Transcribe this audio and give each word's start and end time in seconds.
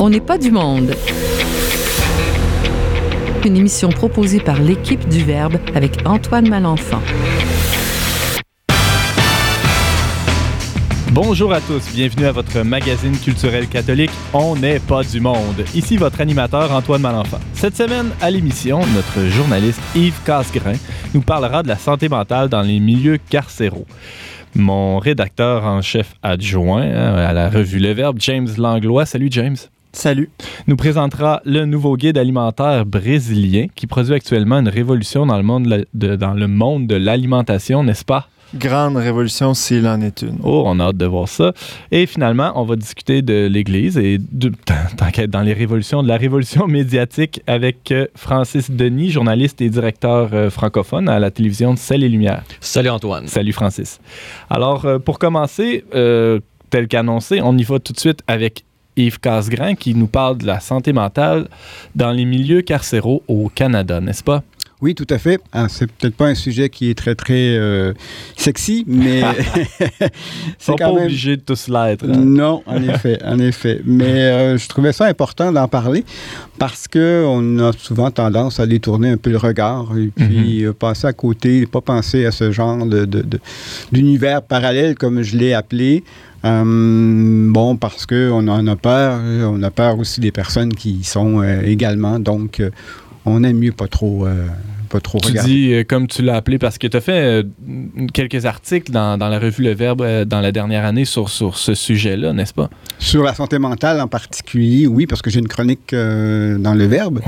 On 0.00 0.10
n'est 0.10 0.20
pas 0.20 0.38
du 0.38 0.52
monde. 0.52 0.94
Une 3.44 3.56
émission 3.56 3.88
proposée 3.88 4.38
par 4.38 4.62
l'équipe 4.62 5.08
du 5.08 5.24
Verbe 5.24 5.56
avec 5.74 6.06
Antoine 6.06 6.48
Malenfant. 6.48 7.02
Bonjour 11.10 11.52
à 11.52 11.60
tous, 11.60 11.92
bienvenue 11.92 12.26
à 12.26 12.32
votre 12.32 12.60
magazine 12.60 13.18
culturel 13.18 13.66
catholique 13.66 14.12
On 14.32 14.54
n'est 14.54 14.78
pas 14.78 15.02
du 15.02 15.20
monde. 15.20 15.64
Ici 15.74 15.96
votre 15.96 16.20
animateur 16.20 16.70
Antoine 16.70 17.02
Malenfant. 17.02 17.40
Cette 17.54 17.76
semaine 17.76 18.10
à 18.20 18.30
l'émission, 18.30 18.78
notre 18.94 19.28
journaliste 19.28 19.80
Yves 19.96 20.22
Casgrain 20.24 20.76
nous 21.12 21.22
parlera 21.22 21.64
de 21.64 21.68
la 21.68 21.76
santé 21.76 22.08
mentale 22.08 22.48
dans 22.48 22.62
les 22.62 22.78
milieux 22.78 23.18
carcéraux. 23.30 23.86
Mon 24.54 24.98
rédacteur 25.00 25.64
en 25.64 25.82
chef 25.82 26.14
adjoint 26.22 26.82
hein, 26.82 27.14
à 27.16 27.32
la 27.32 27.50
revue 27.50 27.80
Le 27.80 27.90
Verbe, 27.90 28.18
James 28.20 28.48
Langlois. 28.56 29.04
Salut 29.04 29.28
James. 29.32 29.56
Salut. 29.92 30.30
Nous 30.66 30.76
présentera 30.76 31.40
le 31.44 31.64
nouveau 31.64 31.96
guide 31.96 32.18
alimentaire 32.18 32.84
brésilien 32.86 33.66
qui 33.74 33.86
produit 33.86 34.14
actuellement 34.14 34.58
une 34.58 34.68
révolution 34.68 35.26
dans 35.26 35.36
le 35.36 35.42
monde 35.42 35.86
de, 35.94 36.16
dans 36.16 36.34
le 36.34 36.46
monde 36.46 36.86
de 36.86 36.94
l'alimentation, 36.94 37.82
n'est-ce 37.82 38.04
pas? 38.04 38.28
Grande 38.54 38.96
révolution 38.96 39.52
s'il 39.52 39.86
en 39.86 40.00
est 40.00 40.22
une. 40.22 40.38
Oh, 40.42 40.62
on 40.64 40.80
a 40.80 40.84
hâte 40.84 40.96
de 40.96 41.04
voir 41.04 41.28
ça. 41.28 41.52
Et 41.90 42.06
finalement, 42.06 42.52
on 42.54 42.64
va 42.64 42.76
discuter 42.76 43.20
de 43.20 43.46
l'Église 43.46 43.98
et 43.98 44.18
de, 44.18 44.50
tant 44.96 45.10
qu'être 45.10 45.30
dans 45.30 45.42
les 45.42 45.52
révolutions, 45.52 46.02
de 46.02 46.08
la 46.08 46.16
révolution 46.16 46.66
médiatique 46.66 47.42
avec 47.46 47.92
euh, 47.92 48.06
Francis 48.14 48.70
Denis, 48.70 49.10
journaliste 49.10 49.60
et 49.60 49.68
directeur 49.68 50.30
euh, 50.32 50.48
francophone 50.48 51.10
à 51.10 51.18
la 51.18 51.30
télévision 51.30 51.74
de 51.74 51.78
Celle 51.78 52.04
et 52.04 52.08
Lumière. 52.08 52.42
Salut 52.60 52.88
Antoine. 52.88 53.26
Salut 53.26 53.52
Francis. 53.52 54.00
Alors, 54.48 54.86
euh, 54.86 54.98
pour 54.98 55.18
commencer, 55.18 55.84
tel 56.70 56.88
qu'annoncé, 56.88 57.40
on 57.42 57.56
y 57.56 57.64
va 57.64 57.78
tout 57.78 57.92
de 57.92 58.00
suite 58.00 58.22
avec 58.26 58.64
Yves 58.98 59.20
Casgrain 59.20 59.74
qui 59.74 59.94
nous 59.94 60.08
parle 60.08 60.38
de 60.38 60.46
la 60.46 60.60
santé 60.60 60.92
mentale 60.92 61.48
dans 61.94 62.10
les 62.10 62.24
milieux 62.24 62.62
carcéraux 62.62 63.22
au 63.28 63.48
Canada, 63.48 64.00
n'est-ce 64.00 64.24
pas? 64.24 64.42
Oui, 64.80 64.94
tout 64.94 65.06
à 65.10 65.18
fait. 65.18 65.40
Ah, 65.52 65.66
c'est 65.68 65.90
peut-être 65.90 66.14
pas 66.14 66.26
un 66.26 66.36
sujet 66.36 66.68
qui 66.68 66.88
est 66.88 66.94
très, 66.94 67.16
très 67.16 67.56
euh, 67.56 67.92
sexy, 68.36 68.84
mais. 68.86 69.22
c'est 70.58 70.78
pas 70.78 70.92
même... 70.92 71.04
obligé 71.04 71.36
de 71.36 71.42
tous 71.42 71.66
l'être. 71.66 72.04
Hein. 72.04 72.18
Non, 72.18 72.62
en 72.64 72.80
effet, 72.84 73.18
en 73.24 73.40
effet. 73.40 73.80
Mais 73.84 74.04
euh, 74.04 74.56
je 74.56 74.68
trouvais 74.68 74.92
ça 74.92 75.06
important 75.06 75.50
d'en 75.50 75.66
parler 75.66 76.04
parce 76.58 76.86
qu'on 76.86 77.58
a 77.58 77.72
souvent 77.72 78.12
tendance 78.12 78.60
à 78.60 78.66
détourner 78.66 79.10
un 79.10 79.16
peu 79.16 79.30
le 79.30 79.38
regard 79.38 79.98
et 79.98 80.12
puis 80.14 80.64
mhm. 80.64 80.74
passer 80.74 81.08
à 81.08 81.12
côté, 81.12 81.66
pas 81.66 81.80
penser 81.80 82.24
à 82.24 82.30
ce 82.30 82.52
genre 82.52 82.86
d'univers 83.90 84.42
de, 84.42 84.46
parallèle, 84.46 84.94
comme 84.94 85.22
je 85.22 85.36
l'ai 85.36 85.54
appelé. 85.54 86.04
Euh, 86.44 87.50
bon, 87.50 87.76
parce 87.76 88.06
qu'on 88.06 88.46
en 88.48 88.66
a 88.66 88.76
peur. 88.76 89.20
On 89.52 89.62
a 89.62 89.70
peur 89.70 89.98
aussi 89.98 90.20
des 90.20 90.32
personnes 90.32 90.74
qui 90.74 90.92
y 90.92 91.04
sont 91.04 91.42
également. 91.42 92.18
Donc, 92.18 92.62
on 93.28 93.44
aime 93.44 93.58
mieux 93.58 93.72
pas 93.72 93.88
trop, 93.88 94.26
euh, 94.26 94.46
pas 94.88 95.00
trop 95.00 95.18
tu 95.18 95.32
dis, 95.44 95.72
euh, 95.72 95.84
comme 95.84 96.06
tu 96.06 96.22
l'as 96.22 96.36
appelé, 96.36 96.58
parce 96.58 96.78
que 96.78 96.86
tu 96.86 96.96
as 96.96 97.00
fait 97.00 97.12
euh, 97.12 97.42
quelques 98.12 98.46
articles 98.46 98.90
dans, 98.90 99.16
la 99.18 99.38
revue 99.38 99.62
Le 99.62 99.74
Verbe 99.74 100.24
dans 100.24 100.40
la 100.40 100.52
dernière 100.52 100.84
année 100.84 101.04
sur, 101.04 101.28
sur 101.28 101.58
ce 101.58 101.74
sujet-là, 101.74 102.32
n'est-ce 102.32 102.54
pas? 102.54 102.70
Sur 102.98 103.22
la 103.22 103.34
santé 103.34 103.58
mentale 103.58 104.00
en 104.00 104.08
particulier, 104.08 104.86
oui, 104.86 105.06
parce 105.06 105.22
que 105.22 105.30
j'ai 105.30 105.40
une 105.40 105.48
chronique 105.48 105.92
dans 105.92 106.74
Le 106.74 106.84
Verbe. 106.86 107.20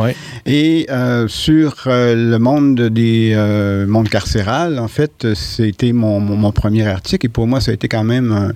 Et 0.46 0.86
sur 1.28 1.74
le 1.86 2.38
monde 2.38 2.80
des 2.80 3.84
mondes 3.86 4.08
carcéral, 4.08 4.78
en 4.78 4.88
fait, 4.88 5.34
c'était 5.34 5.92
mon, 5.92 6.20
mon, 6.20 6.52
premier 6.52 6.86
article. 6.86 7.26
Et 7.26 7.28
pour 7.28 7.46
moi, 7.46 7.60
ça 7.60 7.70
a 7.70 7.74
été 7.74 7.88
quand 7.88 8.04
même 8.04 8.52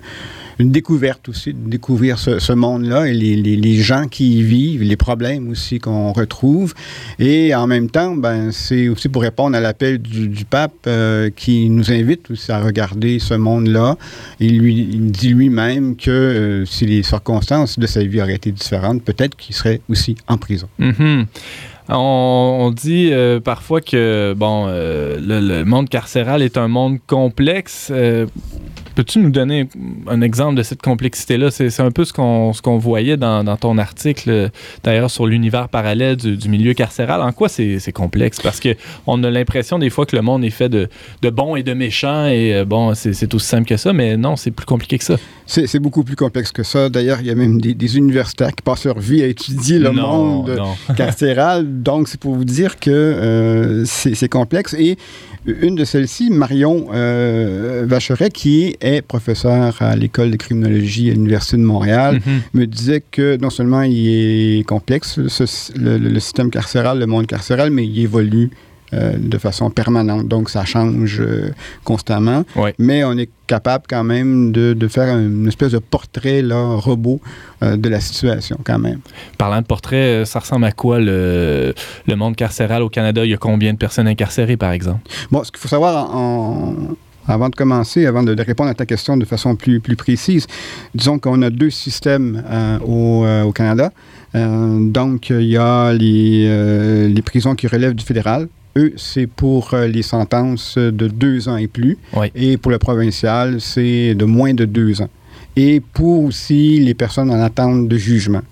une 0.58 0.70
découverte 0.70 1.28
aussi, 1.28 1.52
de 1.52 1.68
découvrir 1.68 2.18
ce, 2.18 2.52
monde-là 2.52 3.08
et 3.08 3.14
les, 3.14 3.76
gens 3.76 4.06
qui 4.06 4.38
y 4.38 4.42
vivent, 4.42 4.82
les 4.82 4.96
problèmes 4.96 5.48
aussi 5.50 5.78
qu'on 5.78 6.12
retrouve. 6.12 6.74
Et 7.18 7.54
en 7.54 7.66
même 7.66 7.90
temps, 7.90 8.14
ben, 8.14 8.52
c'est 8.52 8.88
aussi 8.88 9.08
pour 9.08 9.22
répondre 9.22 9.56
à 9.56 9.60
l'appel 9.60 9.98
du, 9.98 10.44
pape 10.44 10.72
euh, 10.86 11.30
qui 11.34 11.68
nous 11.70 11.90
invite 11.90 12.30
aussi 12.30 12.52
à 12.52 12.60
regarder 12.60 13.18
ce 13.18 13.34
monde-là. 13.34 13.96
Il, 14.40 14.58
lui, 14.58 14.74
dit 14.74 15.30
lui-même 15.30 15.96
que 15.96 16.10
euh, 16.10 16.64
si 16.66 16.86
les 16.86 17.02
circonstances 17.02 17.78
de 17.78 17.86
sa 17.86 18.04
vie 18.04 18.20
auraient 18.20 18.34
été 18.34 18.52
différentes, 18.52 19.02
peut-être 19.02 19.36
qu'il 19.36 19.54
serait 19.54 19.80
aussi 19.88 20.16
en 20.28 20.36
prison. 20.36 20.68
Mm-hmm. 20.80 21.26
On, 21.88 22.72
dit 22.74 23.10
euh, 23.12 23.40
parfois 23.40 23.80
que 23.80 24.34
bon, 24.36 24.66
le, 24.66 25.64
monde 25.64 25.88
carcéral 25.88 26.42
est 26.42 26.56
un 26.56 26.68
monde 26.68 26.98
complexe. 27.06 27.92
Peux-tu 28.94 29.18
nous 29.18 29.30
donner 29.30 29.68
un 30.06 30.20
exemple 30.20 30.56
de 30.56 30.62
cette 30.62 30.82
complexité-là? 30.82 31.50
C'est 31.50 31.80
un 31.80 31.90
peu 31.90 32.04
ce 32.04 32.12
qu'on 32.12 32.52
qu'on 32.62 32.78
voyait 32.78 33.16
dans, 33.16 33.42
dans, 33.44 33.56
ton 33.56 33.78
article, 33.78 34.50
d'ailleurs, 34.82 35.10
sur 35.10 35.26
l'univers 35.26 35.68
parallèle 35.68 36.16
du, 36.16 36.36
du, 36.36 36.48
milieu 36.48 36.72
carcéral. 36.74 37.20
En 37.20 37.32
quoi 37.32 37.48
c'est 37.48 37.92
complexe? 37.92 38.40
Parce 38.40 38.60
qu'on 38.60 39.22
a 39.22 39.30
l'impression 39.30 39.78
des 39.78 39.90
fois 39.90 40.06
que 40.06 40.14
le 40.14 40.22
monde 40.22 40.44
est 40.44 40.50
fait 40.50 40.68
de, 40.68 40.88
de 41.22 41.30
bons 41.30 41.56
et 41.56 41.62
de 41.62 41.74
méchants, 41.74 42.26
et 42.26 42.54
euh, 42.54 42.64
bon, 42.64 42.94
c'est 42.94 43.34
aussi 43.34 43.46
simple 43.46 43.68
que 43.68 43.76
ça, 43.76 43.92
mais 43.92 44.16
non, 44.16 44.36
c'est 44.36 44.50
plus 44.50 44.66
compliqué 44.66 44.98
que 44.98 45.04
ça. 45.04 45.16
C'est 45.46 45.78
beaucoup 45.78 46.04
plus 46.04 46.16
complexe 46.16 46.52
que 46.52 46.62
ça. 46.62 46.88
D'ailleurs, 46.88 47.18
il 47.20 47.26
y 47.26 47.30
a 47.30 47.34
même 47.34 47.60
des, 47.60 47.74
des, 47.74 47.98
universitaires 47.98 48.54
qui 48.54 48.62
passent 48.62 48.84
leur 48.84 48.98
vie 48.98 49.22
à 49.22 49.26
étudier 49.26 49.78
le 49.78 49.92
monde 49.92 50.58
carcéral. 50.96 51.82
Donc, 51.82 52.08
c'est 52.08 52.18
pour 52.18 52.34
vous 52.34 52.44
dire 52.44 52.78
que 52.78 52.90
euh, 52.90 53.84
c'est 53.84 54.28
complexe. 54.28 54.74
Et 54.78 54.96
une 55.46 55.74
de 55.74 55.84
celles-ci, 55.84 56.30
Marion 56.30 56.86
euh, 56.92 57.84
Vacheret, 57.86 58.30
qui 58.30 58.76
est 58.80 59.02
professeur 59.02 59.76
à 59.80 59.94
l'école 59.94 60.30
de 60.30 60.36
criminologie 60.36 61.10
à 61.10 61.14
l'Université 61.14 61.56
de 61.56 61.62
Montréal, 61.62 62.20
mhm. 62.26 62.40
me 62.54 62.66
disait 62.66 63.02
que 63.10 63.36
non 63.36 63.50
seulement 63.50 63.82
il 63.82 64.58
est 64.58 64.64
complexe, 64.64 65.18
le, 65.18 66.18
système 66.20 66.50
carcéral, 66.50 66.98
le 66.98 67.06
monde 67.06 67.26
carcéral, 67.26 67.70
mais 67.70 67.86
il 67.86 67.98
évolue 68.00 68.50
de 69.18 69.38
façon 69.38 69.70
permanente. 69.70 70.28
Donc, 70.28 70.50
ça 70.50 70.64
change 70.64 71.20
euh, 71.20 71.50
constamment. 71.84 72.44
Mais 72.78 73.04
on 73.04 73.16
est 73.18 73.30
capable 73.46 73.84
quand 73.88 74.04
même 74.04 74.52
de, 74.52 74.72
de, 74.72 74.88
faire 74.88 75.16
une 75.16 75.46
espèce 75.46 75.72
de 75.72 75.78
portrait 75.78 76.42
là, 76.42 76.76
robot 76.76 77.20
euh, 77.62 77.76
de 77.76 77.88
la 77.88 78.00
situation 78.00 78.58
quand 78.64 78.78
même. 78.78 79.00
Parlant 79.38 79.60
de 79.60 79.66
portrait, 79.66 80.24
ça 80.24 80.38
ressemble 80.38 80.64
à 80.64 80.72
quoi 80.72 80.98
le, 80.98 81.74
le, 82.06 82.16
monde 82.16 82.36
carcéral 82.36 82.82
au 82.82 82.88
Canada? 82.88 83.24
Il 83.24 83.30
y 83.30 83.34
a 83.34 83.38
combien 83.38 83.72
de 83.72 83.78
personnes 83.78 84.08
incarcérées, 84.08 84.56
par 84.56 84.72
exemple? 84.72 85.00
Bon, 85.30 85.44
ce 85.44 85.50
qu'il 85.50 85.60
faut 85.60 85.68
savoir 85.68 86.14
en, 86.14 86.74
avant 87.26 87.48
de 87.48 87.54
commencer, 87.54 88.06
avant 88.06 88.22
de, 88.22 88.40
répondre 88.42 88.70
à 88.70 88.74
ta 88.74 88.86
question 88.86 89.16
de 89.16 89.24
façon 89.24 89.56
plus, 89.56 89.80
plus 89.80 89.96
précise, 89.96 90.46
disons 90.94 91.18
qu'on 91.18 91.42
a 91.42 91.50
deux 91.50 91.70
systèmes 91.70 92.42
au, 92.86 93.26
au, 93.44 93.52
Canada. 93.52 93.92
Donc, 94.34 95.30
il 95.30 95.46
y 95.46 95.56
a 95.56 95.92
les, 95.92 97.08
les 97.08 97.22
prisons 97.22 97.54
qui 97.54 97.66
relèvent 97.66 97.94
du 97.94 98.04
fédéral, 98.04 98.48
eux, 98.76 98.92
c'est 98.96 99.26
pour 99.26 99.74
euh, 99.74 99.86
les 99.86 100.02
sentences 100.02 100.76
de 100.78 101.06
deux 101.06 101.48
ans 101.48 101.56
et 101.56 101.68
plus. 101.68 101.96
Et 102.34 102.56
pour 102.56 102.72
le 102.72 102.78
provincial, 102.78 103.60
c'est 103.60 104.14
de 104.14 104.24
moins 104.24 104.54
de 104.54 104.64
deux 104.64 105.00
ans. 105.00 105.08
Et 105.56 105.80
pour 105.80 106.24
aussi 106.24 106.80
les 106.80 106.94
personnes 106.94 107.30
en 107.30 107.40
attente 107.40 107.88
de 107.88 107.96
jugement. 107.96 108.42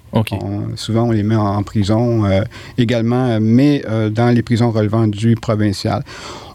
Souvent, 0.77 1.05
on 1.05 1.11
les 1.11 1.23
met 1.23 1.37
en, 1.37 1.63
prison 1.63 2.25
euh, 2.25 2.43
également, 2.79 3.39
mais 3.41 3.83
euh, 3.89 4.11
dans 4.11 4.29
les 4.29 4.43
prisons 4.43 4.71
relevant 4.71 5.07
du 5.07 5.35
provincial. 5.35 6.03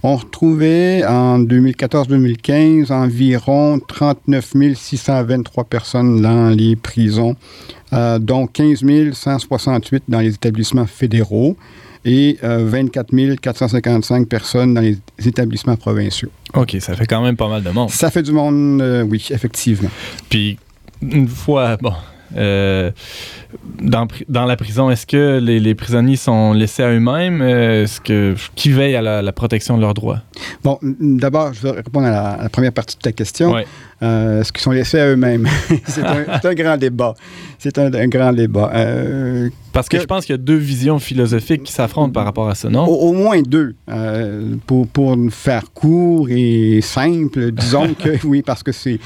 On 0.04 0.16
retrouvait 0.16 1.04
en 1.06 1.40
2014-2015 1.40 2.92
environ 2.92 3.80
39 3.80 4.54
623 4.76 5.64
personnes 5.64 6.22
dans 6.22 6.50
les 6.50 6.76
prisons, 6.76 7.36
dont 7.92 8.48
15 8.48 8.84
168 9.14 10.04
dans 10.08 10.20
les 10.20 10.36
établissements 10.36 10.86
fédéraux 10.86 11.58
et 12.08 12.38
24 12.42 13.14
euh, 13.14 13.36
455 13.36 14.28
personnes 14.28 14.74
dans 14.74 14.82
les 14.82 14.98
établissements 15.26 15.76
provinciaux. 15.76 16.30
OK, 16.54 16.78
ça 16.80 16.96
fait 16.96 17.06
quand 17.06 17.22
même 17.22 17.36
pas 17.36 17.50
mal 17.50 17.64
de 17.64 17.70
monde. 17.70 17.90
Ça 17.90 18.10
fait 18.10 18.24
du 18.24 18.32
monde, 18.32 18.82
euh, 18.82 19.04
oui, 19.04 19.26
effectivement. 19.30 19.90
Puis, 20.30 20.58
une 21.02 21.28
fois, 21.28 21.78
bon, 21.78 21.94
euh, 22.38 22.92
dans, 23.82 24.08
dans, 24.28 24.46
la 24.46 24.56
prison, 24.56 24.90
est-ce 24.90 25.06
que 25.06 25.40
les, 25.40 25.60
les, 25.60 25.76
prisonniers 25.76 26.16
sont 26.16 26.54
laissés 26.54 26.84
à 26.84 26.90
eux-mêmes? 26.90 27.42
Est-ce 27.42 28.02
que 28.02 28.36
qui 28.56 28.72
veille 28.72 28.96
à 28.96 29.02
la, 29.02 29.32
protection 29.32 29.78
de 29.78 29.82
leurs 29.82 29.94
droits? 29.94 30.22
Bon, 30.64 30.80
d'abord, 30.82 31.54
je 31.54 31.62
vais 31.62 31.72
répondre 31.72 32.08
à 32.08 32.38
la, 32.42 32.50
première 32.50 32.74
partie 32.74 32.96
de 32.96 33.02
ta 33.02 33.12
question. 33.12 33.58
est-ce 33.58 34.52
qu'ils 34.52 34.62
sont 34.62 34.72
laissés 34.72 35.00
à 35.00 35.08
eux-mêmes? 35.08 35.48
C'est 35.86 36.04
un, 36.04 36.26
un, 36.44 36.54
grand 36.54 36.78
débat. 36.78 37.14
C'est 37.60 37.78
un, 37.78 37.94
un, 37.94 38.08
grand 38.08 38.34
débat. 38.34 38.72
Parce 39.78 39.90
que, 39.90 40.00
je 40.00 40.06
pense 40.06 40.26
qu'il 40.26 40.34
y 40.34 40.40
a 40.40 40.42
deux 40.42 40.56
visions 40.56 40.98
philosophiques 40.98 41.62
qui 41.62 41.72
s'affrontent 41.72 42.12
par 42.12 42.26
rapport 42.26 42.50
à 42.50 42.56
ça, 42.56 42.68
non? 42.68 42.86
Au, 42.86 43.14
moins 43.14 43.44
deux. 43.44 43.76
Euh, 43.90 44.56
pour, 44.66 44.88
pour 44.88 45.16
faire 45.30 45.72
court 45.72 46.30
et 46.32 46.80
simple, 46.82 47.52
disons 47.52 47.94
que 47.94 48.18
oui, 48.26 48.42
parce 48.42 48.64
que 48.64 48.72
c'est 48.72 49.00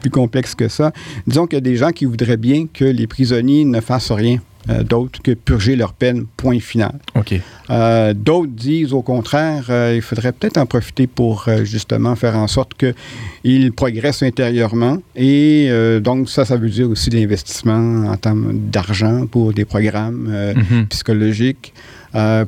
plus 0.00 0.08
complexe 0.08 0.54
que 0.54 0.68
ça. 0.68 0.92
Disons 1.26 1.46
qu'il 1.46 1.56
y 1.56 1.58
a 1.58 1.60
des 1.60 1.76
gens 1.76 1.90
qui 1.90 2.06
voudraient 2.06 2.38
bien 2.38 2.66
que 2.72 2.86
les 2.86 3.06
prisonniers 3.06 3.66
ne 3.66 3.82
fassent 3.82 3.93
rien. 3.98 4.38
euh, 4.70 4.82
d'autres 4.82 5.20
que 5.20 5.32
purger 5.32 5.76
leur 5.76 5.92
peine, 5.92 6.24
point 6.38 6.58
final. 6.58 6.94
OK. 7.14 7.34
Euh, 7.68 8.14
d'autres 8.14 8.50
disent 8.50 8.94
au 8.94 9.02
contraire, 9.02 9.66
euh, 9.68 9.92
il 9.94 10.00
faudrait 10.00 10.32
peut-être 10.32 10.56
en 10.56 10.64
profiter 10.64 11.06
pour 11.06 11.46
justement 11.64 12.16
faire 12.16 12.34
en 12.38 12.46
sorte 12.46 12.72
qu'ils 12.74 13.72
progressent 13.72 14.22
intérieurement. 14.22 14.96
Et 15.16 15.68
donc 16.02 16.30
ça, 16.30 16.46
ça 16.46 16.56
veut 16.56 16.70
dire 16.70 16.88
aussi 16.88 17.10
l'investissement 17.10 18.06
en 18.10 18.16
termes 18.16 18.52
d'argent 18.72 19.26
pour 19.26 19.52
des 19.52 19.66
programmes 19.66 20.32
Mhm. 20.56 20.86
psychologiques, 20.86 21.74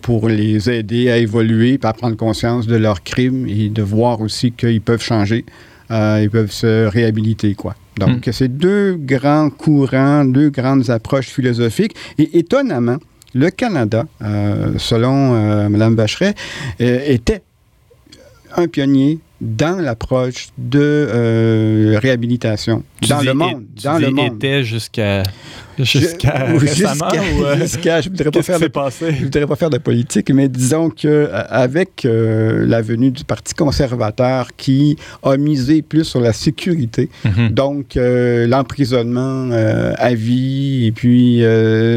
pour 0.01 0.29
les 0.31 0.71
aider 0.71 1.11
à 1.11 1.19
évoluer, 1.19 1.79
à 1.83 1.93
prendre 1.93 2.17
conscience 2.17 2.67
de 2.67 2.77
leurs 2.77 3.03
crimes 3.03 3.47
et 3.47 3.69
de 3.69 3.83
voir 3.83 4.23
aussi 4.23 4.53
qu'ils 4.53 4.81
peuvent 4.81 5.03
changer, 5.03 5.45
euh, 5.91 6.21
ils 6.23 6.31
peuvent 6.31 6.53
se 6.53 6.87
réhabiliter, 6.87 7.55
quoi. 7.55 7.75
Donc, 7.99 8.29
c'est 8.33 8.49
deux 8.49 8.97
grands 8.97 9.49
courants, 9.51 10.25
deux 10.25 10.51
grandes 10.51 10.91
approches 10.91 11.29
philosophiques. 11.29 11.95
Et 12.19 12.39
étonnamment, 12.39 12.99
le 13.35 13.51
Canada, 13.51 14.05
euh, 14.23 14.75
selon 14.79 15.35
euh, 15.35 15.69
Mme 15.69 15.95
Bacheret, 15.95 16.35
euh, 16.81 17.01
était 17.07 17.43
un 18.55 18.67
pionnier 18.69 19.19
dans 19.41 19.81
l'approche 19.81 20.49
de 20.57 20.81
euh, 20.81 21.99
réhabilitation 22.03 22.83
Tu 23.03 23.09
dans 23.09 23.21
dis 23.21 23.27
le 23.27 23.35
monde. 23.35 23.65
tu 23.77 23.85
Dans 23.85 23.99
le 23.99 24.11
monde. 24.11 24.35
était 24.37 24.63
jusqu'à 24.65 25.23
jusqu'à 25.79 26.47
Je- 26.49 26.57
récemment 26.57 27.11
jusqu'à- 27.11 27.23
euh, 27.47 27.57
jusqu'à- 27.61 28.01
je 28.01 28.09
voudrais 28.11 28.25
pas 28.25 28.31
qu'est-ce 28.31 28.41
qui 28.41 28.47
faire 28.53 28.59
de 28.59 28.65
s'est 28.65 28.69
passé? 28.71 29.07
je 29.13 29.19
ne 29.21 29.25
voudrais 29.25 29.47
pas 29.47 29.57
faire 29.57 29.71
de 29.71 29.79
politique, 29.79 30.31
mais 30.31 30.49
disons 30.49 30.91
que 30.91 31.07
euh, 31.09 31.29
avec 31.49 32.05
euh, 32.05 32.65
la 32.67 32.83
venue 32.83 33.11
du 33.11 33.25
Parti 33.25 33.55
conservateur 33.55 34.49
qui 34.57 34.97
a 35.23 35.37
misé 35.37 35.83
plus 35.83 36.05
sur 36.05 36.21
la 36.21 36.33
sécurité, 36.33 37.09
Mhm. 37.25 37.49
donc 37.51 37.97
euh, 37.97 38.47
l'emprisonnement 38.47 39.51
euh, 39.53 39.93
à 39.97 40.15
vie 40.15 40.87
et 40.87 40.93
puis 40.93 41.43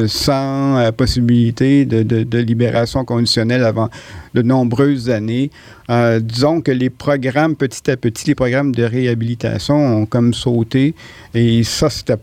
sans 0.08 0.92
possibilité 0.96 1.86
de, 1.86 2.04
de- 2.04 2.24
de 2.24 2.38
libération 2.40 3.06
conditionnelle 3.06 3.64
avant 3.64 3.90
de 4.34 4.42
nombreuses 4.42 5.10
années, 5.10 5.50
euh, 5.90 6.20
disons 6.20 6.62
que 6.62 6.72
les 6.72 6.90
programmes, 6.90 7.56
petit 7.56 7.90
à 7.90 7.98
petit, 7.98 8.28
les 8.28 8.36
programmes 8.36 8.74
de 8.74 8.84
réhabilitation 8.84 9.76
ont 9.76 10.06
comme 10.06 10.34
sauté 10.34 10.94
et 11.34 11.64
ça, 11.64 11.90
c'était 11.90 12.16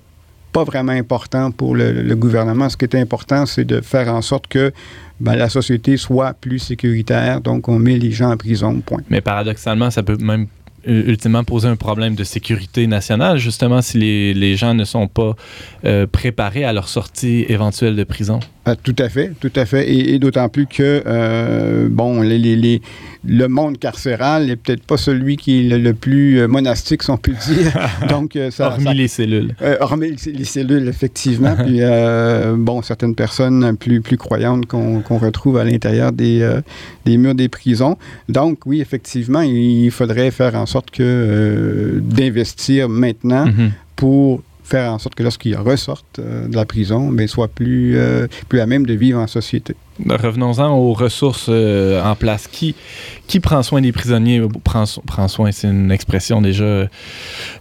pas 0.57 0.65
vraiment 0.65 0.93
important 0.93 1.51
pour 1.51 1.75
le, 1.77 2.15
gouvernement. 2.15 2.71
Ce 2.71 2.79
qui 2.79 2.87
était 2.87 2.99
important, 2.99 3.45
c'est 3.45 3.67
de 3.67 3.83
faire 3.83 4.09
en 4.09 4.23
sorte 4.23 4.47
que 4.47 4.73
ben, 5.21 5.37
la 5.37 5.51
société 5.51 5.99
soit 5.99 6.33
plus 6.33 6.61
sécuritaire. 6.61 7.43
Donc, 7.43 7.69
on 7.69 7.79
met 7.79 7.99
les 7.99 8.11
gens 8.11 8.31
en 8.33 8.39
prison, 8.39 8.81
point. 8.81 9.03
Mais 9.11 9.21
paradoxalement, 9.21 9.91
ça 9.91 10.03
peut 10.03 10.17
même 10.17 10.47
euh, 10.89 11.03
ultimement 11.09 11.45
poser 11.45 11.69
un 11.69 11.77
problème 11.77 12.15
de 12.15 12.25
sécurité 12.25 12.87
nationale, 12.87 13.37
justement, 13.37 13.83
si 13.83 13.99
les, 13.99 14.33
les 14.33 14.57
gens 14.57 14.73
ne 14.73 14.87
sont 14.87 15.09
pas 15.09 15.37
euh, 15.85 16.07
préparés 16.07 16.65
à 16.65 16.73
leur 16.73 16.89
sortie 16.89 17.45
éventuelle 17.51 17.95
de 17.95 18.05
prison. 18.05 18.41
Ah, 18.69 18.75
tout 18.75 18.97
à 18.99 19.09
fait, 19.09 19.31
tout 19.39 19.53
à 19.55 19.65
fait. 19.65 19.89
Et, 19.89 20.15
et 20.15 20.19
d'autant 20.19 20.49
plus 20.49 20.67
que, 20.67 21.01
euh, 21.07 21.87
bon, 21.89 22.21
les, 22.21 22.37
les- 22.39 22.57
les- 22.57 22.83
le 23.25 23.47
monde 23.47 23.79
carcéral 23.79 24.47
n'est 24.47 24.57
peut-être 24.57 24.83
pas 24.83 24.97
celui 24.97 25.37
qui 25.37 25.61
est 25.61 25.69
le, 25.69 25.79
le 25.79 25.95
plus 25.95 26.41
euh, 26.41 26.49
monastique, 26.49 27.05
si 27.05 27.11
on 27.11 27.17
peut 27.17 27.33
dire. 27.47 27.73
Donc, 28.09 28.35
euh, 28.35 28.51
ça, 28.51 28.67
hormis 28.69 28.85
ça- 28.85 28.95
les 28.95 29.07
cellules. 29.09 29.55
Euh, 29.63 29.77
hormis 29.81 30.17
les- 30.25 30.33
les 30.33 30.45
cellules, 30.45 30.89
effectivement. 30.89 31.55
Puis, 31.65 31.79
euh, 31.81 32.57
bon, 32.59 32.83
certaines 32.83 33.15
personnes 33.15 33.77
plus, 33.77 34.01
plus 34.01 34.17
croyantes 34.17 34.67
qu'on 34.67 35.19
retrouve 35.19 35.59
à 35.59 35.65
l'intérieur 35.65 36.11
des, 36.11 36.59
des 37.05 37.17
murs 37.19 37.37
des 37.37 37.49
prisons. 37.49 37.97
Donc, 38.29 38.67
oui, 38.67 38.81
effectivement, 38.81 39.43
il 39.43 39.91
faudrait 39.93 40.33
faire 40.33 40.57
en 40.57 40.67
sorte 40.67 40.91
que 40.91 42.01
d'investir 42.03 42.89
maintenant 42.89 43.47
Mhm. 43.47 43.71
pour 43.95 44.43
faire 44.67 44.93
en 44.93 44.99
sorte 44.99 45.15
que 45.15 45.23
lorsqu'ils 45.23 45.57
ressortent 45.57 46.19
euh, 46.19 46.49
de 46.49 46.57
la 46.57 46.65
prison, 46.65 47.15
ils 47.19 47.29
soient 47.29 47.49
plus, 47.49 47.97
euh, 47.97 48.27
plus 48.49 48.61
à 48.61 48.67
même 48.67 48.85
de 48.85 48.95
vivre 48.95 49.21
en 49.21 49.27
société. 49.27 49.77
Revenons-en 50.09 50.77
aux 50.77 50.93
ressources 50.93 51.47
euh, 51.49 52.03
en 52.03 52.15
place. 52.15 52.49
Qui, 52.49 52.75
qui 53.27 53.41
prend 53.41 53.63
soin 53.63 53.81
des 53.81 53.93
prisonniers? 53.93 54.43
Prend, 54.65 54.85
prend 55.07 55.29
soin, 55.29 55.53
c'est 55.53 55.69
une 55.69 55.91
expression 55.91 56.41
déjà 56.43 56.89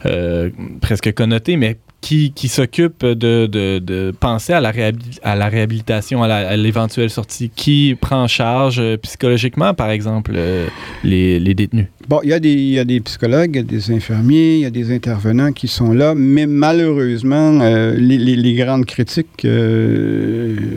euh, 0.06 0.50
presque 0.82 1.14
connotée, 1.14 1.56
mais 1.58 1.78
qui, 2.02 2.34
qui 2.34 2.50
s'occupe 2.50 3.04
de, 3.04 3.48
de- 3.48 3.80
penser 4.12 4.54
à 4.54 4.62
la, 4.62 4.72
à 5.24 5.36
la 5.36 5.48
réhabilitation, 5.50 6.22
à 6.22 6.56
l'éventuelle 6.56 7.10
sortie? 7.10 7.50
Qui 7.56 7.96
prend 8.00 8.24
en 8.24 8.28
charge 8.28 8.80
euh, 8.80 8.98
psychologiquement, 8.98 9.74
par 9.74 9.90
exemple, 9.90 10.34
les, 11.04 11.40
les 11.40 11.54
détenus? 11.56 11.88
Bon, 12.08 12.20
il 12.24 12.30
y, 12.30 12.34
a 12.34 12.40
des, 12.40 13.00
psychologues, 13.00 13.52
il 13.56 13.58
y 13.58 13.60
a 13.60 13.64
des 13.64 13.92
infirmiers, 13.92 14.56
il 14.58 14.62
y 14.62 14.66
a 14.66 14.70
des 14.70 14.94
intervenants 14.94 15.52
qui 15.52 15.68
sont 15.68 15.92
là, 15.92 16.14
mais 16.16 16.46
malheureusement, 16.46 17.58
les, 17.98 18.20
les- 18.20 18.36
grandes 18.54 18.86
critiques 18.86 19.42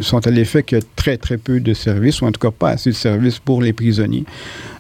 sont 0.01 0.27
à 0.27 0.31
l'effet 0.31 0.63
a 0.77 0.81
très, 0.97 1.19
très 1.19 1.37
peu 1.37 1.48
de 1.49 1.75
services, 1.75 2.21
ou 2.21 2.27
en 2.27 2.33
tout 2.33 2.41
cas 2.41 2.51
pas 2.51 2.71
assez 2.71 2.91
de 2.91 2.95
services 2.95 3.39
pour 3.39 3.63
les 3.63 3.73
prisonniers. 3.73 4.25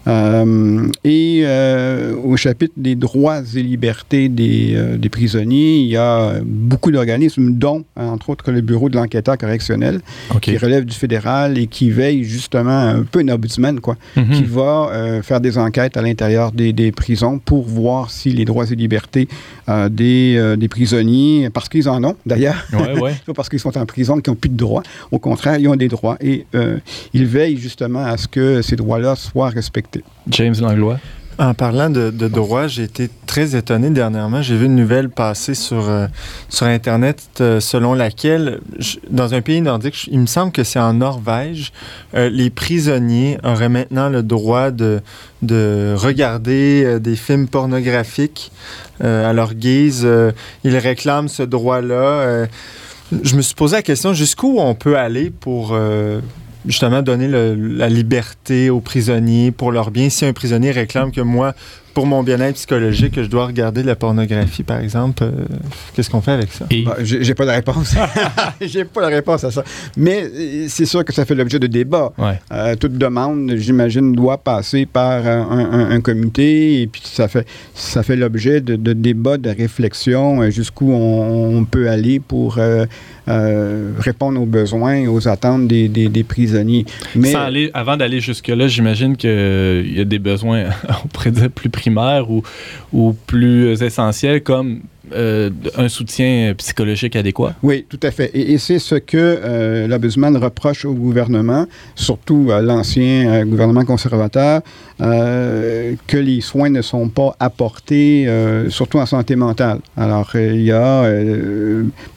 Euh, 0.07 0.87
et 1.05 1.43
euh, 1.45 2.15
au 2.23 2.37
chapitre 2.37 2.75
des 2.77 2.95
droits 2.95 3.41
et 3.55 3.63
libertés 3.63 4.29
des, 4.29 4.73
euh, 4.75 4.97
des 4.97 5.09
prisonniers, 5.09 5.79
il 5.81 5.87
y 5.89 5.97
a 5.97 6.35
beaucoup 6.45 6.91
d'organismes, 6.91 7.53
dont, 7.55 7.85
entre 7.97 8.31
autres, 8.31 8.51
le 8.51 8.61
Bureau 8.61 8.89
de 8.89 8.97
l'enquêteur 8.97 9.37
correctionnel, 9.37 10.01
qui 10.41 10.57
relève 10.57 10.85
du 10.85 10.95
fédéral 10.95 11.59
et 11.59 11.67
qui 11.67 11.91
veille 11.91 12.25
justement 12.25 12.71
un 12.79 13.03
peu 13.03 13.21
un 13.21 13.29
ombudsman, 13.29 13.81
quoi 13.81 13.97
Mhm. 14.17 14.31
qui 14.31 14.45
va 14.45 14.91
faire 15.23 15.41
des 15.41 15.59
enquêtes 15.59 15.97
à 15.97 16.03
l'intérieur 16.03 16.53
des, 16.53 16.73
des 16.73 16.93
prisons 16.93 17.39
pour 17.39 17.65
voir 17.65 18.11
si 18.11 18.31
les 18.31 18.45
droits 18.45 18.65
et 18.71 18.75
libertés 18.75 19.29
des, 19.91 20.55
des 20.57 20.69
prisonniers, 20.69 21.51
parce 21.51 21.69
qu'ils 21.69 21.89
en 21.89 22.03
ont 22.05 22.17
d'ailleurs, 22.27 22.67
Ouais, 22.73 23.01
ouais. 23.01 23.15
pas 23.27 23.35
parce 23.35 23.49
qu'ils 23.49 23.59
sont 23.61 23.77
en 23.77 23.87
prison 23.87 24.21
qu'ils 24.21 24.31
n'ont 24.33 24.37
plus 24.37 24.49
de 24.51 24.57
droits. 24.57 24.83
Au 25.11 25.19
contraire, 25.19 25.59
ils 25.59 25.69
ont 25.69 25.77
des 25.77 25.89
droits 25.89 26.17
et 26.21 26.47
euh, 26.55 26.79
ils 27.13 27.27
veillent 27.27 27.57
justement 27.59 28.05
à 28.05 28.17
ce 28.17 28.29
que 28.29 28.63
ces 28.63 28.77
droits-là 28.77 29.17
soient 29.17 29.49
respectés. 29.51 29.88
James 30.29 30.55
Langlois? 30.61 30.99
En 31.41 31.55
parlant 31.55 31.89
de, 31.89 32.11
droit, 32.11 32.67
j'ai 32.67 32.83
été 32.83 33.09
très 33.27 33.55
étonné 33.55 33.91
dernièrement. 33.91 34.43
J'ai 34.43 34.57
vu 34.57 34.67
une 34.67 34.75
nouvelle 34.75 35.09
passer 35.09 35.55
sur, 35.55 35.89
euh, 35.89 36.09
sur 36.49 36.67
Internet 36.67 37.23
euh, 37.41 37.61
selon 37.61 37.95
laquelle, 37.95 38.59
dans 39.09 39.35
un 39.35 39.41
pays 39.41 39.61
nordique, 39.61 40.09
il 40.11 40.19
me 40.19 40.27
semble 40.27 40.51
que 40.51 40.65
c'est 40.65 40.81
en 40.81 40.95
Norvège, 40.95 41.73
euh, 42.15 42.29
les 42.29 42.51
prisonniers 42.51 43.39
auraient 43.45 43.69
maintenant 43.69 44.09
le 44.09 44.25
droit 44.25 44.73
de, 44.73 45.01
de 45.43 45.95
regarder 45.97 46.99
des 46.99 47.15
films 47.15 47.47
pornographiques 47.47 48.51
à 49.01 49.33
leur 49.33 49.55
guise. 49.55 50.09
Ils 50.65 50.77
réclament 50.77 51.29
ce 51.29 51.45
droit-là. 51.45 52.49
Je 53.23 53.37
me 53.37 53.43
suis 53.43 53.55
posé 53.55 53.77
la 53.77 53.83
question 53.83 54.13
jusqu'où 54.13 54.57
on 54.59 54.75
peut 54.75 54.99
aller 54.99 55.31
pour 55.31 55.79
justement 56.69 57.03
donner 57.03 57.27
le- 57.27 57.55
la 57.57 57.89
liberté 57.89 58.71
aux 58.71 58.81
prisonniers 58.81 59.51
pour 59.51 59.73
leur 59.73 59.91
bien. 59.91 60.09
Si 60.11 60.25
un 60.25 60.33
prisonnier 60.33 60.71
réclame 60.71 61.11
que 61.11 61.21
moi, 61.21 61.55
pour 61.95 62.07
mon 62.07 62.23
bien-être 62.23 62.55
psychologique, 62.55 63.15
je 63.21 63.27
dois 63.27 63.47
regarder 63.47 63.83
de 63.83 63.89
la 63.89 63.97
pornographie, 63.97 64.63
par 64.63 64.79
exemple, 64.79 65.25
euh, 65.25 65.31
qu'est-ce 65.95 66.09
qu'on 66.09 66.21
fait 66.21 66.31
avec 66.31 66.53
ça? 66.53 66.67
Et 66.71 66.83
Bah, 66.85 66.97
J'ai 67.03 67.25
j'ai 67.25 67.35
pas 67.35 67.45
de 67.45 67.51
réponse. 67.51 67.93
J'ai 68.61 68.85
pas 68.85 69.01
la 69.01 69.09
réponse 69.09 69.43
à 69.43 69.51
ça. 69.51 69.65
Mais 69.97 70.23
euh, 70.23 70.67
c'est 70.69 70.85
sûr 70.87 71.05
que 71.05 71.13
ça 71.13 71.25
fait 71.25 71.35
l'objet 71.35 71.59
de 71.59 71.67
débats. 71.67 72.13
ouais. 72.19 72.39
Euh, 72.53 72.77
toute 72.77 72.97
demande, 72.99 73.53
j'imagine, 73.57 74.13
doit 74.13 74.39
passer 74.39 74.87
par 74.87 75.27
un, 75.27 75.41
un- 75.73 75.91
un 75.91 76.01
comité 76.01 76.83
et 76.83 76.87
puis 76.87 77.03
ça 77.05 77.27
fait, 77.27 77.47
ça 77.75 78.05
fait 78.05 78.15
l'objet 78.17 78.61
de, 78.61 78.77
de 78.77 78.93
débats, 78.93 79.37
de 79.39 79.51
réflexions 79.51 80.49
jusqu'où 80.51 80.93
on, 80.93 81.57
on 81.59 81.65
peut 81.65 81.89
aller 81.89 82.21
pour 82.21 82.59
euh, 82.59 82.87
euh, 83.29 83.93
répondre 83.99 84.41
aux 84.41 84.47
besoins 84.47 84.95
et 84.95 85.07
aux 85.07 85.29
attentes 85.29 85.69
des, 85.69 85.89
des- 85.89 86.25
prisonniers. 86.25 86.85
Mais 87.15 87.35
avant 87.75 87.97
d'aller 87.97 88.21
jusque-là, 88.21 88.69
j'imagine 88.69 89.17
qu'il 89.17 89.93
y 89.95 90.01
a 90.01 90.05
des 90.05 90.19
besoins, 90.19 90.65
on 91.05 91.09
pourrait 91.09 91.31
dire, 91.31 91.51
plus 91.51 91.69
primaires 91.69 92.31
ou, 92.31 92.43
ou 92.93 93.15
plus 93.27 93.83
essentiels, 93.83 94.43
comme 94.43 94.81
euh, 95.15 95.51
un 95.77 95.89
soutien 95.89 96.55
psychologique 96.57 97.17
adéquat? 97.17 97.55
oui, 97.63 97.85
tout 97.89 98.01
à 98.03 98.11
fait. 98.11 98.31
Et, 98.35 98.53
et 98.53 98.59
c'est 98.59 98.79
ce 98.79 98.95
que 98.97 99.17
euh, 99.17 99.87
l'Ombudsman 99.87 100.37
reproche 100.37 100.85
au 100.85 100.93
gouvernement, 100.95 101.67
surtout 101.95 102.51
à 102.53 102.61
l'ancien 102.63 103.29
euh, 103.31 103.45
gouvernement 103.45 103.85
conservateur, 103.85 104.61
euh, 105.01 105.95
que 106.07 106.17
les 106.17 106.41
soins 106.41 106.71
ne 106.71 106.83
sont 106.83 107.09
pas 107.09 107.35
apportés, 107.39 108.29
surtout 108.69 108.99
en 108.99 109.07
santé 109.07 109.37
mentale. 109.37 109.79
Alors, 109.97 110.31
il 110.35 110.63
y 110.63 110.73
a 110.73 111.05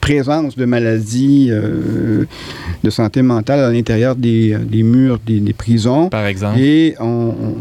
présence 0.00 0.56
de 0.56 0.64
maladies 0.64 1.50
de 1.50 2.90
santé 2.90 3.22
mentale 3.22 3.60
à 3.60 3.70
l'intérieur 3.70 4.16
des, 4.16 4.56
des 4.58 4.82
murs 4.82 5.18
des, 5.24 5.40
des 5.40 5.52
prisons. 5.52 6.08
Par 6.08 6.26
exemple. 6.26 6.58
Et 6.58 6.94
on, 7.00 7.04
on- 7.04 7.54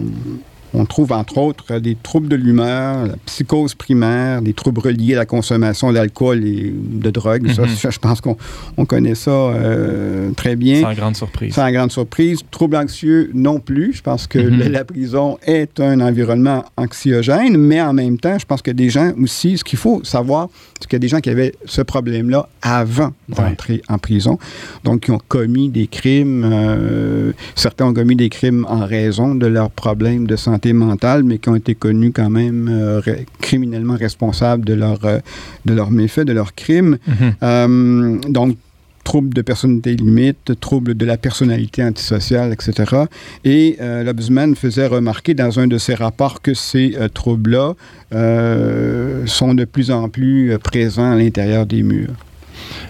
on 0.73 0.85
trouve 0.85 1.11
entre 1.11 1.37
autres 1.37 1.79
des 1.79 1.95
troubles 2.01 2.27
de 2.29 2.35
l'humeur, 2.35 3.05
la 3.07 3.15
psychose 3.25 3.75
primaire, 3.75 4.41
des 4.41 4.53
troubles 4.53 4.79
reliés 4.81 5.13
à 5.15 5.17
la 5.19 5.25
consommation 5.25 5.91
d'alcool 5.91 6.45
et 6.45 6.73
de 6.73 7.09
drogue. 7.09 7.43
Mhm. 7.47 7.67
ça, 7.67 7.89
je 7.89 7.99
pense 7.99 8.21
qu'on 8.21 8.37
on 8.77 8.85
connaît 8.85 9.15
ça 9.15 9.31
euh, 9.31 10.31
très 10.35 10.55
bien. 10.55 10.81
Sans 10.81 10.93
grande 10.93 11.15
surprise. 11.15 11.53
Sans 11.53 11.71
grande 11.71 11.91
surprise. 11.91 12.39
Troubles 12.51 12.75
anxieux 12.77 13.29
non 13.33 13.59
plus. 13.59 13.93
Je 13.93 14.01
pense 14.01 14.27
que 14.27 14.39
Mhm. 14.39 14.59
la, 14.59 14.69
la 14.69 14.85
prison 14.85 15.37
est 15.45 15.79
un 15.79 15.99
environnement 15.99 16.63
anxiogène, 16.77 17.57
mais 17.57 17.81
en 17.81 17.93
même 17.93 18.17
temps, 18.17 18.37
je 18.39 18.45
pense 18.45 18.61
que 18.61 18.71
des 18.71 18.89
gens 18.89 19.11
aussi, 19.21 19.57
ce 19.57 19.63
qu'il 19.63 19.79
faut 19.79 20.03
savoir, 20.03 20.49
c'est 20.79 20.87
qu'il 20.87 20.95
y 20.95 20.95
a 20.97 20.99
des 20.99 21.07
gens 21.07 21.19
qui 21.19 21.29
avaient 21.29 21.53
ce 21.65 21.81
problème-là 21.81 22.47
avant 22.61 23.11
d'entrer 23.29 23.81
en 23.89 23.97
prison, 23.97 24.37
donc 24.83 25.01
qui 25.01 25.11
ont 25.11 25.19
commis 25.27 25.69
des 25.69 25.87
crimes. 25.87 26.43
euh, 26.51 27.31
certains 27.55 27.85
ont 27.85 27.93
commis 27.93 28.15
des 28.15 28.29
crimes 28.29 28.65
en 28.69 28.85
raison 28.85 29.35
de 29.35 29.47
leurs 29.47 29.69
problèmes 29.71 30.27
de 30.27 30.35
santé 30.35 30.60
mentale, 30.73 31.23
mais 31.23 31.37
qui 31.37 31.49
ont 31.49 31.55
été 31.55 31.75
connus 31.75 32.11
quand 32.11 32.29
même 32.29 32.69
euh, 32.69 33.01
criminellement 33.39 33.95
responsables 33.95 34.65
de 34.65 34.73
leurs 34.73 35.05
euh, 35.05 35.19
de 35.65 35.73
leurs 35.73 35.91
méfaits, 35.91 36.21
de 36.21 36.33
leurs 36.33 36.55
crimes. 36.55 36.97
Mhm. 37.07 37.33
Euh, 37.43 38.17
donc, 38.29 38.57
troubles 39.03 39.33
de 39.33 39.41
personnalité 39.41 39.95
limite, 39.95 40.59
troubles 40.59 40.95
de 40.95 41.05
la 41.05 41.17
personnalité 41.17 41.83
antisociale, 41.83 42.53
etc. 42.53 43.05
Et 43.43 43.77
euh, 43.81 44.03
l'Ombudsman 44.03 44.55
faisait 44.55 44.87
remarquer 44.87 45.33
dans 45.33 45.59
un 45.59 45.67
de 45.67 45.77
ses 45.77 45.95
rapports 45.95 46.41
que 46.41 46.53
ces 46.53 46.95
euh, 46.95 47.07
troubles-là 47.07 47.73
euh, 48.13 49.25
sont 49.25 49.53
de 49.53 49.65
plus 49.65 49.91
en 49.91 50.09
plus 50.09 50.57
présents 50.59 51.11
à 51.11 51.15
l'intérieur 51.15 51.65
des 51.65 51.83
murs. 51.83 52.13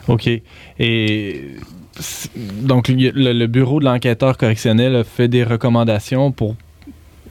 OK. 0.07 0.29
Et 0.79 1.41
donc, 2.61 2.87
le, 2.87 3.11
le 3.33 3.47
bureau 3.47 3.79
de 3.79 3.85
l'enquêteur 3.85 4.37
correctionnel 4.37 4.95
a 4.95 5.03
fait 5.03 5.27
des 5.27 5.43
recommandations 5.43 6.31
pour 6.31 6.55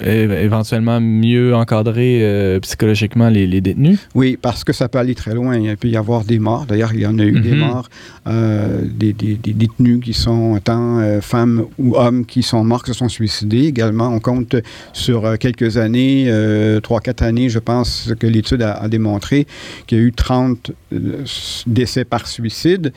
éventuellement 0.02 1.00
mieux 1.00 1.54
encadrer 1.54 2.20
euh, 2.22 2.60
psychologiquement 2.60 3.28
les, 3.28 3.46
les 3.46 3.60
détenus? 3.60 3.98
Oui, 4.14 4.38
parce 4.40 4.64
que 4.64 4.72
ça 4.72 4.88
peut 4.88 4.98
aller 4.98 5.14
très 5.14 5.34
loin. 5.34 5.56
Il 5.56 5.76
peut 5.76 5.88
y 5.88 5.96
avoir 5.96 6.24
des 6.24 6.38
morts. 6.38 6.66
D'ailleurs, 6.66 6.92
il 6.94 7.00
y 7.00 7.06
en 7.06 7.18
a 7.18 7.24
eu 7.24 7.40
des 7.40 7.52
Mhm. 7.52 7.58
morts, 7.58 7.88
euh, 8.26 8.82
des, 8.84 9.12
des- 9.12 9.34
des 9.36 9.52
détenus 9.52 10.00
qui 10.02 10.12
sont 10.12 10.58
tant 10.62 10.98
euh, 10.98 11.20
femmes 11.20 11.64
ou 11.78 11.96
hommes 11.96 12.24
qui 12.26 12.42
sont 12.42 12.64
morts, 12.64 12.82
qui 12.82 12.92
se 12.92 12.98
sont 12.98 13.08
suicidés. 13.08 13.64
Également, 13.66 14.08
on 14.08 14.20
compte 14.20 14.56
sur 14.92 15.38
quelques 15.38 15.76
années, 15.76 16.30
trois, 16.82 17.00
quatre 17.00 17.22
années, 17.22 17.48
je 17.48 17.58
pense 17.58 18.12
que 18.18 18.26
l'étude 18.26 18.62
a, 18.62 18.72
a 18.74 18.88
démontré 18.88 19.46
qu'il 19.86 19.98
y 19.98 20.00
a 20.00 20.04
eu 20.04 20.12
30 20.12 20.70
euh, 20.92 21.24
décès 21.66 22.04
par 22.04 22.26
suicide. 22.26 22.92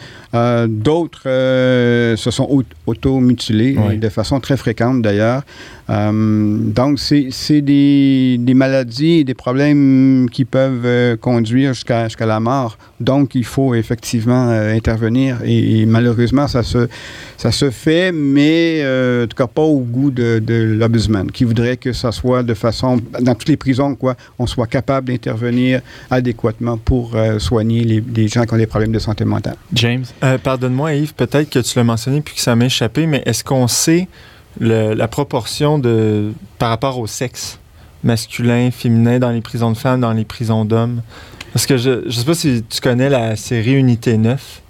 D'autres 0.68 1.24
se 1.24 2.32
sont 2.32 2.48
au- 2.50 2.64
auto-mutilés 2.86 3.76
Oui. 3.78 3.98
de 3.98 4.10
façon 4.10 4.40
très 4.40 4.58
fréquente 4.58 5.02
d'ailleurs. 5.02 5.44
Euh, 5.90 6.58
donc, 6.94 7.00
c'est 7.00 7.62
des, 7.62 8.38
des 8.40 8.54
maladies 8.54 9.20
et 9.20 9.24
des 9.24 9.34
problèmes 9.34 10.28
qui 10.32 10.46
peuvent 10.46 10.86
euh, 10.86 11.18
conduire 11.18 11.74
jusqu'à 11.74 12.08
la 12.20 12.40
mort. 12.40 12.78
Donc, 13.00 13.34
il 13.34 13.46
faut 13.46 13.74
effectivement 13.74 14.50
euh, 14.50 14.76
intervenir. 14.76 15.40
Et, 15.44 15.82
et 15.82 15.86
malheureusement, 15.88 16.48
ça 16.48 16.62
se, 16.62 16.88
ça 17.38 17.52
se 17.52 17.72
fait, 17.72 18.12
mais 18.12 18.82
euh, 18.84 19.24
en 19.24 19.28
tout 19.28 19.36
cas 19.36 19.48
pas 19.48 19.64
au 19.64 19.80
goût 19.80 20.12
de, 20.12 20.38
de 20.38 20.76
l'Ombudsman, 20.78 21.32
qui 21.32 21.46
voudrait 21.46 21.78
que 21.78 21.94
ça 21.94 22.12
soit 22.12 22.44
de 22.44 22.54
façon, 22.54 23.00
dans 23.22 23.34
toutes 23.34 23.50
les 23.50 23.58
prisons, 23.58 23.96
quoi, 23.96 24.16
on 24.38 24.46
soit 24.46 24.68
capable 24.68 25.08
d'intervenir 25.08 25.82
adéquatement 26.12 26.78
pour 26.78 27.16
euh, 27.16 27.40
soigner 27.40 27.84
les, 27.84 28.04
les 28.16 28.28
gens 28.28 28.44
qui 28.44 28.54
ont 28.54 28.58
des 28.58 28.68
problèmes 28.68 28.92
de 28.92 29.00
santé 29.00 29.26
mentale. 29.26 29.56
James? 29.74 30.06
Euh, 30.24 30.38
Pardonne-moi, 30.38 30.94
Yves, 30.94 31.16
peut-être 31.16 31.50
que 31.50 31.60
tu 31.60 31.76
l'as 31.76 31.84
mentionné 31.84 32.22
puis 32.22 32.36
que 32.36 32.42
ça 32.42 32.56
m'a 32.56 32.66
échappé, 32.66 33.08
mais 33.08 33.24
est-ce 33.26 33.44
qu'on 33.44 33.68
sait 33.68 34.08
le- 34.60 34.94
la 34.94 35.08
proportion 35.08 35.80
de 35.80 36.34
par 36.60 36.70
rapport 36.70 37.00
au 37.00 37.08
sexe 37.08 37.60
masculin, 38.04 38.70
féminin 38.72 39.20
dans 39.20 39.32
les 39.32 39.42
prisons 39.42 39.72
de 39.72 39.78
femmes, 39.78 40.02
dans 40.02 40.14
les 40.14 40.26
prisons 40.26 40.66
d'hommes? 40.66 41.02
Parce 41.54 41.66
que 41.66 41.78
je 41.78 42.06
ne 42.06 42.10
sais 42.10 42.26
pas 42.26 42.34
si 42.34 42.64
tu 42.68 42.82
connais 42.82 43.10
la 43.10 43.36
série 43.36 43.74
Unité 43.74 44.18
9. 44.18 44.62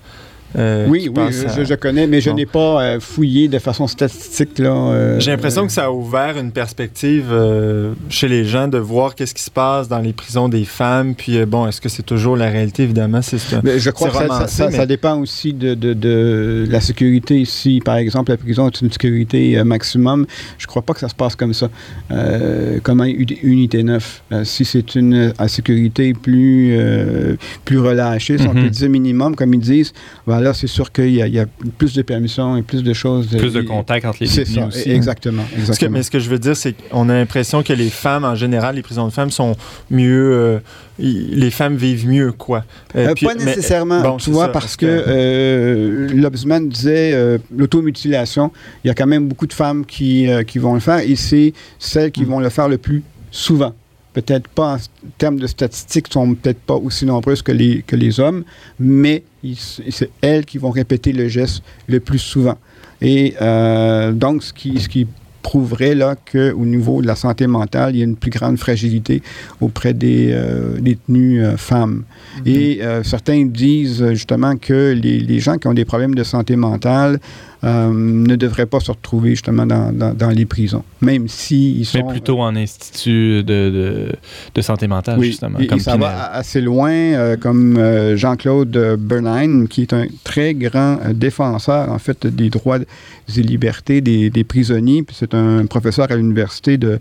Euh, 0.58 0.86
oui, 0.88 1.10
oui, 1.16 1.24
je, 1.32 1.62
à- 1.62 1.64
je 1.64 1.74
connais, 1.76 2.06
mais 2.08 2.22
je 2.22 2.30
Bon. 2.30 2.36
n'ai 2.36 2.46
pas 2.46 2.82
euh, 2.84 3.00
fouillé 3.00 3.48
de 3.48 3.60
façon 3.60 3.88
statistique. 3.88 4.60
là. 4.60 4.70
euh, 4.70 5.20
J'ai 5.20 5.32
l'impression 5.32 5.66
que 5.66 5.72
ça 5.72 5.86
a 5.86 5.92
ouvert 5.92 6.38
une 6.38 6.52
perspective 6.52 7.26
euh, 7.32 7.94
chez 8.10 8.28
les 8.28 8.46
gens 8.46 8.68
de 8.68 8.78
voir 8.78 9.16
qu'est-ce 9.16 9.34
qui 9.34 9.44
se 9.44 9.52
passe 9.52 9.88
dans 9.88 10.00
les 10.00 10.14
prisons 10.14 10.50
des 10.50 10.66
femmes. 10.66 11.16
Puis, 11.16 11.38
euh, 11.38 11.46
bon, 11.46 11.68
est-ce 11.68 11.82
que 11.82 11.90
c'est 11.90 12.04
toujours 12.04 12.38
la 12.38 12.50
réalité? 12.50 12.84
Évidemment, 12.84 13.22
c'est 13.22 13.38
ça. 13.40 13.62
Mais 13.64 13.80
je 13.80 13.90
crois 13.90 14.10
que 14.10 14.16
ça, 14.18 14.48
ça- 14.48 14.70
mais- 14.70 14.86
dépend 14.88 15.20
aussi 15.20 15.54
de, 15.54 15.74
de- 15.74 15.94
de 15.94 16.66
la 16.70 16.82
sécurité 16.82 17.40
ici. 17.40 17.82
Par 17.84 17.96
exemple, 17.98 18.32
la 18.32 18.38
prison 18.38 18.68
est 18.68 18.82
une 18.82 18.92
sécurité 18.92 19.58
euh, 19.58 19.64
maximum. 19.64 20.26
Je 20.58 20.68
crois 20.68 20.82
pas 20.82 20.94
que 20.94 21.00
ça 21.00 21.10
se 21.10 21.16
passe 21.16 21.36
comme 21.36 21.54
ça. 21.54 21.70
Euh, 22.12 22.80
comme 22.84 23.02
Unité 23.04 23.84
9. 23.84 24.24
Euh, 24.32 24.44
si 24.44 24.66
c'est 24.66 24.96
une 24.96 25.34
sécurité 25.48 26.14
plus, 26.14 26.76
euh, 26.78 27.36
plus 27.66 27.80
relâchée, 27.80 28.38
si 28.38 28.48
on 28.48 28.54
Mhm. 28.54 28.64
peut 28.64 28.70
dire 28.70 28.90
minimum, 28.90 29.36
comme 29.36 29.54
ils 29.54 29.60
disent, 29.60 29.94
ben 30.28 30.40
là, 30.44 30.54
c'est 30.54 30.68
sûr 30.68 30.92
qu'il 30.92 31.10
y, 31.12 31.22
a- 31.22 31.28
il 31.28 31.34
y 31.34 31.40
a 31.40 31.46
plus 31.78 31.94
de 31.94 32.02
permissions 32.02 32.56
et 32.58 32.62
plus 32.62 32.84
de 32.84 32.94
choses. 32.94 33.28
Plus 33.28 33.54
de 33.54 33.62
et- 33.62 33.66
contact 33.66 34.06
entre 34.06 34.18
les 34.22 34.28
détenus 34.28 34.56
ça, 34.56 34.68
aussi. 34.68 34.92
exactement. 34.92 35.44
Ce 35.50 35.56
que- 35.56 35.60
exactement. 35.60 35.92
mais 35.92 36.04
ce 36.04 36.12
que 36.12 36.20
je 36.20 36.30
veux 36.30 36.40
dire, 36.40 36.56
c'est 36.56 36.74
qu'on 36.74 37.10
a 37.10 37.14
l'impression 37.14 37.64
que 37.64 37.74
les 37.74 37.90
femmes, 37.90 38.24
en 38.26 38.36
général, 38.36 38.76
les 38.76 38.82
prisons 38.84 39.08
de 39.08 39.12
femmes 39.14 39.32
sont 39.32 39.56
mieux. 39.90 40.34
euh, 40.34 40.60
les 41.00 41.50
femmes 41.50 41.76
vivent 41.76 42.08
mieux, 42.08 42.32
quoi. 42.32 42.66
Euh, 42.96 43.08
Euh, 43.10 43.14
puis- 43.16 43.26
pas 43.26 43.34
mais- 43.34 43.46
nécessairement, 43.46 44.02
bon, 44.02 44.18
tu 44.18 44.30
vois, 44.30 44.46
ça, 44.46 44.52
parce 44.52 44.76
que, 44.78 44.86
que- 44.86 45.04
euh, 45.08 46.08
l'Ombudsman 46.14 46.70
disait 46.70 47.12
euh, 47.14 47.40
l'automutilation, 47.56 48.52
il 48.84 48.90
y 48.90 48.92
a 48.92 48.94
quand 48.94 49.08
même 49.08 49.28
beaucoup 49.28 49.48
de 49.48 49.54
femmes 49.54 49.86
qui, 49.86 50.30
euh, 50.30 50.44
qui 50.44 50.60
vont 50.60 50.74
le 50.76 50.80
faire 50.80 51.00
et 51.00 51.16
c'est 51.16 51.54
celles 51.80 52.12
qui 52.12 52.22
Mm. 52.22 52.26
vont 52.26 52.40
le 52.40 52.50
faire 52.50 52.70
le 52.70 52.78
plus 52.78 53.02
souvent. 53.32 53.74
Peut-être 54.14 54.48
pas 54.48 54.76
en 54.76 55.10
termes 55.18 55.40
de 55.40 55.48
statistiques, 55.48 56.08
sont 56.12 56.36
peut-être 56.36 56.60
pas 56.60 56.76
aussi 56.76 57.06
nombreuses 57.06 57.42
que 57.42 57.52
les, 57.52 57.82
que 57.82 57.96
les 57.96 58.20
hommes, 58.20 58.44
mais 58.80 59.24
c'est 59.58 60.10
elles 60.22 60.46
qui 60.46 60.58
vont 60.58 60.72
répéter 60.72 61.12
le 61.12 61.28
geste 61.28 61.64
le 61.88 62.00
plus 62.00 62.20
souvent. 62.20 62.58
Et 63.02 63.36
euh, 63.42 64.12
donc, 64.12 64.44
ce 64.44 64.54
qui, 64.54 64.80
ce 64.80 64.88
qui 64.88 65.08
prouverait 65.44 65.94
là 65.94 66.16
qu'au 66.16 66.66
niveau 66.66 67.02
de 67.02 67.08
la 67.08 67.16
santé 67.16 67.46
mentale, 67.46 67.96
il 67.96 68.00
y 68.00 68.02
a 68.02 68.06
une 68.06 68.16
plus 68.16 68.32
grande 68.32 68.58
fragilité 68.58 69.22
auprès 69.62 69.94
des 69.94 70.30
euh, 70.32 70.80
détenues 70.80 71.44
euh, 71.44 71.58
femmes. 71.58 72.06
Et 72.46 72.80
euh, 72.82 73.04
certains 73.04 73.46
disent 73.46 74.08
justement 74.12 74.56
que 74.56 74.94
les, 74.94 75.20
les 75.20 75.40
gens 75.40 75.58
qui 75.58 75.68
ont 75.68 75.74
des 75.74 75.86
problèmes 75.86 76.16
de 76.16 76.24
santé 76.24 76.56
mentale 76.56 77.20
euh, 77.64 77.92
ne 77.94 78.36
devraient 78.36 78.66
pas 78.66 78.80
se 78.80 78.92
retrouver 78.92 79.32
justement 79.32 79.66
dans, 79.66 79.92
dans- 79.92 80.14
dans 80.14 80.30
les 80.30 80.46
prisons, 80.46 80.84
même 81.02 81.28
s'ils 81.28 81.86
sont... 81.86 82.00
Mais 82.06 82.12
plutôt 82.12 82.42
en 82.42 82.56
institut 82.56 83.44
de, 83.44 83.44
de, 83.44 84.08
de 84.54 84.62
santé 84.62 84.88
mentale, 84.88 85.18
Oui, 85.20 85.28
justement. 85.28 85.60
et, 85.60 85.68
comme 85.68 85.78
et 85.78 85.82
ça 85.82 85.94
Pinel. 85.94 86.08
va 86.08 86.32
assez 86.34 86.60
loin, 86.62 86.92
euh, 86.92 87.38
comme 87.38 87.78
euh, 87.78 88.18
Jean-Claude 88.18 88.98
Bernheim, 89.00 89.68
qui 89.68 89.84
est 89.84 89.94
un 89.94 90.06
très 90.24 90.54
grand 90.54 90.98
défenseur, 91.14 91.90
en 91.92 92.00
fait, 92.00 92.28
des 92.28 92.50
droits 92.50 92.80
et 92.80 93.42
libertés 93.42 94.02
des, 94.02 94.30
des 94.30 94.44
prisonniers. 94.44 95.04
Puis 95.04 95.16
c'est 95.20 95.34
un 95.34 95.66
professeur 95.66 96.08
à 96.12 96.16
l'université 96.16 96.78
de 96.78 97.00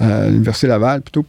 l'université 0.00 0.66
Laval, 0.66 1.00
plutôt, 1.02 1.24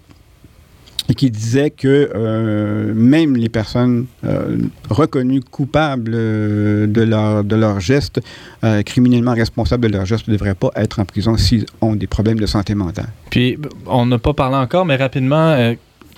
et 1.10 1.14
qui 1.14 1.30
disait 1.30 1.70
que 1.70 2.10
euh, 2.16 2.94
même 2.96 3.36
les 3.38 3.50
personnes 3.50 4.06
euh, 4.26 4.58
reconnues 4.90 5.42
coupables 5.42 6.12
euh, 6.16 6.88
de 6.88 7.02
leur, 7.04 7.44
de 7.44 7.56
leur 7.56 7.80
geste, 7.80 8.20
euh, 8.64 8.82
criminellement 8.82 9.34
responsables 9.34 9.88
de 9.88 9.94
leur 9.94 10.06
geste, 10.06 10.28
ne 10.28 10.34
devraient 10.34 10.56
pas 10.56 10.72
être 10.76 11.00
en 11.00 11.06
prison 11.06 11.38
s'ils 11.38 11.66
ont 11.82 11.96
des 11.96 12.08
problèmes 12.08 12.40
de 12.40 12.46
santé 12.48 12.74
mentale. 12.76 13.10
Puis, 13.30 13.58
on 13.86 14.06
n'a 14.06 14.18
pas 14.18 14.34
parlé 14.34 14.56
encore, 14.56 14.86
mais 14.86 14.96
rapidement, 14.96 15.74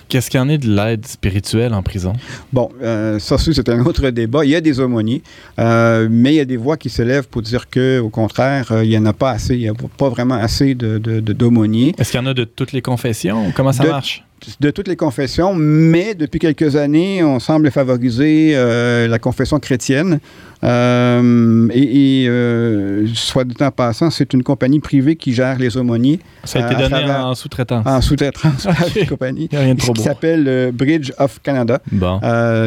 qu'est-ce 0.08 0.30
qu'il 0.30 0.38
y 0.38 0.42
en 0.42 0.48
est 0.48 0.56
de 0.56 0.74
l'aide 0.74 1.06
spirituelle 1.06 1.74
en 1.74 1.82
prison? 1.82 2.14
Bon, 2.52 2.70
euh, 2.82 3.18
ça, 3.18 3.34
aussi, 3.34 3.52
c'est 3.52 3.68
un 3.68 3.84
autre 3.84 4.08
débat. 4.08 4.42
Il 4.46 4.50
y 4.50 4.56
a 4.56 4.62
des 4.62 4.80
aumôniers, 4.80 5.22
euh, 5.58 6.08
mais 6.10 6.32
il 6.32 6.36
y 6.36 6.40
a 6.40 6.46
des 6.46 6.56
voix 6.56 6.78
qui 6.78 6.88
s'élèvent 6.88 7.28
pour 7.28 7.42
dire 7.42 7.68
que, 7.68 7.98
au 8.00 8.08
contraire, 8.08 8.72
euh, 8.72 8.84
il 8.84 8.88
n'y 8.90 8.96
en 8.98 9.04
a 9.04 9.12
pas 9.12 9.32
assez. 9.32 9.54
Il 9.54 9.60
n'y 9.60 9.68
a 9.68 9.74
pas 9.74 10.08
vraiment 10.08 10.36
assez 10.36 10.74
de, 10.74 10.96
de- 10.96 11.20
de- 11.20 11.32
d'aumôniers. 11.34 11.94
Est-ce 11.98 12.12
qu'il 12.12 12.20
y 12.20 12.22
en 12.22 12.26
a 12.26 12.32
de 12.34 12.44
toutes 12.44 12.72
les 12.72 12.80
confessions? 12.80 13.52
Comment 13.54 13.72
ça 13.72 13.84
De- 13.84 13.90
marche? 13.90 14.24
De 14.60 14.70
toutes 14.70 14.88
les 14.88 14.96
confessions, 14.96 15.54
mais 15.54 16.14
depuis 16.14 16.38
quelques 16.38 16.76
années, 16.76 17.22
on 17.24 17.38
semble 17.40 17.70
favoriser 17.70 18.52
euh, 18.54 19.06
la 19.08 19.18
confession 19.18 19.58
chrétienne. 19.58 20.20
Euh, 20.64 21.68
et, 21.72 22.22
et, 22.24 22.28
euh, 22.28 23.06
soit 23.14 23.44
dit 23.44 23.54
en 23.62 23.70
passant, 23.70 24.10
c'est 24.10 24.32
une 24.32 24.42
compagnie 24.42 24.80
privée 24.80 25.14
qui 25.14 25.32
gère 25.32 25.56
les 25.58 25.76
aumôniers 25.76 26.18
Ça 26.44 26.58
a 26.58 26.66
été 26.66 26.74
donné 26.74 26.88
travers- 26.88 27.26
en 27.26 27.34
sous-traitance. 27.36 27.86
en 27.86 28.00
sous-traitance 28.00 28.64
par 28.64 28.86
Ok. 28.86 28.96
une 28.96 29.06
compagnie 29.06 29.48
Il 29.52 29.56
n'y 29.56 29.62
a 29.62 29.64
rien 29.66 29.74
de 29.74 29.78
trop 29.80 29.92
qui 29.92 30.02
s'appelle 30.02 30.72
Bridge 30.74 31.12
of 31.18 31.40
Canada. 31.42 31.80
Bon. 31.92 32.18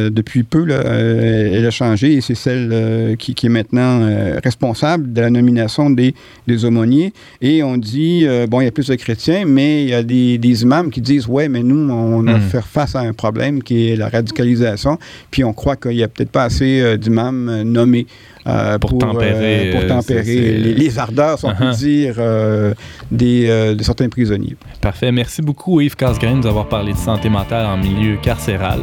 Depuis 0.09 0.43
peu, 0.43 0.63
là, 0.65 0.81
elle 0.85 1.65
a 1.65 1.71
changé 1.71 2.13
et 2.13 2.21
c'est 2.21 2.35
celle 2.35 3.15
qui, 3.19 3.35
qui 3.35 3.47
est 3.47 3.49
maintenant 3.49 4.07
responsable 4.43 5.11
de 5.11 5.21
la 5.21 5.29
nomination 5.29 5.89
des, 5.89 6.15
des 6.47 6.63
aumôniers. 6.65 7.13
Et 7.41 7.61
on 7.63 7.77
dit, 7.77 8.25
bon, 8.49 8.61
il 8.61 8.65
y 8.65 8.67
a 8.67 8.71
plus 8.71 8.87
de 8.87 8.95
chrétiens, 8.95 9.43
mais 9.45 9.83
il 9.83 9.89
y 9.89 9.93
a 9.93 10.03
des, 10.03 10.37
des 10.37 10.61
imams 10.63 10.91
qui 10.91 11.01
disent, 11.01 11.27
ouais, 11.27 11.49
mais 11.49 11.61
nous, 11.63 11.70
on 11.73 12.27
a 12.27 12.33
Mhm. 12.33 12.41
fait 12.41 12.61
face 12.61 12.95
à 12.95 12.99
un 12.99 13.13
problème 13.13 13.61
qui 13.63 13.89
est 13.91 13.95
la 13.95 14.09
radicalisation, 14.09 14.97
puis 15.29 15.43
on 15.43 15.53
croit 15.53 15.75
qu'il 15.75 15.91
n'y 15.95 16.03
a 16.03 16.07
peut-être 16.07 16.31
pas 16.31 16.43
assez 16.43 16.81
euh, 16.81 16.97
d'imams 16.97 17.49
euh, 17.49 17.63
nommés 17.63 18.07
euh, 18.47 18.77
Pour 18.79 18.97
tempérer, 18.97 19.69
pour 19.71 19.81
euh, 19.81 19.87
tempérer 19.87 20.23
les, 20.57 20.73
les 20.73 20.99
ardeurs, 20.99 21.37
si 21.39 21.45
on 21.45 21.53
peut 21.55 21.63
Uh-huh. 21.65 21.77
dire, 21.77 22.15
euh, 22.17 22.73
des, 23.11 23.45
euh, 23.49 23.75
de 23.75 23.83
certains 23.83 24.09
prisonniers. 24.09 24.55
Parfait. 24.81 25.11
Merci 25.11 25.41
beaucoup, 25.41 25.79
Yves 25.81 25.95
Casgrain, 25.95 26.31
de 26.33 26.37
nous 26.37 26.47
avoir 26.47 26.67
parlé 26.67 26.93
de 26.93 26.97
santé 26.97 27.29
mentale 27.29 27.65
en 27.67 27.77
milieu 27.77 28.17
carcéral. 28.21 28.79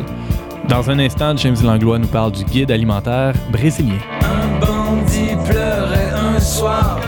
Dans 0.68 0.88
un 0.90 0.98
instant, 0.98 1.34
James 1.36 1.56
Langlois 1.64 1.98
nous 1.98 2.06
parle 2.08 2.32
du 2.32 2.44
guide 2.44 2.70
alimentaire 2.70 3.34
brésilien. 3.50 3.94
Un 4.22 4.60
bandit 4.60 5.34
pleurait 5.50 6.10
un 6.14 6.38
soir, 6.38 7.00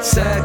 sa 0.00 0.40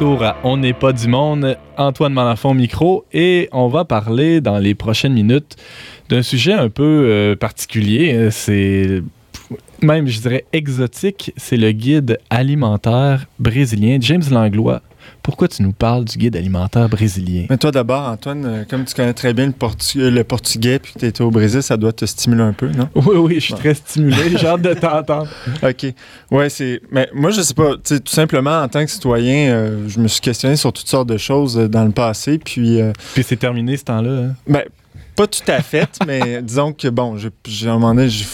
à 0.00 0.38
On 0.44 0.56
n'est 0.56 0.72
pas 0.72 0.94
du 0.94 1.08
monde, 1.08 1.58
Antoine 1.76 2.18
au 2.42 2.54
micro, 2.54 3.04
et 3.12 3.50
on 3.52 3.68
va 3.68 3.84
parler 3.84 4.40
dans 4.40 4.56
les 4.56 4.74
prochaines 4.74 5.12
minutes 5.12 5.56
d'un 6.08 6.22
sujet 6.22 6.54
un 6.54 6.70
peu 6.70 6.82
euh, 6.82 7.36
particulier. 7.36 8.30
C'est 8.30 9.02
même, 9.82 10.06
je 10.06 10.20
dirais, 10.20 10.46
exotique. 10.54 11.34
C'est 11.36 11.58
le 11.58 11.72
guide 11.72 12.18
alimentaire 12.30 13.26
brésilien. 13.38 13.98
James 14.00 14.22
Langlois, 14.30 14.80
pourquoi 15.22 15.48
tu 15.48 15.62
nous 15.62 15.72
parles 15.72 16.04
du 16.04 16.16
guide 16.18 16.36
alimentaire 16.36 16.88
brésilien? 16.88 17.46
Mais 17.50 17.56
toi 17.58 17.70
d'abord, 17.70 18.08
Antoine, 18.08 18.44
euh, 18.46 18.64
comme 18.68 18.84
tu 18.84 18.94
connais 18.94 19.12
très 19.12 19.32
bien 19.34 19.46
le, 19.46 19.52
portu- 19.52 20.00
euh, 20.00 20.10
le 20.10 20.24
portugais 20.24 20.78
puis 20.78 20.92
que 20.94 20.98
tu 20.98 21.06
étais 21.06 21.22
au 21.22 21.30
Brésil, 21.30 21.62
ça 21.62 21.76
doit 21.76 21.92
te 21.92 22.04
stimuler 22.04 22.42
un 22.42 22.52
peu, 22.52 22.68
non? 22.68 22.88
Oui, 22.94 23.16
oui, 23.16 23.34
je 23.36 23.40
suis 23.40 23.54
Bon. 23.54 23.60
très 23.60 23.74
stimulé. 23.74 24.36
J'ai 24.36 24.46
hâte 24.46 24.62
de 24.62 24.74
t'entendre. 24.74 25.28
OK. 25.62 25.86
Ouais, 26.30 26.48
c'est. 26.48 26.80
Mais 26.90 27.08
moi, 27.14 27.30
je 27.30 27.40
sais 27.42 27.54
pas. 27.54 27.76
Tout 27.76 28.00
simplement, 28.06 28.62
en 28.62 28.68
tant 28.68 28.84
que 28.84 28.90
citoyen, 28.90 29.52
euh, 29.52 29.88
je 29.88 29.98
me 30.00 30.08
suis 30.08 30.20
questionné 30.20 30.56
sur 30.56 30.72
toutes 30.72 30.88
sortes 30.88 31.08
de 31.08 31.16
choses 31.18 31.58
euh, 31.58 31.68
dans 31.68 31.84
le 31.84 31.90
passé. 31.92 32.38
Puis, 32.38 32.80
euh, 32.80 32.92
Puis 33.14 33.22
c'est 33.26 33.36
terminé 33.36 33.76
ce 33.76 33.84
temps-là. 33.84 34.10
hein? 34.28 34.34
ben, 34.46 34.62
pas 35.16 35.26
tout 35.26 35.40
à 35.48 35.60
fait, 35.60 35.88
mais 36.06 36.40
disons 36.42 36.72
que, 36.72 36.88
bon, 36.88 37.16
j'ai 37.46 37.68
un 37.68 37.74
moment 37.74 37.94
donné, 37.94 38.08
j'ai 38.08 38.24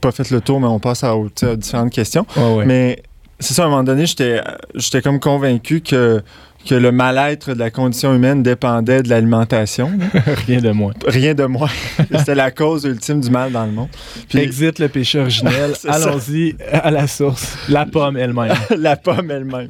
pas 0.00 0.12
fait 0.12 0.30
le 0.30 0.40
tour, 0.40 0.60
mais 0.60 0.66
on 0.66 0.78
passe 0.78 1.02
à, 1.04 1.14
différentes 1.56 1.92
questions. 1.92 2.26
Ouais. 2.36 2.66
Mais 2.66 3.02
c'est 3.44 3.52
ça, 3.54 3.64
à 3.64 3.66
un 3.66 3.68
moment 3.68 3.84
donné, 3.84 4.06
j'étais 4.06 4.40
j'étais 4.74 5.02
comme 5.02 5.20
convaincu 5.20 5.82
que, 5.82 6.22
que 6.66 6.74
le 6.74 6.92
mal-être 6.92 7.52
de 7.52 7.58
la 7.58 7.70
condition 7.70 8.14
humaine 8.14 8.42
dépendait 8.42 9.02
de 9.02 9.10
l'alimentation. 9.10 9.90
Rien 10.46 10.62
de 10.62 10.70
moins. 10.70 10.94
Rien 11.06 11.34
de 11.34 11.44
moins. 11.44 11.68
C'était 12.16 12.34
la 12.34 12.50
cause 12.50 12.84
ultime 12.84 13.20
du 13.20 13.28
mal 13.28 13.52
dans 13.52 13.66
le 13.66 13.72
monde. 13.72 13.88
Puis 14.30 14.38
Exit 14.38 14.78
le 14.78 14.88
péché 14.88 15.20
originel. 15.20 15.74
Allons-y 15.88 16.56
à 16.72 16.90
la 16.90 17.06
source. 17.06 17.58
La 17.68 17.84
pomme 17.84 18.16
elle-même. 18.16 18.54
la 18.78 18.96
pomme 18.96 19.30
elle-même. 19.30 19.66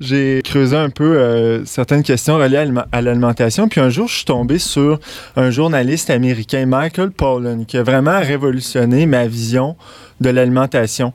J'ai 0.00 0.40
creusé 0.42 0.76
un 0.76 0.88
peu 0.88 1.18
euh, 1.18 1.64
certaines 1.66 2.02
questions 2.02 2.38
reliées 2.38 2.64
à 2.92 3.02
l'alimentation. 3.02 3.68
Puis 3.68 3.82
un 3.82 3.90
jour, 3.90 4.08
je 4.08 4.16
suis 4.16 4.24
tombé 4.24 4.58
sur 4.58 4.98
un 5.36 5.50
journaliste 5.50 6.08
américain, 6.08 6.64
Michael 6.64 7.10
Pollan, 7.10 7.64
qui 7.64 7.76
a 7.76 7.82
vraiment 7.82 8.20
révolutionné 8.20 9.04
ma 9.04 9.26
vision 9.26 9.76
de 10.22 10.30
l'alimentation. 10.30 11.12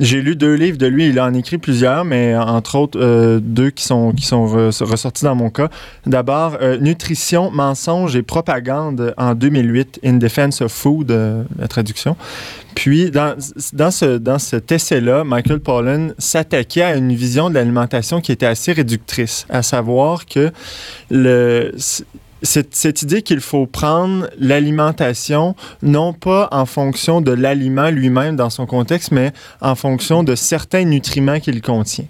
J'ai 0.00 0.20
lu 0.22 0.34
deux 0.34 0.54
livres 0.54 0.76
de 0.76 0.86
lui, 0.86 1.08
il 1.08 1.20
en 1.20 1.32
écrit 1.34 1.58
plusieurs, 1.58 2.04
mais 2.04 2.36
entre 2.36 2.76
autres 2.76 2.98
euh, 3.00 3.38
deux 3.40 3.70
qui 3.70 3.84
sont, 3.84 4.12
qui 4.12 4.26
sont 4.26 4.44
re- 4.46 4.82
ressortis 4.84 5.24
dans 5.24 5.36
mon 5.36 5.50
cas. 5.50 5.68
D'abord, 6.04 6.56
euh, 6.60 6.78
Nutrition, 6.78 7.50
mensonge 7.52 8.16
et 8.16 8.22
propagande 8.22 9.14
en 9.16 9.34
2008, 9.34 10.00
In 10.04 10.14
Defense 10.14 10.60
of 10.62 10.72
Food, 10.72 11.10
euh, 11.12 11.44
la 11.58 11.68
traduction. 11.68 12.16
Puis, 12.74 13.12
dans, 13.12 13.36
dans, 13.72 13.92
ce, 13.92 14.18
dans 14.18 14.40
cet 14.40 14.72
essai-là, 14.72 15.22
Michael 15.22 15.60
Pollan 15.60 16.08
s'attaquait 16.18 16.82
à 16.82 16.96
une 16.96 17.14
vision 17.14 17.48
de 17.48 17.54
l'alimentation 17.54 18.20
qui 18.20 18.32
était 18.32 18.46
assez 18.46 18.72
réductrice, 18.72 19.46
à 19.48 19.62
savoir 19.62 20.26
que 20.26 20.50
le, 21.08 21.72
cette, 22.44 22.74
cette 22.76 23.02
idée 23.02 23.22
qu'il 23.22 23.40
faut 23.40 23.66
prendre 23.66 24.28
l'alimentation 24.38 25.56
non 25.82 26.12
pas 26.12 26.48
en 26.52 26.66
fonction 26.66 27.20
de 27.20 27.32
l'aliment 27.32 27.90
lui-même 27.90 28.36
dans 28.36 28.50
son 28.50 28.66
contexte, 28.66 29.10
mais 29.12 29.32
en 29.60 29.74
fonction 29.74 30.22
de 30.22 30.34
certains 30.34 30.84
nutriments 30.84 31.40
qu'il 31.40 31.60
contient. 31.62 32.06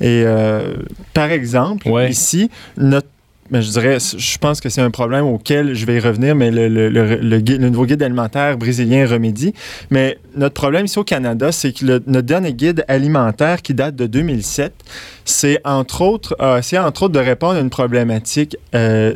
Et 0.00 0.22
euh, 0.26 0.74
par 1.14 1.30
exemple, 1.30 1.88
Ouais. 1.88 2.10
ici, 2.10 2.50
notre 2.76 3.08
mais 3.50 3.62
je 3.62 3.70
dirais, 3.70 3.98
je 4.00 4.38
pense 4.38 4.60
que 4.60 4.68
c'est 4.68 4.80
un 4.80 4.90
problème 4.90 5.24
auquel 5.24 5.74
je 5.74 5.86
vais 5.86 5.96
y 5.96 6.00
revenir, 6.00 6.34
mais 6.34 6.50
le, 6.50 6.68
le- 6.68 6.88
le- 6.88 7.58
nouveau 7.70 7.86
guide 7.86 8.02
alimentaire 8.02 8.56
brésilien 8.58 9.06
remédie. 9.06 9.54
Mais 9.90 10.18
notre 10.36 10.54
problème 10.54 10.84
ici 10.86 10.98
au 10.98 11.04
Canada, 11.04 11.50
c'est 11.52 11.72
que 11.72 11.84
notre 12.06 12.26
dernier 12.26 12.52
guide 12.52 12.84
alimentaire 12.88 13.62
qui 13.62 13.74
date 13.74 13.96
de 13.96 14.06
2007, 14.06 14.72
c'est 15.24 15.60
entre 15.64 16.02
autres, 16.02 16.36
essayé 16.58 16.80
entre 16.80 17.04
autres 17.04 17.14
de 17.14 17.18
répondre 17.18 17.54
à 17.56 17.60
une 17.60 17.70
problématique 17.70 18.56
euh, 18.74 19.14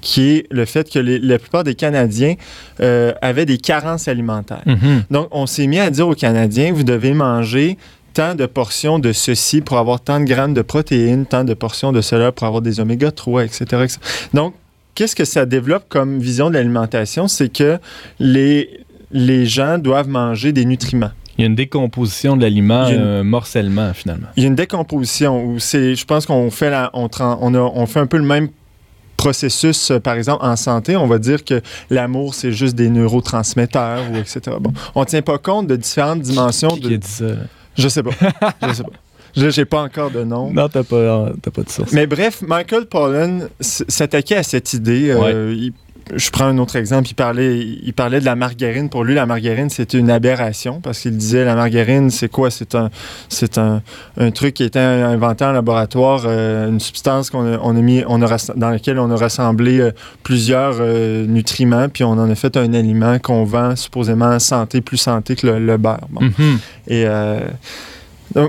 qui 0.00 0.30
est 0.30 0.46
le 0.50 0.64
fait 0.64 0.90
que 0.90 0.98
les- 0.98 1.18
la 1.18 1.38
plupart 1.38 1.64
des 1.64 1.74
Canadiens 1.74 2.34
euh, 2.80 3.12
avaient 3.22 3.46
des 3.46 3.58
carences 3.58 4.08
alimentaires. 4.08 4.62
Mhm. 4.66 5.02
Donc, 5.10 5.28
on 5.30 5.46
s'est 5.46 5.66
mis 5.66 5.78
à 5.78 5.90
dire 5.90 6.08
aux 6.08 6.14
Canadiens, 6.14 6.72
vous 6.72 6.84
devez 6.84 7.12
manger 7.14 7.76
tant 8.14 8.34
de 8.34 8.46
portions 8.46 8.98
de 8.98 9.12
ceci 9.12 9.60
pour 9.60 9.78
avoir 9.78 10.00
tant 10.00 10.20
de 10.20 10.24
grammes 10.24 10.54
de 10.54 10.62
protéines, 10.62 11.26
tant 11.26 11.44
de 11.44 11.54
portions 11.54 11.92
de 11.92 12.00
cela 12.00 12.32
pour 12.32 12.46
avoir 12.46 12.62
des 12.62 12.80
oméga 12.80 13.10
3, 13.10 13.44
etc. 13.44 13.64
etc. 13.84 13.98
Donc, 14.34 14.54
qu'est-ce 14.94 15.14
que 15.16 15.24
ça 15.24 15.46
développe 15.46 15.84
comme 15.88 16.18
vision 16.18 16.48
de 16.50 16.54
l'alimentation? 16.54 17.28
C'est 17.28 17.48
que 17.52 17.78
les, 18.18 18.80
les 19.12 19.46
gens 19.46 19.78
doivent 19.78 20.08
manger 20.08 20.52
des 20.52 20.64
nutriments. 20.64 21.10
Il 21.38 21.42
y 21.42 21.44
a 21.44 21.46
une 21.46 21.54
décomposition 21.54 22.36
de 22.36 22.42
l'aliment, 22.42 22.82
un 22.84 23.22
morcellement 23.24 23.94
finalement. 23.94 24.26
Il 24.36 24.42
y 24.42 24.46
a 24.46 24.48
une 24.48 24.54
décomposition 24.56 25.42
où 25.42 25.58
c'est, 25.58 25.94
je 25.94 26.04
pense 26.04 26.26
qu'on 26.26 26.50
fait, 26.50 26.68
la, 26.70 26.90
on, 26.92 27.06
tran- 27.08 27.38
on, 27.40 27.54
a- 27.54 27.58
on 27.58 27.86
fait 27.86 28.00
un 28.00 28.06
peu 28.06 28.18
le 28.18 28.24
même 28.24 28.48
processus, 29.16 29.90
euh, 29.90 30.00
par 30.00 30.14
exemple, 30.14 30.44
en 30.44 30.56
santé. 30.56 30.96
On 30.96 31.06
va 31.06 31.18
dire 31.18 31.44
que 31.44 31.60
l'amour, 31.90 32.34
c'est 32.34 32.52
juste 32.52 32.74
des 32.74 32.88
neurotransmetteurs, 32.90 34.02
ou 34.12 34.16
etc. 34.16 34.40
Bon, 34.60 34.72
on 34.94 35.00
ne 35.00 35.04
tient 35.06 35.22
pas 35.22 35.38
compte 35.38 35.66
de 35.66 35.76
différentes 35.76 36.20
dimensions. 36.20 36.68
Qui 36.70 36.98
De, 36.98 37.04
ça? 37.04 37.24
là? 37.24 37.34
Je 37.80 37.88
sais 37.88 38.02
pas. 38.02 38.10
Je 38.66 38.72
sais 38.72 38.82
pas. 38.84 38.90
J'ai 39.50 39.64
pas 39.64 39.82
encore 39.82 40.10
de 40.10 40.24
nom. 40.24 40.52
Non, 40.52 40.68
t'as 40.68 40.82
pas, 40.82 41.30
pas 41.54 41.62
de 41.62 41.68
source. 41.70 41.92
Mais 41.92 42.06
bref, 42.06 42.42
Michael 42.42 42.86
Pollan 42.86 43.42
s'attaquait 43.60 44.36
à 44.36 44.42
cette 44.42 44.72
idée. 44.72 45.10
euh, 45.10 45.54
il- 45.56 45.72
je 46.14 46.30
prends 46.30 46.46
un 46.46 46.58
autre 46.58 46.76
exemple. 46.76 47.08
Il 47.10 47.14
parlait, 47.14 47.58
il 47.58 47.92
parlait 47.92 48.20
de 48.20 48.24
la 48.24 48.36
margarine. 48.36 48.88
Pour 48.88 49.04
lui, 49.04 49.14
la 49.14 49.26
margarine, 49.26 49.70
c'était 49.70 49.98
une 49.98 50.10
aberration 50.10 50.80
parce 50.80 51.00
qu'il 51.00 51.16
disait 51.16 51.44
la 51.44 51.54
margarine, 51.54 52.10
c'est 52.10 52.28
quoi? 52.28 52.50
C'est 52.50 52.74
un, 52.74 52.90
c'est 53.28 53.58
un, 53.58 53.82
un 54.16 54.30
truc 54.30 54.54
qui 54.54 54.62
a 54.62 54.66
été 54.66 54.78
inventé 54.78 55.44
en 55.44 55.52
laboratoire, 55.52 56.22
euh, 56.26 56.68
une 56.68 56.80
substance 56.80 57.30
qu'on 57.30 57.54
a, 57.54 57.58
on 57.62 57.76
a 57.76 57.80
mis, 57.80 58.02
on 58.06 58.22
a, 58.22 58.52
dans 58.56 58.70
laquelle 58.70 58.98
on 58.98 59.10
a 59.10 59.16
rassemblé 59.16 59.80
euh, 59.80 59.92
plusieurs 60.22 60.76
euh, 60.80 61.26
nutriments, 61.26 61.88
puis 61.88 62.04
on 62.04 62.12
en 62.12 62.30
a 62.30 62.34
fait 62.34 62.56
un 62.56 62.72
aliment 62.74 63.18
qu'on 63.18 63.44
vend 63.44 63.76
supposément 63.76 64.38
santé, 64.38 64.80
plus 64.80 64.96
santé 64.98 65.36
que 65.36 65.46
le, 65.46 65.58
le 65.58 65.76
beurre. 65.76 66.06
Bon. 66.10 66.22
Mhm. 66.22 66.58
Et 66.88 67.06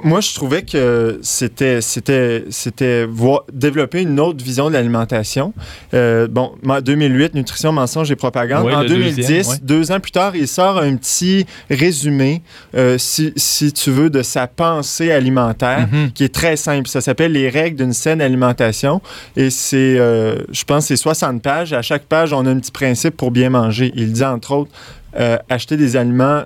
moi, 0.03 0.21
je 0.21 0.33
trouvais 0.35 0.61
que 0.61 1.19
c'était, 1.23 1.81
c'était, 1.81 2.45
c'était 2.49 3.05
voir- 3.05 3.43
développer 3.51 4.01
une 4.01 4.19
autre 4.19 4.43
vision 4.43 4.67
de 4.69 4.73
l'alimentation. 4.73 5.53
Euh, 5.93 6.27
bon, 6.27 6.51
en 6.67 6.81
2008, 6.81 7.33
Nutrition, 7.33 7.71
mensonge 7.71 8.11
et 8.11 8.15
propagande. 8.15 8.71
En 8.71 8.81
le 8.81 8.87
2010, 8.87 9.15
deuxième, 9.15 9.45
ouais. 9.47 9.55
deux 9.63 9.91
ans 9.91 9.99
plus 9.99 10.11
tard, 10.11 10.35
il 10.35 10.47
sort 10.47 10.77
un 10.77 10.95
petit 10.95 11.45
résumé, 11.69 12.41
euh, 12.75 12.97
si, 12.97 13.33
si 13.35 13.73
tu 13.73 13.89
veux, 13.91 14.09
de 14.09 14.21
sa 14.21 14.47
pensée 14.47 15.11
alimentaire 15.11 15.87
Mhm. 15.91 16.11
qui 16.11 16.23
est 16.25 16.33
très 16.33 16.55
simple. 16.57 16.87
Ça 16.87 17.01
s'appelle 17.01 17.31
Les 17.31 17.49
règles 17.49 17.77
d'une 17.77 17.93
saine 17.93 18.21
alimentation. 18.21 19.01
Et 19.35 19.49
c'est, 19.49 19.97
euh, 19.97 20.35
je 20.51 20.63
pense, 20.63 20.85
c'est 20.87 20.95
60 20.97 21.41
pages. 21.41 21.73
À 21.73 21.81
chaque 21.81 22.03
page, 22.03 22.33
on 22.33 22.45
a 22.45 22.49
un 22.49 22.59
petit 22.59 22.71
principe 22.71 23.17
pour 23.17 23.31
bien 23.31 23.49
manger. 23.49 23.91
Il 23.95 24.11
dit, 24.13 24.23
entre 24.23 24.51
autres, 24.51 24.71
euh, 25.19 25.37
acheter 25.49 25.75
des 25.77 25.95
aliments 25.95 26.43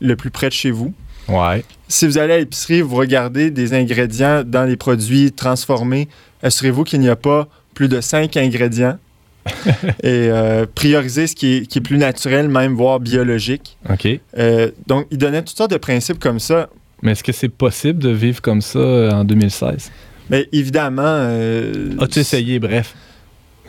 le 0.00 0.14
plus 0.16 0.30
près 0.30 0.48
de 0.48 0.52
chez 0.54 0.70
vous. 0.70 0.92
Ouais. 1.28 1.64
Si 1.88 2.06
vous 2.06 2.18
allez 2.18 2.34
à 2.34 2.38
l'épicerie, 2.38 2.80
vous 2.82 2.96
regardez 2.96 3.50
des 3.50 3.74
ingrédients 3.74 4.42
dans 4.44 4.64
les 4.64 4.76
produits 4.76 5.32
transformés, 5.32 6.08
assurez-vous 6.42 6.84
qu'il 6.84 7.00
n'y 7.00 7.08
a 7.08 7.16
pas 7.16 7.48
plus 7.74 7.88
de 7.88 8.00
5 8.00 8.36
ingrédients. 8.36 8.98
et 10.02 10.28
euh, 10.28 10.66
priorisez 10.74 11.28
ce 11.28 11.36
qui 11.36 11.54
est, 11.54 11.66
qui 11.66 11.78
est 11.78 11.82
plus 11.82 11.98
naturel, 11.98 12.48
même 12.48 12.74
voire 12.74 12.98
biologique. 12.98 13.76
OK. 13.88 14.08
Euh, 14.38 14.70
donc, 14.88 15.06
il 15.12 15.18
donnait 15.18 15.42
toutes 15.42 15.56
sortes 15.56 15.70
de 15.70 15.76
principes 15.76 16.18
comme 16.18 16.40
ça. 16.40 16.68
Mais 17.02 17.12
est-ce 17.12 17.22
que 17.22 17.30
c'est 17.32 17.48
possible 17.48 18.00
de 18.00 18.10
vivre 18.10 18.42
comme 18.42 18.60
ça 18.60 18.78
euh, 18.78 19.10
en 19.12 19.24
2016? 19.24 19.92
Mais 20.30 20.48
évidemment. 20.50 21.02
euh, 21.06 21.90
As-tu 22.00 22.18
essayé, 22.20 22.58
bref? 22.58 22.94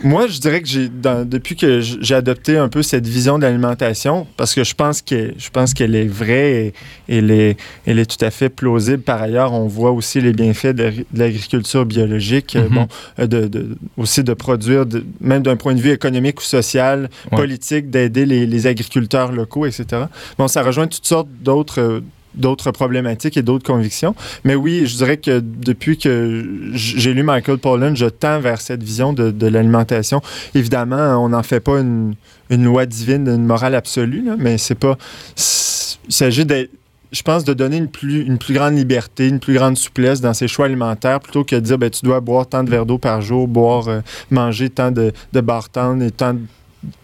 Moi, 0.04 0.28
je 0.28 0.40
dirais 0.40 0.62
que 0.62 0.68
j'ai 0.68 0.90
dans- 0.90 1.28
depuis 1.28 1.56
que 1.56 1.82
j'ai 1.82 2.14
adopté 2.14 2.56
un 2.58 2.70
peu 2.70 2.84
cette 2.84 3.08
vision 3.08 3.38
de 3.40 3.44
l'alimentation, 3.44 4.28
parce 4.38 4.54
que 4.54 4.64
je 4.64 4.76
pense 4.76 5.02
que 5.02 5.34
je 5.38 5.50
pense 5.50 5.74
qu'elle 5.74 5.96
est 5.96 6.06
vraie 6.08 6.74
et 7.08 7.18
elle 7.18 7.32
est, 7.32 7.58
elle 7.88 7.98
est 7.98 8.06
tout 8.06 8.24
à 8.24 8.30
fait 8.30 8.50
plausible. 8.50 9.00
Par 9.02 9.22
ailleurs, 9.22 9.54
on 9.54 9.68
voit 9.68 9.92
aussi 9.92 10.22
les 10.22 10.34
bienfaits 10.34 10.68
de, 10.76 10.92
de 10.92 11.20
l'agriculture 11.20 11.86
biologique, 11.86 12.56
euh, 12.56 12.68
Mhm. 12.70 12.76
bon, 12.76 12.88
euh, 13.20 13.28
de, 13.28 13.48
de- 13.48 13.76
aussi 13.98 14.24
de 14.24 14.34
produire, 14.34 14.86
de- 14.86 15.04
même 15.20 15.42
d'un 15.42 15.56
point 15.56 15.74
de 15.74 15.82
vue 15.82 15.92
économique 15.92 16.40
ou 16.42 16.44
social, 16.44 17.10
Ouais. 17.32 17.38
politique, 17.38 17.90
d'aider 17.90 18.26
les, 18.28 18.46
les 18.46 18.68
agriculteurs 18.68 19.32
locaux, 19.32 19.66
etc. 19.66 20.04
Bon, 20.38 20.48
ça 20.48 20.62
rejoint 20.62 20.88
toutes 20.88 21.06
sortes 21.08 21.30
d'autres. 21.42 22.02
D'autres 22.38 22.72
problématiques 22.72 23.38
et 23.38 23.42
d'autres 23.42 23.66
convictions. 23.66 24.16
Mais 24.44 24.56
oui, 24.56 24.86
je 24.86 24.96
dirais 24.98 25.18
que 25.18 25.40
depuis 25.40 25.98
que 25.98 26.72
j'ai 26.74 27.14
lu 27.14 27.24
Michael 27.24 27.58
Pollan, 27.58 27.96
je 27.96 28.06
tends 28.06 28.40
vers 28.40 28.62
cette 28.62 28.84
vision 28.84 29.14
de, 29.14 29.48
l'alimentation. 29.48 30.22
Évidemment, 30.56 31.24
on 31.24 31.30
n'en 31.30 31.44
fait 31.44 31.60
pas 31.60 31.80
une, 31.80 32.16
loi 32.50 32.86
divine, 32.86 33.28
une 33.28 33.46
morale 33.46 33.76
absolue, 33.76 34.24
mais 34.38 34.58
c'est 34.58 34.76
pas. 34.76 34.98
Il 35.38 36.14
s'agit. 36.14 36.46
Je 37.10 37.22
pense 37.22 37.46
de 37.46 37.54
donner 37.54 37.78
une 37.78 37.88
plus, 37.88 38.54
grande 38.54 38.76
liberté, 38.76 39.30
une 39.30 39.40
plus 39.40 39.54
grande 39.54 39.78
souplesse 39.78 40.20
dans 40.20 40.34
ses 40.34 40.50
choix 40.50 40.66
alimentaires 40.66 41.22
plutôt 41.22 41.46
que 41.46 41.56
de 41.56 41.62
dire 41.62 41.78
ben, 41.78 41.90
tu 41.90 42.04
dois 42.04 42.20
boire 42.20 42.48
tant 42.48 42.66
de 42.66 42.70
verres 42.70 42.86
d'eau 42.86 42.98
par 42.98 43.22
jour, 43.22 43.48
boire, 43.48 43.88
euh, 43.88 44.02
manger 44.30 44.70
tant 44.70 44.92
de, 44.92 45.14
de 45.32 45.40
et 45.40 46.12
tant 46.12 46.34
de 46.34 46.42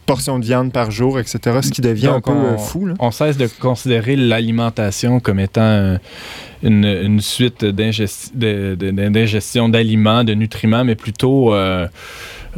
portions 0.06 0.40
de 0.40 0.46
viande 0.46 0.72
par 0.72 0.92
jour, 0.92 1.20
etc. 1.20 1.40
Ce 1.62 1.72
qui 1.72 1.82
devient 1.82 2.08
Donc, 2.08 2.28
un 2.28 2.32
peu 2.32 2.38
on- 2.38 2.54
euh, 2.54 2.58
fou. 2.58 2.86
Là. 2.86 2.94
On 3.00 3.12
cesse 3.12 3.38
de 3.38 3.48
considérer 3.60 4.16
l'alimentation 4.16 5.20
comme 5.20 5.40
étant 5.40 5.62
euh, 5.62 5.98
une, 6.62 6.86
une 6.86 7.22
suite 7.22 7.66
d'ingestion 7.66 9.70
d'aliments, 9.70 10.24
de 10.24 10.34
nutriments, 10.34 10.84
mais 10.84 10.96
plutôt 10.96 11.54
euh, 11.54 11.88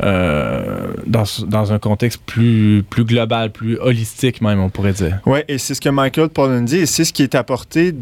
euh, 0.04 0.88
dans, 1.08 1.23
dans 1.47 1.73
un 1.73 1.80
contexte 1.80 2.21
plus, 2.25 2.84
plus 2.89 3.06
global, 3.06 3.51
plus 3.51 3.78
holistique 3.80 4.41
même, 4.41 4.60
on 4.60 4.69
pourrait 4.69 4.93
dire. 4.93 5.19
Oui, 5.25 5.39
et 5.47 5.58
c'est 5.58 5.73
ce 5.73 5.82
que 5.82 5.89
Michael 5.89 6.30
Pollan 6.30 6.62
dit, 6.62 6.78
et 6.78 6.86
c'est 6.86 7.06
ce 7.06 7.13
qui 7.13 7.23
est 7.23 7.36
apporté 7.36 7.95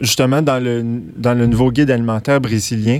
justement 0.00 0.42
dans 0.42 0.62
le, 0.62 0.84
dans 1.16 1.34
le 1.34 1.46
nouveau 1.46 1.72
guide 1.72 1.90
alimentaire 1.90 2.40
brésilien. 2.40 2.98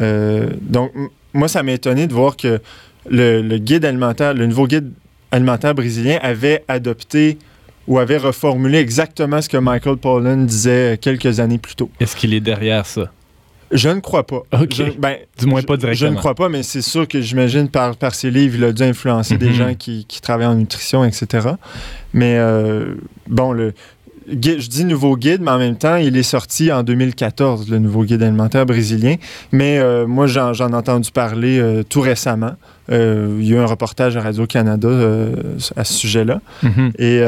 Euh, 0.00 0.48
donc, 0.62 0.90
moi, 1.34 1.48
ça 1.48 1.62
m'a 1.62 1.72
étonné 1.72 2.06
de 2.06 2.12
voir 2.14 2.36
que 2.36 2.60
le, 3.08 3.42
le 3.42 3.58
guide 3.58 3.84
alimentaire, 3.84 4.34
le 4.34 4.46
nouveau 4.46 4.66
guide 4.66 4.90
alimentaire 5.32 5.74
brésilien 5.74 6.18
avait 6.22 6.62
adopté 6.68 7.38
ou 7.88 7.98
avait 7.98 8.18
reformulé 8.18 8.78
exactement 8.78 9.42
ce 9.42 9.48
que 9.48 9.56
Michael 9.56 9.96
Pollan 9.96 10.36
disait 10.44 10.98
quelques 11.00 11.40
années 11.40 11.58
plus 11.58 11.74
tôt. 11.74 11.90
Est-ce 11.98 12.14
qu'il 12.14 12.32
est 12.32 12.40
derrière 12.40 12.86
ça? 12.86 13.10
Je 13.72 13.88
ne 13.88 14.00
crois 14.00 14.26
pas. 14.26 14.42
OK. 14.52 14.74
Je, 14.74 14.82
ben, 14.98 15.16
Du 15.38 15.46
moins 15.46 15.62
pas 15.62 15.74
je- 15.74 15.80
Je 15.80 15.86
directement. 15.86 16.10
ne 16.12 16.16
crois 16.16 16.34
pas, 16.34 16.48
mais 16.50 16.62
c'est 16.62 16.82
sûr 16.82 17.08
que 17.08 17.20
j'imagine 17.22 17.68
par, 17.70 17.96
par 17.96 18.14
ses 18.14 18.30
livres, 18.30 18.56
il 18.58 18.64
a 18.64 18.72
dû 18.72 18.82
influencer 18.82 19.38
des 19.38 19.46
Mhm. 19.48 19.52
gens 19.54 19.74
qui, 19.74 20.04
qui 20.06 20.20
travaillent 20.20 20.46
en 20.46 20.54
nutrition, 20.54 21.04
etc. 21.04 21.48
Mais 22.12 22.36
euh, 22.38 22.94
bon, 23.28 23.52
le, 23.52 23.72
je 24.28 24.68
dis 24.68 24.84
nouveau 24.84 25.16
guide, 25.16 25.40
mais 25.42 25.50
en 25.50 25.58
même 25.58 25.76
temps, 25.76 25.96
il 25.96 26.16
est 26.16 26.22
sorti 26.22 26.72
en 26.72 26.82
2014, 26.82 27.68
le 27.70 27.78
nouveau 27.78 28.04
guide 28.04 28.22
alimentaire 28.22 28.66
brésilien. 28.66 29.16
Mais 29.52 29.78
euh, 29.78 30.06
moi, 30.06 30.26
j'en 30.26 30.52
ai 30.52 30.74
entendu 30.74 31.10
parler 31.10 31.58
euh, 31.58 31.82
tout 31.82 32.00
récemment. 32.00 32.52
Euh, 32.90 33.38
il 33.40 33.48
y 33.48 33.52
a 33.52 33.56
eu 33.56 33.60
un 33.60 33.66
reportage 33.66 34.16
à 34.16 34.22
Radio-Canada 34.22 34.88
à 35.76 35.84
ce 35.84 35.92
sujet-là. 35.92 36.40
Mhm. 36.62 36.92
Et 36.98 37.20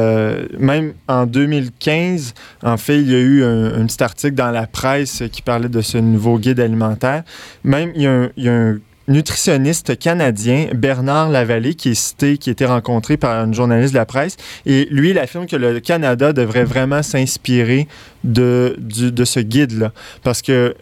même 0.58 0.92
en 1.08 1.26
2015, 1.26 2.34
en 2.62 2.76
fait, 2.76 3.00
il 3.00 3.10
y 3.10 3.14
a 3.14 3.20
eu 3.20 3.44
un, 3.44 3.80
un 3.80 3.86
petit 3.86 4.02
article 4.02 4.34
dans 4.34 4.50
la 4.50 4.66
presse 4.66 5.22
qui 5.32 5.42
parlait 5.42 5.68
de 5.68 5.80
ce 5.80 5.98
nouveau 5.98 6.38
guide 6.38 6.60
alimentaire. 6.60 7.22
Même, 7.62 7.92
il 7.94 8.02
y 8.02 8.06
a 8.06 8.12
un, 8.12 8.28
il 8.36 8.44
y 8.44 8.48
a 8.48 8.54
un 8.54 8.78
nutritionniste 9.08 9.98
canadien, 9.98 10.68
Bernard 10.74 11.30
Lavallée, 11.30 11.74
qui 11.74 11.90
est 11.90 11.94
cité, 11.94 12.38
qui 12.38 12.50
a 12.50 12.52
été 12.52 12.64
rencontré 12.66 13.16
par 13.16 13.44
une 13.44 13.54
journaliste 13.54 13.92
de 13.92 13.98
la 13.98 14.06
presse. 14.06 14.36
Et 14.66 14.86
lui, 14.90 15.10
il 15.10 15.18
affirme 15.18 15.46
que 15.46 15.56
le 15.56 15.80
Canada 15.80 16.32
devrait 16.32 16.64
vraiment 16.64 17.02
s'inspirer 17.02 17.86
de, 18.24 18.76
du- 18.78 19.12
de 19.12 19.24
ce 19.24 19.40
guide-là. 19.40 19.92
Parce 20.22 20.42
que, 20.42 20.74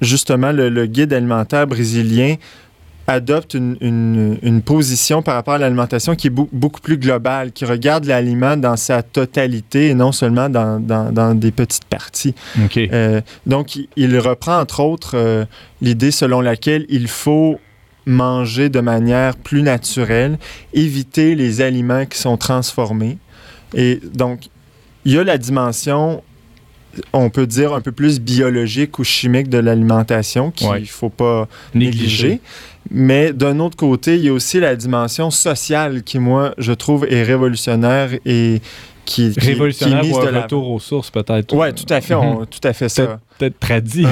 justement, 0.00 0.52
le, 0.52 0.68
le 0.68 0.86
guide 0.86 1.12
alimentaire 1.12 1.66
brésilien 1.66 2.36
adopte 3.06 3.54
une, 3.54 3.76
une- 3.80 4.38
une 4.42 4.62
position 4.62 5.20
par 5.20 5.34
rapport 5.34 5.54
à 5.54 5.58
l'alimentation 5.58 6.14
qui 6.14 6.28
est 6.28 6.30
beau- 6.30 6.48
beaucoup 6.52 6.80
plus 6.80 6.96
globale, 6.96 7.50
qui 7.50 7.64
regarde 7.64 8.04
l'aliment 8.04 8.56
dans 8.56 8.76
sa 8.76 9.02
totalité 9.02 9.88
et 9.88 9.94
non 9.94 10.12
seulement 10.12 10.48
dans, 10.48 10.78
dans- 10.78 11.10
dans 11.10 11.34
des 11.34 11.50
petites 11.50 11.86
parties. 11.86 12.34
Euh, 12.92 13.20
donc, 13.46 13.74
il, 13.74 13.88
il 13.96 14.16
reprend 14.18 14.60
entre 14.60 14.80
autres 14.80 15.16
euh, 15.16 15.44
l'idée 15.80 16.12
selon 16.12 16.40
laquelle 16.40 16.86
il 16.88 17.08
faut 17.08 17.58
manger 18.06 18.68
de 18.68 18.80
manière 18.80 19.36
plus 19.36 19.62
naturelle, 19.62 20.38
éviter 20.72 21.34
les 21.34 21.60
aliments 21.60 22.06
qui 22.06 22.18
sont 22.18 22.36
transformés. 22.36 23.18
Et 23.74 24.00
donc, 24.14 24.48
il 25.04 25.12
y 25.12 25.18
a 25.18 25.24
la 25.24 25.38
dimension, 25.38 26.22
on 27.12 27.30
peut 27.30 27.46
dire, 27.46 27.72
un 27.72 27.80
peu 27.80 27.92
plus 27.92 28.20
biologique 28.20 28.98
ou 28.98 29.04
chimique 29.04 29.48
de 29.48 29.58
l'alimentation 29.58 30.50
qu'il 30.50 30.68
ne 30.70 30.84
faut 30.86 31.08
pas 31.08 31.48
négliger. 31.74 32.40
Mais 32.90 33.32
d'un 33.32 33.60
autre 33.60 33.76
côté, 33.76 34.16
il 34.16 34.24
y 34.24 34.28
a 34.28 34.32
aussi 34.32 34.58
la 34.58 34.74
dimension 34.74 35.30
sociale 35.30 36.02
qui, 36.02 36.18
moi, 36.18 36.54
je 36.58 36.72
trouve 36.72 37.06
est 37.08 37.22
révolutionnaire 37.22 38.10
et 38.24 38.60
qui, 39.04 39.30
qui- 39.32 39.40
Révolutionnaire 39.40 40.00
qui 40.00 40.06
est 40.06 40.10
mise 40.10 40.16
ou 40.18 40.26
un 40.36 40.42
retour 40.42 40.70
aux 40.70 40.80
sources, 40.80 41.10
peut-être. 41.10 41.54
Oui, 41.54 41.72
tout 41.74 41.92
à 41.92 42.00
fait, 42.00 42.14
on- 42.14 42.44
tout 42.46 42.60
à 42.64 42.72
fait 42.72 42.88
ça. 42.88 43.20
Peut-être 43.38 43.58
traduit. 43.60 44.06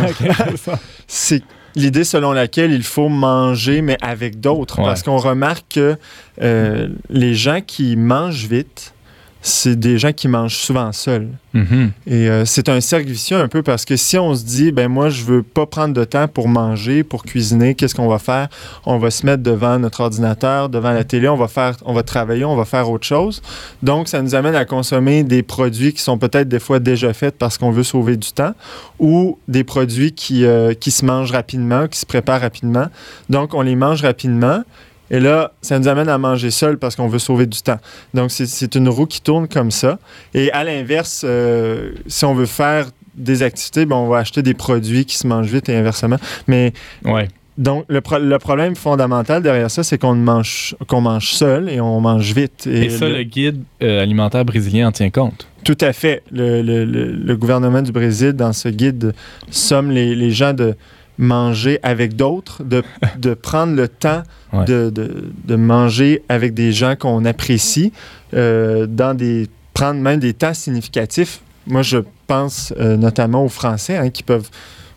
C'est 1.07 1.43
l'idée 1.79 2.05
selon 2.05 2.33
laquelle 2.33 2.73
il 2.73 2.83
faut 2.83 3.09
manger, 3.09 3.81
mais 3.83 3.97
avec 4.03 4.41
d'autres. 4.41 4.79
Ouais. 4.79 4.85
Parce 4.85 5.03
qu'on 5.03 5.19
remarque 5.19 5.67
que 5.75 5.97
euh, 6.43 6.89
les 7.09 7.35
gens 7.35 7.61
qui 7.67 7.97
mangent 7.97 8.47
vite, 8.47 8.95
c'est 9.41 9.79
des 9.79 9.99
gens 9.99 10.13
qui 10.13 10.27
mangent 10.29 10.57
souvent 10.57 10.93
seuls. 10.93 11.29
Mhm. 11.55 11.93
Et 12.07 12.29
euh, 12.29 12.45
c'est 12.45 12.69
un 12.69 12.81
cercle 12.81 13.09
vicieux 13.09 13.37
un 13.37 13.49
peu 13.49 13.63
parce 13.63 13.85
que 13.85 13.97
si 13.97 14.19
on 14.19 14.35
se 14.35 14.45
dit, 14.45 14.73
ben 14.73 14.89
moi, 14.89 15.09
je 15.11 15.25
veux 15.25 15.43
pas 15.43 15.65
prendre 15.65 15.95
de 15.95 16.05
temps 16.05 16.29
pour 16.29 16.49
manger, 16.49 17.05
pour 17.05 17.23
cuisiner, 17.23 17.75
qu'est-ce 17.75 17.95
qu'on 17.95 18.09
va 18.09 18.19
faire? 18.19 18.49
On 18.85 18.99
va 18.99 19.11
se 19.11 19.25
mettre 19.25 19.43
devant 19.43 19.79
notre 19.79 20.01
ordinateur, 20.01 20.69
devant 20.69 20.93
la 20.93 21.05
télé, 21.05 21.29
on 21.29 21.37
va 21.37 21.49
faire, 21.49 21.77
on 21.85 21.95
va 21.95 22.03
travailler, 22.03 22.45
on 22.45 22.57
va 22.57 22.65
faire 22.65 22.91
autre 22.91 23.07
chose. 23.07 23.41
Donc, 23.83 24.09
ça 24.09 24.23
nous 24.23 24.35
amène 24.35 24.55
à 24.55 24.65
consommer 24.65 25.23
des 25.23 25.43
produits 25.43 25.93
qui 25.93 26.03
sont 26.03 26.19
peut-être 26.19 26.49
des 26.49 26.61
fois 26.61 26.81
déjà 26.81 27.13
faits 27.13 27.37
parce 27.39 27.59
qu'on 27.59 27.71
veut 27.71 27.85
sauver 27.85 28.17
du 28.17 28.33
temps 28.33 28.55
ou 28.99 29.39
des 29.47 29.65
produits 29.65 30.13
qui, 30.13 30.45
euh, 30.45 30.75
qui 30.75 30.91
se 30.91 31.05
mangent 31.05 31.33
rapidement, 31.33 31.87
qui 31.87 31.99
se 31.99 32.07
préparent 32.07 32.41
rapidement. 32.41 32.87
Donc, 33.31 33.55
on 33.55 33.63
les 33.63 33.77
mange 33.77 34.03
rapidement. 34.03 34.63
Et 35.11 35.21
là, 35.21 35.53
ça 35.63 35.79
nous 35.79 35.89
amène 35.89 36.09
à 36.09 36.19
manger 36.19 36.51
seul 36.51 36.79
parce 36.79 36.95
qu'on 36.97 37.09
veut 37.09 37.19
sauver 37.19 37.47
du 37.47 37.63
temps. 37.63 37.79
Donc, 38.15 38.31
c'est- 38.31 38.75
une 38.75 38.89
roue 38.89 39.07
qui 39.07 39.21
tourne 39.23 39.49
comme 39.49 39.71
ça. 39.71 39.99
Et 40.35 40.53
à 40.53 40.65
l'inverse, 40.65 41.23
euh, 41.27 41.93
si 42.07 42.25
on 42.25 42.35
veut 42.35 42.47
faire 42.47 42.87
des 43.15 43.43
activités, 43.43 43.87
ben, 43.87 43.97
on 43.97 44.07
va 44.09 44.19
acheter 44.19 44.43
des 44.43 44.55
produits 44.55 45.05
qui 45.05 45.17
se 45.17 45.27
mangent 45.27 45.51
vite 45.51 45.69
et 45.69 45.77
inversement. 45.77 46.19
Mais 46.47 46.73
Ouais. 47.05 47.27
donc, 47.57 47.85
le, 47.89 48.01
pro- 48.01 48.19
le 48.19 48.39
problème 48.39 48.77
fondamental 48.77 49.43
derrière 49.43 49.71
ça, 49.71 49.83
c'est 49.83 49.99
qu'on 49.99 50.15
mange, 50.15 50.77
qu'on 50.87 51.01
mange 51.01 51.31
seul 51.33 51.69
et 51.69 51.81
on 51.81 52.01
mange 52.01 52.33
vite. 52.33 52.67
Et, 52.67 52.91
ça, 52.91 53.09
le- 53.09 53.17
le 53.17 53.23
guide 53.25 53.63
euh, 53.83 54.03
alimentaire 54.03 54.45
brésilien 54.45 54.89
en 54.89 54.93
tient 54.93 55.11
compte. 55.11 55.47
tout 55.65 55.77
à 55.81 55.93
fait. 55.93 56.23
Le, 56.31 56.63
le- 56.63 56.85
le- 56.85 57.13
le 57.13 57.37
gouvernement 57.37 57.83
du 57.83 57.93
Brésil, 57.93 58.33
dans 58.33 58.53
ce 58.53 58.69
guide, 58.69 59.13
somme 59.51 59.91
les, 59.91 60.15
les 60.15 60.31
gens 60.31 60.53
de 60.55 60.75
manger 61.19 61.79
avec 61.83 62.17
d'autres, 62.17 62.63
de, 62.65 62.83
de 63.19 63.35
prendre 63.35 63.75
le 63.75 63.89
temps 63.89 64.23
Ouais. 64.53 64.65
de, 64.65 64.89
de- 64.89 65.31
de 65.45 65.57
manger 65.57 66.23
avec 66.31 66.55
des 66.55 66.73
gens 66.73 66.97
qu'on 66.97 67.27
apprécie, 67.27 67.93
euh, 68.33 68.87
dans 68.87 69.13
des 69.15 69.47
prendre 69.75 70.01
même 70.01 70.19
des 70.21 70.33
temps 70.33 70.55
significatifs. 70.55 71.41
Moi, 71.67 71.83
je 71.83 71.99
pense 72.27 72.73
euh, 72.79 72.97
notamment 72.97 73.45
aux 73.45 73.49
Français 73.51 73.99
hein, 73.99 74.09
qui 74.09 74.23
peuvent. 74.23 74.49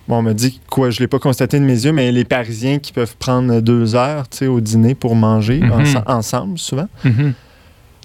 Bon, 0.07 0.19
on 0.19 0.21
me 0.21 0.31
dit 0.34 0.62
quoi, 0.69 0.89
je 0.89 0.99
ne 0.99 1.03
l'ai 1.03 1.07
pas 1.10 1.19
constaté 1.19 1.60
de 1.60 1.65
mes 1.65 1.84
yeux, 1.86 1.91
mais 1.91 2.12
les 2.13 2.23
Parisiens 2.23 2.79
qui 2.79 2.93
peuvent 2.93 3.15
prendre 3.19 3.60
deux 3.60 3.93
heures 3.95 4.23
au 4.47 4.62
dîner 4.62 4.95
pour 4.95 5.15
manger 5.15 5.60
Mhm. 5.60 5.71
ense- 5.73 6.03
ensemble, 6.07 6.57
souvent. 6.57 6.88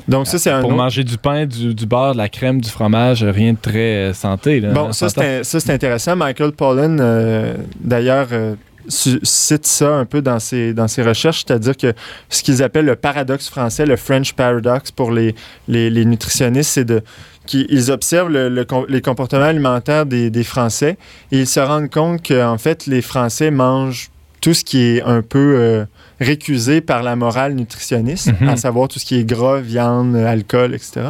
Donc, 0.09 0.27
ça, 0.27 0.39
c'est 0.39 0.51
un 0.51 0.61
Pour 0.61 0.71
autre- 0.71 0.79
manger 0.79 1.03
du 1.05 1.19
pain, 1.19 1.47
du, 1.47 1.75
du 1.75 1.87
beurre, 1.87 2.13
de 2.13 2.19
la 2.19 2.29
crème, 2.29 2.61
du 2.61 2.69
fromage, 2.71 3.25
rien 3.25 3.53
de 3.55 3.59
très 3.61 4.11
euh, 4.11 4.15
santé. 4.15 4.61
Là, 4.61 4.71
Bon, 4.73 4.87
On 4.89 4.93
ça, 4.93 5.09
c'est 5.43 5.71
intéressant. 5.71 6.15
Michael 6.17 6.53
Pollan, 6.53 6.99
euh, 7.01 7.55
d'ailleurs, 7.81 8.29
euh, 8.33 8.55
cite 8.89 9.67
ça 9.67 9.95
un 9.95 10.05
peu 10.05 10.23
dans 10.23 10.39
ses, 10.39 10.73
dans 10.73 10.87
ses 10.87 11.03
recherches, 11.03 11.45
c'est-à-dire 11.47 11.77
que 11.77 11.93
ce 12.29 12.43
qu'ils 12.45 12.63
appellent 12.63 12.85
le 12.85 12.95
paradoxe 12.95 13.49
français, 13.49 13.85
le 13.85 13.97
French 13.97 14.33
paradox 14.35 14.93
pour 14.93 15.11
les, 15.11 15.35
les, 15.67 15.91
les 15.91 16.05
nutritionnistes, 16.05 16.71
c'est 16.71 16.85
de 16.85 17.03
qu'ils 17.47 17.91
observent 17.91 18.31
le- 18.31 18.49
le 18.49 18.65
com- 18.65 18.87
les 18.89 19.01
comportements 19.01 19.45
alimentaires 19.45 20.05
des, 20.07 20.31
des 20.31 20.45
Français 20.45 20.99
et 21.33 21.41
ils 21.41 21.47
se 21.47 21.61
rendent 21.61 21.91
compte 21.91 22.27
qu'en 22.27 22.59
fait, 22.59 22.87
les 22.87 23.03
Français 23.03 23.51
mangent 23.51 24.11
tout 24.41 24.55
ce 24.55 24.65
qui 24.65 24.81
est 24.83 25.03
un 25.03 25.23
peu 25.23 25.55
euh, 25.57 25.85
récusé 26.21 26.81
par 26.81 27.03
la 27.03 27.15
morale 27.17 27.55
nutritionniste, 27.55 28.33
Mhm. 28.41 28.49
à 28.49 28.57
savoir 28.57 28.89
tout 28.89 28.99
ce 28.99 29.05
qui 29.05 29.17
est 29.17 29.25
gras, 29.25 29.61
viande, 29.61 30.17
alcool, 30.17 30.75
etc. 30.75 31.09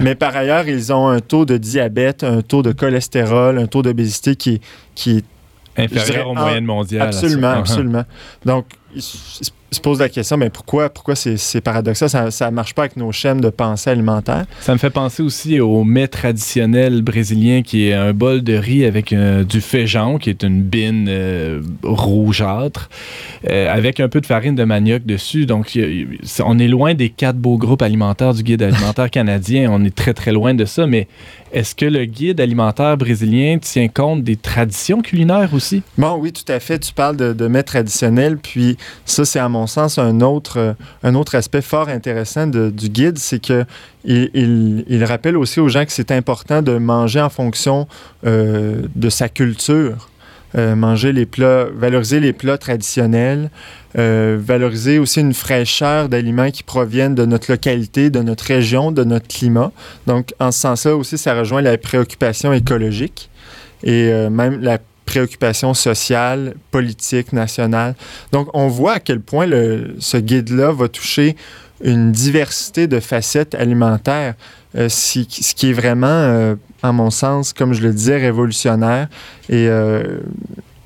Mais 0.00 0.14
par 0.14 0.36
ailleurs, 0.36 0.68
ils 0.68 0.92
ont 0.92 1.08
un 1.08 1.20
taux 1.20 1.44
de 1.44 1.56
diabète, 1.56 2.22
un 2.24 2.40
taux 2.42 2.62
de 2.62 2.72
cholestérol, 2.72 3.58
un 3.58 3.66
taux 3.66 3.82
d'obésité 3.82 4.36
qui, 4.36 4.54
est- 4.54 4.60
qui 4.94 5.16
est 5.18 5.24
Inférieur 5.76 6.04
dirais, 6.06 6.22
aux 6.24 6.28
en- 6.30 6.34
moyennes 6.34 6.64
mondiales. 6.66 7.08
absolument, 7.08 7.52
ça. 7.52 7.58
absolument. 7.58 8.04
Donc, 8.44 8.66
se 9.74 9.80
posent 9.80 10.00
la 10.00 10.08
question, 10.08 10.36
mais 10.36 10.50
pourquoi, 10.50 10.88
pourquoi 10.88 11.14
c'est, 11.14 11.60
paradoxal? 11.60 12.08
Ça 12.08 12.50
ne 12.50 12.54
marche 12.54 12.74
pas 12.74 12.82
avec 12.82 12.96
nos 12.96 13.12
chaînes 13.12 13.40
de 13.40 13.50
pensée 13.50 13.90
alimentaire. 13.90 14.44
Ça 14.60 14.72
me 14.72 14.78
fait 14.78 14.90
penser 14.90 15.22
aussi 15.22 15.60
au 15.60 15.84
mets 15.84 16.08
traditionnel 16.08 17.02
brésilien 17.02 17.62
qui 17.62 17.88
est 17.88 17.94
un 17.94 18.12
bol 18.12 18.42
de 18.42 18.54
riz 18.54 18.84
avec 18.84 19.12
euh, 19.12 19.44
du 19.44 19.60
feijão, 19.60 20.18
qui 20.18 20.30
est 20.30 20.42
une 20.42 20.62
bine 20.62 21.06
euh, 21.08 21.60
rougeâtre, 21.82 22.88
euh, 23.50 23.72
avec 23.72 24.00
un 24.00 24.08
peu 24.08 24.20
de 24.20 24.26
farine 24.26 24.54
de 24.54 24.64
manioc 24.64 25.04
dessus. 25.04 25.46
Donc, 25.46 25.74
y 25.74 26.06
on 26.44 26.58
est 26.58 26.68
loin 26.68 26.94
des 26.94 27.10
quatre 27.10 27.36
beaux 27.36 27.58
groupes 27.58 27.82
alimentaires 27.82 28.34
du 28.34 28.42
guide 28.42 28.62
alimentaire 28.62 29.10
canadien. 29.10 29.68
On 29.70 29.84
est 29.84 29.94
très, 29.94 30.14
très 30.14 30.32
loin 30.32 30.54
de 30.54 30.64
ça. 30.64 30.86
Mais 30.86 31.08
est-ce 31.52 31.74
que 31.74 31.86
le 31.86 32.04
guide 32.04 32.40
alimentaire 32.40 32.96
brésilien 32.96 33.58
tient 33.58 33.88
compte 33.88 34.24
des 34.24 34.36
traditions 34.36 35.02
culinaires 35.02 35.54
aussi? 35.54 35.82
Bon, 35.96 36.16
oui, 36.18 36.32
tout 36.32 36.50
à 36.50 36.58
fait. 36.60 36.78
Tu 36.78 36.92
parles 36.92 37.16
de, 37.16 37.32
de 37.32 37.46
mets 37.46 37.62
traditionnels, 37.62 38.38
puis 38.38 38.76
ça, 39.04 39.24
c'est 39.24 39.38
à 39.38 39.48
mon 39.48 39.63
sens 39.66 39.98
un 39.98 40.20
autre, 40.20 40.58
euh, 40.58 40.72
un 41.02 41.14
autre 41.14 41.34
aspect 41.34 41.62
fort 41.62 41.88
intéressant 41.88 42.46
du 42.46 42.88
guide, 42.88 43.18
c'est 43.18 43.40
que 43.40 43.64
il, 44.04 44.84
il- 44.88 45.04
rappelle 45.04 45.36
aussi 45.36 45.60
aux 45.60 45.68
gens 45.68 45.84
que 45.84 45.92
c'est 45.92 46.10
important 46.10 46.62
de 46.62 46.78
manger 46.78 47.20
en 47.20 47.30
fonction 47.30 47.86
euh, 48.26 48.82
de 48.94 49.08
sa 49.10 49.28
culture. 49.28 50.08
Euh, 50.56 50.76
manger 50.76 51.12
les 51.12 51.26
plats, 51.26 51.66
valoriser 51.74 52.20
les 52.20 52.32
plats 52.32 52.58
traditionnels, 52.58 53.50
valoriser 53.96 55.00
aussi 55.00 55.20
une 55.20 55.34
fraîcheur 55.34 56.08
d'aliments 56.08 56.50
qui 56.52 56.62
proviennent 56.62 57.16
de 57.16 57.24
notre 57.24 57.50
localité, 57.50 58.08
de 58.08 58.20
notre 58.20 58.44
région, 58.44 58.92
de 58.92 59.02
notre 59.02 59.26
climat. 59.26 59.72
Donc, 60.06 60.32
en 60.38 60.52
ce 60.52 60.60
sens-là 60.60 60.94
aussi, 60.94 61.18
ça 61.18 61.34
rejoint 61.34 61.60
la 61.60 61.76
préoccupation 61.76 62.52
écologique 62.52 63.30
et 63.82 64.12
même 64.30 64.60
la 64.62 64.78
préoccupation 65.04 65.74
sociale, 65.74 66.54
politique, 66.70 67.32
nationale. 67.32 67.94
Donc, 68.32 68.48
on 68.54 68.68
voit 68.68 68.94
à 68.94 69.00
quel 69.00 69.20
point 69.20 69.46
ce 69.98 70.16
guide-là 70.16 70.72
va 70.72 70.88
toucher 70.88 71.36
une 71.82 72.12
diversité 72.12 72.86
de 72.86 73.00
facettes 73.00 73.54
alimentaires, 73.54 74.34
euh, 74.76 74.88
ce 74.88 75.54
qui 75.54 75.70
est 75.70 75.72
vraiment, 75.72 76.06
euh, 76.06 76.54
à 76.82 76.92
mon 76.92 77.10
sens, 77.10 77.52
comme 77.52 77.74
je 77.74 77.82
le 77.82 77.92
disais, 77.92 78.16
révolutionnaire. 78.16 79.08
Et 79.48 79.68
euh, 79.68 80.20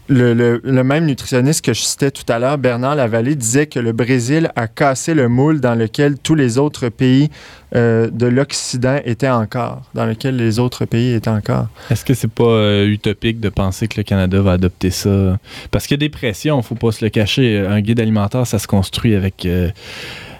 le, 0.09 0.61
le- 0.65 0.85
même 0.85 1.07
nutritionniste 1.07 1.65
que 1.65 1.73
je 1.75 1.83
citais 1.83 2.11
tout 2.11 2.25
à 2.33 2.39
l'heure, 2.39 2.59
Bernard 2.59 2.95
Lavallée, 2.97 3.35
disait 3.35 3.67
que 3.67 3.79
le 3.79 3.93
Brésil 3.93 4.51
a 4.57 4.67
cassé 4.67 5.15
le 5.15 5.29
moule 5.29 5.61
dans 5.61 5.75
lequel 5.75 6.17
tous 6.19 6.35
les 6.35 6.57
autres 6.59 6.89
pays 6.89 7.31
euh, 7.77 8.09
de 8.11 8.27
l'Occident 8.27 8.99
étaient 9.05 9.29
encore, 9.29 9.83
dans 9.95 10.07
lequel 10.07 10.37
les 10.37 10.59
autres 10.59 10.87
pays 10.87 11.13
étaient 11.13 11.29
encore. 11.29 11.67
Est-ce 11.91 12.05
que 12.05 12.15
c'est 12.15 12.31
pas 12.31 12.45
euh, 12.45 12.87
utopique 12.87 13.41
de 13.41 13.51
penser 13.51 13.87
que 13.89 13.99
le 13.99 14.05
Canada 14.05 14.41
va 14.41 14.53
adopter 14.53 14.91
ça? 14.91 15.39
Parce 15.71 15.87
qu'il 15.87 15.95
y 15.97 15.99
a 15.99 16.05
des 16.07 16.09
pressions, 16.09 16.63
faut 16.63 16.75
pas 16.75 16.93
se 16.93 17.05
le 17.05 17.11
cacher. 17.11 17.59
Un 17.69 17.81
guide 17.83 18.01
alimentaire, 18.01 18.47
ça 18.47 18.59
se 18.59 18.67
construit 18.67 19.15
avec, 19.15 19.45
euh, 19.45 19.69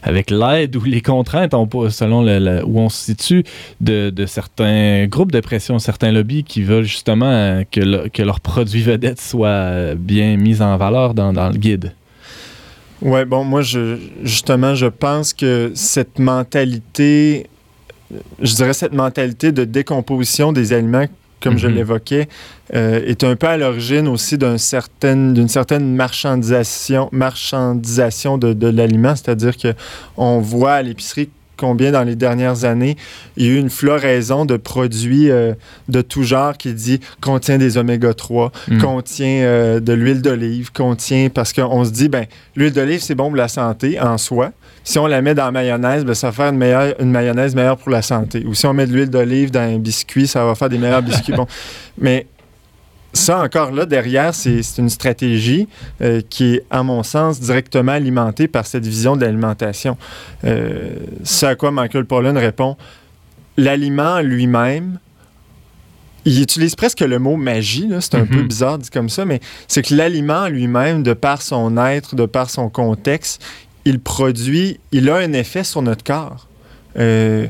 avec 0.03 0.31
l'aide 0.31 0.77
ou 0.77 0.85
les 0.85 1.01
contraintes, 1.01 1.55
on- 1.55 1.69
selon 1.91 2.23
où 2.65 2.81
on 2.81 2.89
se 2.89 3.05
situe, 3.05 3.45
de, 3.81 4.13
certains 4.27 5.07
groupes 5.07 5.33
de 5.33 5.41
pression, 5.41 5.79
certains 5.79 6.13
lobbies 6.13 6.45
qui 6.45 6.63
veulent 6.63 6.85
justement 6.85 7.31
euh, 7.31 7.63
que, 7.71 7.81
le- 7.81 8.09
que 8.09 8.23
leurs 8.23 8.41
produits 8.41 8.83
vedettes 8.83 9.21
soient 9.21 9.49
euh, 9.49 9.95
bien 9.95 10.37
mis 10.37 10.61
en 10.63 10.77
valeur 10.77 11.15
dans, 11.15 11.33
le 11.33 11.57
guide. 11.59 11.93
Ouais, 13.01 13.25
bon, 13.25 13.45
moi, 13.45 13.63
je, 13.63 13.97
justement, 14.25 14.75
je 14.75 14.87
pense 14.87 15.33
que 15.33 15.71
cette 15.75 16.19
mentalité, 16.19 17.47
je 18.41 18.55
dirais 18.55 18.73
cette 18.73 18.93
mentalité 18.93 19.53
de 19.53 19.65
décomposition 19.65 20.53
des 20.53 20.73
aliments, 20.73 21.07
comme 21.43 21.59
je 21.59 21.69
Mhm. 21.69 21.75
l'évoquais, 21.77 22.29
euh, 22.75 23.01
est 23.07 23.23
un 23.25 23.37
peu 23.37 23.47
à 23.47 23.57
l'origine 23.57 24.09
aussi 24.09 24.37
d'une 24.39 24.59
certaine 24.59 25.95
marchandisation, 25.95 27.09
marchandisation 27.13 28.39
de, 28.39 28.53
de 28.53 28.69
l'aliment, 28.69 29.15
c'est-à-dire 29.17 29.57
que 29.57 29.75
on 30.17 30.41
voit 30.41 30.73
à 30.75 30.83
l'épicerie 30.83 31.29
combien 31.57 31.91
dans 31.91 32.05
les 32.05 32.15
dernières 32.15 32.65
années, 32.65 32.97
il 33.37 33.45
y 33.47 33.49
a 33.49 33.53
eu 33.55 33.59
une 33.59 33.69
floraison 33.71 34.45
de 34.45 34.57
produits 34.57 35.29
euh, 35.29 35.55
de 35.89 36.03
tout 36.03 36.23
genre 36.23 36.57
qui 36.57 36.73
dit 36.73 37.01
contient 37.21 37.59
des 37.59 37.77
oméga 37.79 38.15
3, 38.15 38.53
Mm. 38.69 38.79
contient 38.79 39.27
euh, 39.43 39.81
de 39.81 39.93
l'huile 39.93 40.23
d'olive, 40.23 40.71
contient 40.73 41.29
parce 41.35 41.53
qu'on 41.53 41.85
se 41.85 41.91
dit 41.91 42.09
ben 42.09 42.27
l'huile 42.55 42.73
d'olive 42.73 43.01
c'est 43.03 43.17
bon 43.17 43.27
pour 43.27 43.37
la 43.37 43.49
santé 43.49 43.99
en 44.01 44.19
soi. 44.19 44.53
Si 44.89 44.99
on 44.99 45.07
la 45.07 45.21
met 45.21 45.35
dans 45.35 45.45
la 45.45 45.51
mayonnaise, 45.51 46.03
ben, 46.03 46.15
ça 46.15 46.29
va 46.29 46.33
faire 46.33 46.49
une, 46.51 46.57
meilleure, 46.57 46.95
une 46.99 47.11
mayonnaise 47.11 47.55
meilleure 47.55 47.77
pour 47.77 47.91
la 47.91 48.01
santé. 48.01 48.43
Ou 48.47 48.55
si 48.55 48.65
on 48.65 48.73
met 48.73 48.87
de 48.87 48.93
l'huile 48.95 49.11
d'olive 49.11 49.51
dans 49.51 49.61
un 49.61 49.77
biscuit, 49.77 50.27
ça 50.27 50.43
va 50.47 50.55
faire 50.55 50.71
des 50.71 50.79
meilleurs 50.79 51.03
biscuits. 51.03 51.35
Bon, 51.35 51.47
mais 51.99 52.27
ça 53.13 53.43
encore 53.43 53.71
là 53.71 53.85
derrière, 53.85 54.35
c'est 54.35 54.63
une 54.79 54.89
stratégie 54.89 55.69
euh, 56.01 56.23
qui 56.31 56.55
est, 56.55 56.65
à 56.71 56.83
mon 56.83 57.03
sens, 57.03 57.39
directement 57.39 57.93
alimentée 57.93 58.49
par 58.49 58.65
cette 58.65 58.87
vision 58.87 59.15
de 59.15 59.27
l'alimentation. 59.27 59.99
Euh, 60.45 60.95
ce 61.23 61.45
à 61.45 61.55
quoi 61.55 61.71
Michael 61.71 62.07
Pollan 62.07 62.33
répond 62.41 62.79
l'aliment 63.59 64.21
lui-même 64.21 65.01
il 66.25 66.43
utilise 66.43 66.75
presque 66.75 67.01
le 67.01 67.19
mot 67.19 67.37
magie, 67.37 67.89
c'est 68.01 68.17
un 68.17 68.21
Mhm. 68.21 68.29
peu 68.29 68.43
bizarre 68.43 68.79
dit 68.79 68.91
comme 68.91 69.09
ça, 69.09 69.25
mais 69.25 69.41
c'est 69.67 69.83
que 69.83 69.95
l'aliment 69.95 70.49
lui-même, 70.49 71.03
de 71.03 71.15
par 71.15 71.41
son 71.41 71.79
être, 71.79 72.17
de 72.17 72.27
par 72.27 72.51
son 72.51 72.69
contexte, 72.69 73.43
il 73.89 74.01
produit, 74.01 74.79
il 74.93 75.09
a 75.09 75.17
un 75.17 75.33
effet 75.33 75.65
sur 75.65 75.81
notre 75.81 76.05
corps. 76.05 76.47
Euh, 76.99 77.47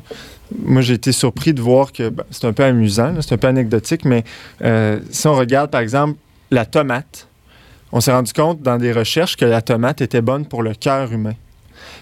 moi, 0.56 0.82
j'ai 0.82 0.94
été 0.94 1.10
surpris 1.10 1.52
de 1.52 1.60
voir 1.60 1.92
que 1.92 2.10
ben, 2.10 2.22
c'est 2.30 2.44
un 2.44 2.52
peu 2.52 2.62
amusant, 2.62 3.20
c'est 3.20 3.34
un 3.34 3.38
peu 3.38 3.48
anecdotique, 3.48 4.04
mais 4.04 4.22
euh, 4.62 5.00
si 5.10 5.26
on 5.26 5.34
regarde 5.34 5.70
par 5.70 5.80
exemple 5.80 6.16
la 6.52 6.64
tomate, 6.64 7.26
on 7.90 8.00
s'est 8.00 8.12
rendu 8.12 8.32
compte 8.32 8.62
dans 8.62 8.78
des 8.78 8.92
recherches 8.92 9.36
que 9.36 9.44
la 9.44 9.62
tomate 9.62 10.00
était 10.00 10.20
bonne 10.20 10.46
pour 10.46 10.62
le 10.62 10.74
cœur 10.74 11.12
humain. 11.12 11.34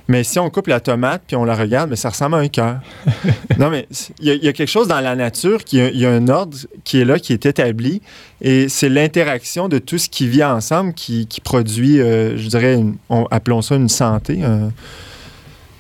Mais 0.09 0.23
si 0.23 0.39
on 0.39 0.49
coupe 0.51 0.69
la 0.69 0.79
tomate 0.79 1.23
puis 1.27 1.35
on 1.35 1.45
la 1.45 1.57
regarde, 1.57 1.91
mais 1.91 1.97
ça 1.97 2.11
ressemble 2.11 2.37
à 2.37 2.39
un 2.39 2.49
cœur. 2.49 2.79
non, 3.59 3.71
mais 3.71 3.89
il 4.21 4.27
y, 4.27 4.31
a- 4.31 4.35
il 4.35 4.45
y 4.45 4.49
a 4.49 4.53
quelque 4.53 4.69
chose 4.71 4.87
dans 4.87 5.01
la 5.01 5.17
nature, 5.17 5.65
qui 5.65 5.81
a- 5.81 5.91
il 5.91 5.99
y 5.99 6.07
a 6.07 6.11
un 6.13 6.29
ordre 6.29 6.57
qui 6.85 7.01
est 7.01 7.05
là, 7.05 7.19
qui 7.19 7.33
est 7.33 7.45
établi, 7.45 8.01
et 8.41 8.69
c'est 8.69 8.89
l'interaction 8.89 9.69
de 9.69 9.79
tout 9.79 9.99
ce 9.99 10.09
qui 10.09 10.29
vit 10.29 10.45
ensemble 10.45 10.95
qui, 10.95 11.27
qui 11.27 11.41
produit, 11.41 12.01
euh, 12.01 12.37
je 12.37 12.47
dirais, 12.49 12.75
une- 12.75 12.97
on- 13.09 13.25
appelons 13.33 13.63
ça 13.63 13.75
une 13.75 13.89
santé. 13.89 14.39
euh. 14.43 14.69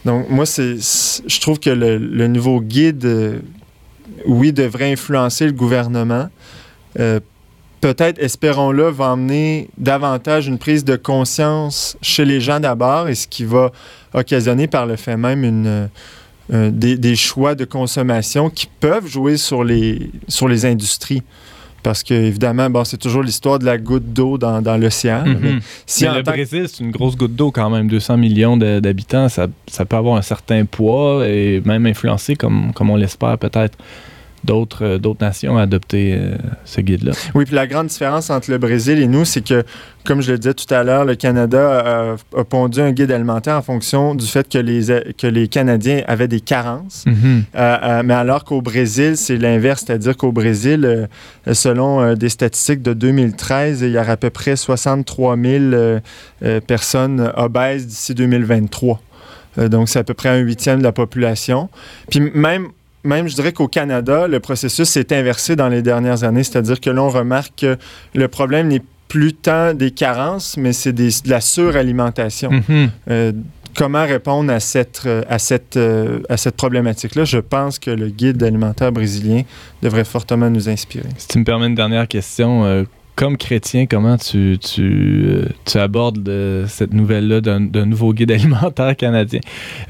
Donc, 0.04 0.28
moi, 0.28 0.44
c'est, 0.46 0.76
c'est- 0.80 1.22
je 1.28 1.40
trouve 1.40 1.58
que 1.60 1.70
le, 1.70 1.96
le 1.98 2.26
nouveau 2.28 2.60
guide, 2.60 3.04
euh, 3.04 3.38
oui, 4.26 4.52
devrait 4.52 4.92
influencer 4.92 5.46
le 5.46 5.52
gouvernement. 5.52 6.28
Peut-être, 7.86 8.18
espérons-le, 8.18 8.88
va 8.88 9.12
amener 9.12 9.68
davantage 9.78 10.48
une 10.48 10.58
prise 10.58 10.84
de 10.84 10.96
conscience 10.96 11.96
chez 12.02 12.24
les 12.24 12.40
gens 12.40 12.58
d'abord, 12.58 13.08
et 13.08 13.14
ce 13.14 13.28
qui 13.28 13.44
va 13.44 13.70
occasionner 14.12 14.66
par 14.66 14.86
le 14.86 14.96
fait 14.96 15.16
même 15.16 15.44
une, 15.44 15.88
euh, 16.52 16.70
des, 16.72 16.98
des 16.98 17.14
choix 17.14 17.54
de 17.54 17.64
consommation 17.64 18.50
qui 18.50 18.66
peuvent 18.80 19.06
jouer 19.06 19.36
sur 19.36 19.62
les, 19.62 20.10
sur 20.26 20.48
les 20.48 20.66
industries. 20.66 21.22
Parce 21.84 22.02
que, 22.02 22.12
évidemment, 22.12 22.68
bon, 22.68 22.82
c'est 22.82 22.96
toujours 22.96 23.22
l'histoire 23.22 23.60
de 23.60 23.64
la 23.66 23.78
goutte 23.78 24.12
d'eau 24.12 24.36
dans, 24.36 24.60
dans 24.60 24.76
l'océan. 24.76 25.24
Mhm. 25.24 25.38
Mais 25.40 25.54
si 25.86 26.06
le 26.06 26.22
Brésil, 26.22 26.66
c'est 26.66 26.82
une 26.82 26.90
grosse 26.90 27.16
goutte 27.16 27.36
d'eau 27.36 27.52
quand 27.52 27.70
même, 27.70 27.86
200 27.86 28.16
millions 28.16 28.56
d'habitants, 28.56 29.28
ça, 29.28 29.46
ça 29.68 29.84
peut 29.84 29.94
avoir 29.94 30.16
un 30.16 30.22
certain 30.22 30.64
poids 30.64 31.24
et 31.24 31.62
même 31.64 31.86
influencer, 31.86 32.34
comme, 32.34 32.72
comme 32.74 32.90
on 32.90 32.96
l'espère 32.96 33.38
peut-être, 33.38 33.78
d'autres 34.46 34.84
euh, 34.84 34.98
d'autres 34.98 35.24
nations 35.24 35.58
à 35.58 35.62
adopter 35.62 36.14
euh, 36.14 36.36
ce 36.64 36.80
guide-là. 36.80 37.12
Oui, 37.34 37.44
puis 37.44 37.54
la 37.54 37.66
grande 37.66 37.88
différence 37.88 38.30
entre 38.30 38.50
le 38.50 38.58
Brésil 38.58 39.00
et 39.00 39.06
nous, 39.06 39.24
c'est 39.24 39.42
que, 39.42 39.64
comme 40.04 40.22
je 40.22 40.32
le 40.32 40.38
disais 40.38 40.54
tout 40.54 40.72
à 40.72 40.82
l'heure, 40.84 41.04
le 41.04 41.14
Canada 41.16 42.14
a, 42.34 42.38
a 42.38 42.44
pondu 42.44 42.80
un 42.80 42.92
guide 42.92 43.10
alimentaire 43.10 43.56
en 43.56 43.62
fonction 43.62 44.14
du 44.14 44.26
fait 44.26 44.48
que 44.48 44.58
les, 44.58 44.86
que 45.18 45.26
les 45.26 45.48
Canadiens 45.48 46.02
avaient 46.06 46.28
des 46.28 46.40
carences. 46.40 47.04
Euh, 47.06 47.42
euh, 47.54 48.02
mais 48.04 48.14
alors 48.14 48.44
qu'au 48.44 48.62
Brésil, 48.62 49.16
c'est 49.16 49.36
l'inverse, 49.36 49.84
c'est-à-dire 49.86 50.16
qu'au 50.16 50.32
Brésil, 50.32 50.84
euh, 50.84 51.06
selon 51.54 52.00
euh, 52.00 52.14
des 52.14 52.28
statistiques 52.28 52.82
de 52.82 52.92
2013, 52.92 53.82
il 53.82 53.90
y 53.90 53.98
aura 53.98 54.12
à 54.12 54.16
peu 54.16 54.30
près 54.30 54.56
63 54.56 55.36
000 55.36 55.46
euh, 55.46 56.00
euh, 56.42 56.60
personnes 56.60 57.32
obèses 57.36 57.86
d'ici 57.86 58.14
2023. 58.14 59.00
Euh, 59.58 59.68
donc, 59.68 59.88
c'est 59.88 59.98
à 59.98 60.04
peu 60.04 60.14
près 60.14 60.28
un 60.28 60.38
huitième 60.38 60.78
de 60.78 60.84
la 60.84 60.92
population. 60.92 61.68
Puis 62.10 62.20
même, 62.20 62.68
même 63.06 63.28
je 63.28 63.34
dirais 63.34 63.52
qu'au 63.52 63.68
Canada, 63.68 64.28
le 64.28 64.40
processus 64.40 64.88
s'est 64.88 65.12
inversé 65.12 65.56
dans 65.56 65.68
les 65.68 65.82
dernières 65.82 66.24
années, 66.24 66.44
c'est-à-dire 66.44 66.80
que 66.80 66.90
l'on 66.90 67.08
remarque 67.08 67.52
que 67.60 67.76
le 68.14 68.28
problème 68.28 68.68
n'est 68.68 68.82
plus 69.08 69.32
tant 69.32 69.72
des 69.72 69.92
carences, 69.92 70.56
mais 70.56 70.72
c'est 70.72 70.92
de 70.92 71.10
la 71.26 71.40
suralimentation. 71.40 72.50
Mhm. 72.50 72.90
Euh, 73.10 73.32
comment 73.76 74.04
répondre 74.04 74.52
à 74.52 74.60
cette, 74.60 75.02
euh, 75.06 75.22
à 75.28 75.38
cette, 75.38 75.76
euh, 75.76 76.20
à 76.28 76.36
cette 76.36 76.56
problématique-là? 76.56 77.24
Je 77.24 77.38
pense 77.38 77.78
que 77.78 77.90
le 77.90 78.08
guide 78.08 78.42
alimentaire 78.42 78.90
brésilien 78.90 79.42
devrait 79.82 80.04
fortement 80.04 80.50
nous 80.50 80.68
inspirer. 80.68 81.08
Si 81.18 81.28
tu 81.28 81.38
me 81.38 81.44
permets 81.44 81.66
une 81.66 81.74
dernière 81.74 82.08
question, 82.08 82.84
comme 83.16 83.36
chrétien, 83.38 83.86
comment 83.86 84.16
tu, 84.18 84.58
tu, 84.60 85.24
euh, 85.26 85.44
tu 85.64 85.78
abordes 85.78 86.20
le- 86.28 86.64
cette 86.68 86.92
nouvelle-là 86.92 87.40
d'un 87.40 87.86
nouveau 87.86 88.12
guide 88.12 88.30
alimentaire 88.38 88.94
canadien, 88.94 89.40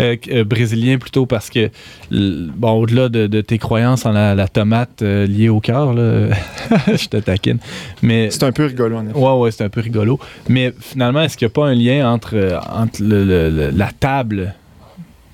Euh, 0.00 0.16
euh, 0.30 0.44
brésilien 0.44 0.96
plutôt, 0.98 1.26
parce 1.26 1.50
que, 1.50 1.70
bon, 2.10 2.70
au-delà 2.72 3.08
de, 3.08 3.26
de 3.26 3.40
tes 3.40 3.58
croyances 3.58 4.06
en 4.06 4.12
la, 4.12 4.34
la 4.34 4.46
tomate 4.48 5.02
euh, 5.02 5.26
liée 5.26 5.48
au 5.48 5.58
cœur, 5.60 5.92
là, 5.92 6.28
je 6.86 7.06
te 7.08 7.16
taquine, 7.16 7.58
mais... 8.00 8.30
C'est 8.30 8.44
un 8.44 8.52
peu 8.52 8.66
rigolo, 8.66 8.96
en 8.98 9.06
effet. 9.08 9.18
Ouais, 9.18 9.32
ouais, 9.40 9.50
c'est 9.50 9.64
un 9.64 9.68
peu 9.70 9.80
rigolo. 9.80 10.18
Mais 10.48 10.72
finalement, 10.80 11.22
est-ce 11.22 11.36
qu'il 11.36 11.46
n'y 11.46 11.50
a 11.50 11.54
pas 11.54 11.66
un 11.66 11.74
lien 11.74 12.08
entre, 12.10 12.36
euh, 12.36 12.58
entre 12.72 13.02
le- 13.02 13.24
le- 13.24 13.50
le- 13.50 13.70
la 13.70 13.90
table 13.98 14.54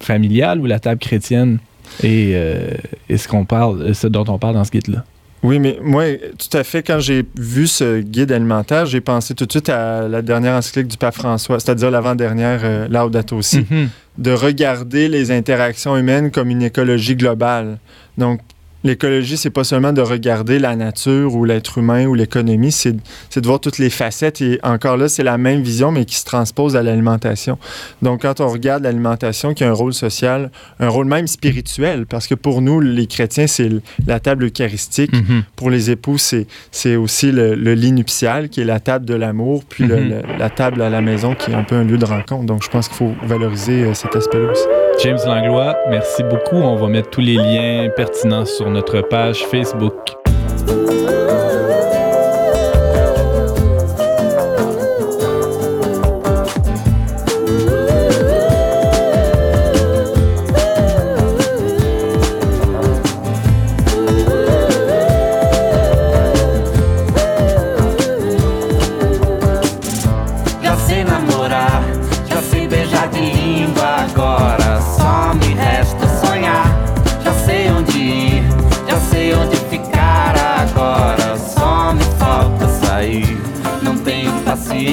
familiale 0.00 0.60
ou 0.60 0.66
la 0.66 0.80
table 0.80 0.98
chrétienne 1.00 1.58
et, 2.02 2.32
euh, 2.34 2.70
et 3.08 3.18
ce 3.18 3.28
qu'on 3.28 3.44
parle, 3.44 3.94
ce 3.94 4.06
dont 4.06 4.24
on 4.28 4.38
parle 4.38 4.54
dans 4.54 4.64
ce 4.64 4.70
guide-là? 4.70 5.04
Oui, 5.42 5.58
mais 5.58 5.78
moi, 5.82 6.04
tout 6.38 6.56
à 6.56 6.62
fait, 6.62 6.84
quand 6.84 7.00
j'ai 7.00 7.24
vu 7.36 7.66
ce 7.66 8.00
guide 8.00 8.30
alimentaire, 8.30 8.86
j'ai 8.86 9.00
pensé 9.00 9.34
tout 9.34 9.44
de 9.44 9.50
suite 9.50 9.68
à 9.68 10.06
la 10.06 10.22
dernière 10.22 10.54
encyclique 10.54 10.86
du 10.86 10.96
pape 10.96 11.16
François, 11.16 11.58
c'est-à-dire 11.58 11.90
l'avant-dernière 11.90 12.60
euh, 12.62 12.88
Laudato 12.88 13.42
Si. 13.42 13.66
Mhm. 13.68 13.88
de 14.18 14.30
regarder 14.30 15.08
les 15.08 15.30
interactions 15.30 15.96
humaines 15.96 16.30
comme 16.30 16.50
une 16.50 16.62
écologie 16.62 17.16
globale. 17.16 17.78
Donc, 18.18 18.40
l'écologie, 18.84 19.36
c'est 19.36 19.50
pas 19.50 19.64
seulement 19.64 19.92
de 19.92 20.00
regarder 20.00 20.58
la 20.58 20.76
nature 20.76 21.34
ou 21.34 21.44
l'être 21.44 21.78
humain 21.78 22.06
ou 22.06 22.14
l'économie, 22.14 22.72
c'est 22.72 22.94
c'est 23.30 23.40
de 23.40 23.46
voir 23.46 23.60
toutes 23.60 23.78
les 23.78 23.90
facettes. 23.90 24.40
Et 24.40 24.58
encore 24.62 24.96
là, 24.96 25.08
c'est 25.08 25.22
la 25.22 25.38
même 25.38 25.62
vision, 25.62 25.92
mais 25.92 26.04
qui 26.04 26.16
se 26.16 26.24
transpose 26.24 26.76
à 26.76 26.82
l'alimentation. 26.82 27.58
Donc, 28.02 28.22
quand 28.22 28.40
on 28.40 28.48
regarde 28.48 28.82
l'alimentation 28.82 29.54
qui 29.54 29.64
a 29.64 29.68
un 29.70 29.72
rôle 29.72 29.94
social, 29.94 30.50
un 30.80 30.88
rôle 30.88 31.06
même 31.06 31.26
spirituel, 31.26 32.06
parce 32.06 32.26
que 32.26 32.34
pour 32.34 32.62
nous, 32.62 32.80
les 32.80 33.06
chrétiens, 33.06 33.46
c'est 33.46 33.70
la 34.06 34.20
table 34.20 34.44
eucharistique. 34.46 35.12
Mhm. 35.12 35.42
Pour 35.56 35.70
les 35.70 35.90
époux, 35.90 36.18
c'est 36.18 36.46
c'est 36.70 36.96
aussi 36.96 37.32
le, 37.32 37.54
le 37.54 37.74
lit 37.74 37.92
nuptial, 37.92 38.48
qui 38.48 38.60
est 38.60 38.64
la 38.64 38.80
table 38.80 39.04
de 39.06 39.14
l'amour, 39.14 39.64
puis 39.68 39.84
Mhm. 39.84 39.90
le- 39.90 40.38
la 40.38 40.50
table 40.50 40.82
à 40.82 40.90
la 40.90 41.00
maison, 41.00 41.34
qui 41.34 41.50
est 41.50 41.54
un 41.54 41.64
peu 41.64 41.76
un 41.76 41.84
lieu 41.84 41.98
de 41.98 42.04
rencontre. 42.04 42.44
Donc, 42.46 42.62
je 42.62 42.68
pense 42.68 42.88
qu'il 42.88 42.96
faut 42.96 43.12
valoriser 43.24 43.84
euh, 43.84 43.94
cet 43.94 44.16
aspect-là 44.16 44.50
aussi. 44.50 44.64
James 45.02 45.18
Langlois, 45.26 45.76
merci 45.90 46.22
beaucoup. 46.22 46.54
On 46.54 46.76
va 46.76 46.86
mettre 46.86 47.10
tous 47.10 47.20
les 47.20 47.34
liens 47.34 47.88
pertinents 47.96 48.44
sur 48.44 48.70
notre 48.70 49.00
page 49.00 49.44
Facebook. 49.46 50.21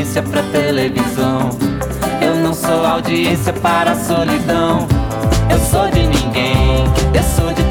Paciência 0.09 0.23
pra 0.23 0.41
televisão. 0.43 1.49
Eu 2.21 2.35
não 2.35 2.53
sou 2.53 2.85
audiência. 2.85 2.89
audiência 2.93 3.53
para 3.53 3.91
a 3.91 3.95
solidão. 3.95 4.87
Eu 5.49 5.59
sou 5.59 5.89
de 5.89 6.01
ninguém, 6.03 6.83
eu 7.13 7.23
sou 7.23 7.53
de 7.53 7.68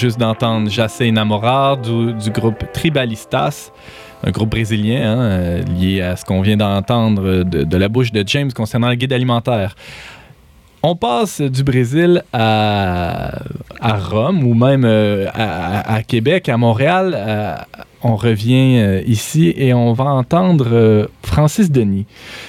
juste 0.00 0.18
d'entendre 0.18 0.70
Jacé 0.70 1.10
Namorar 1.10 1.76
du, 1.76 2.30
groupe 2.30 2.64
Tribalistas, 2.72 3.70
un 4.24 4.30
groupe 4.30 4.48
brésilien 4.48 5.02
hein, 5.02 5.20
euh, 5.20 5.62
lié 5.78 6.00
à 6.00 6.16
ce 6.16 6.24
qu'on 6.24 6.40
vient 6.40 6.56
d'entendre 6.56 7.42
de, 7.42 7.76
la 7.76 7.88
bouche 7.90 8.10
de 8.10 8.24
James 8.26 8.50
concernant 8.50 8.88
le 8.88 8.94
guide 8.94 9.12
alimentaire. 9.12 9.76
On 10.82 10.96
passe 10.96 11.42
du 11.42 11.62
Brésil 11.62 12.22
à, 12.32 13.42
Rome 13.82 14.42
ou 14.44 14.54
même 14.54 14.86
euh, 14.86 15.26
à, 15.34 16.02
Québec, 16.02 16.48
à 16.48 16.56
Montréal. 16.56 17.14
Euh, 17.14 17.56
on 18.02 18.16
revient 18.16 19.02
ici 19.06 19.52
et 19.54 19.74
on 19.74 19.92
va 19.92 20.04
entendre 20.04 21.10
Francis 21.22 21.70
Denis. 21.70 22.06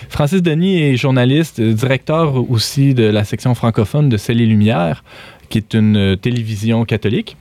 Francis 0.08 0.42
Denis 0.42 0.82
est 0.82 0.96
journaliste, 0.96 1.60
directeur 1.60 2.50
aussi 2.50 2.94
de 2.94 3.04
la 3.04 3.26
section 3.26 3.56
francophone 3.56 4.08
de 4.08 4.16
Celle 4.16 4.40
et 4.40 4.46
Lumière, 4.46 5.04
qui 5.50 5.58
est 5.58 5.74
une 5.74 6.16
télévision 6.16 6.86
catholique. 6.86 7.36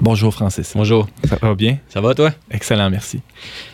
Bonjour 0.00 0.32
Francis. 0.32 0.72
Bonjour, 0.76 1.08
Ça 1.28 1.36
va 1.42 1.54
bien? 1.54 1.78
ça 1.88 2.00
va 2.00 2.14
toi? 2.14 2.30
Excellent, 2.50 2.88
merci. 2.90 3.20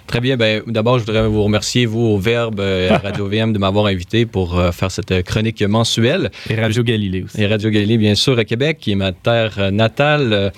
Très 0.06 0.20
bien. 0.20 0.36
Ben, 0.36 0.62
D'abord, 0.66 0.98
je 0.98 1.04
voudrais 1.04 1.26
vous 1.28 1.42
remercier, 1.42 1.84
vous, 1.86 2.00
au 2.00 2.18
Verbe 2.18 2.60
euh, 2.60 2.90
à 2.92 2.98
Radio 2.98 3.26
VM, 3.26 3.52
de 3.52 3.58
m'avoir 3.58 3.86
invité 3.86 4.24
pour 4.24 4.58
euh, 4.58 4.72
faire 4.72 4.90
cette 4.90 5.12
euh, 5.12 5.22
chronique 5.22 5.62
mensuelle. 5.62 6.30
Et 6.48 6.54
Radio 6.54 6.82
Galilée 6.82 7.22
aussi. 7.24 7.40
Et 7.42 7.46
Radio 7.46 7.70
Galilée, 7.70 7.98
bien 7.98 8.14
sûr, 8.14 8.38
à 8.38 8.44
Québec, 8.44 8.78
qui 8.80 8.92
est 8.92 8.96
ma 8.96 9.12
terre 9.12 9.70
natale. 9.72 10.52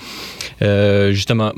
Euh, 0.62 1.12
justement, 1.12 1.52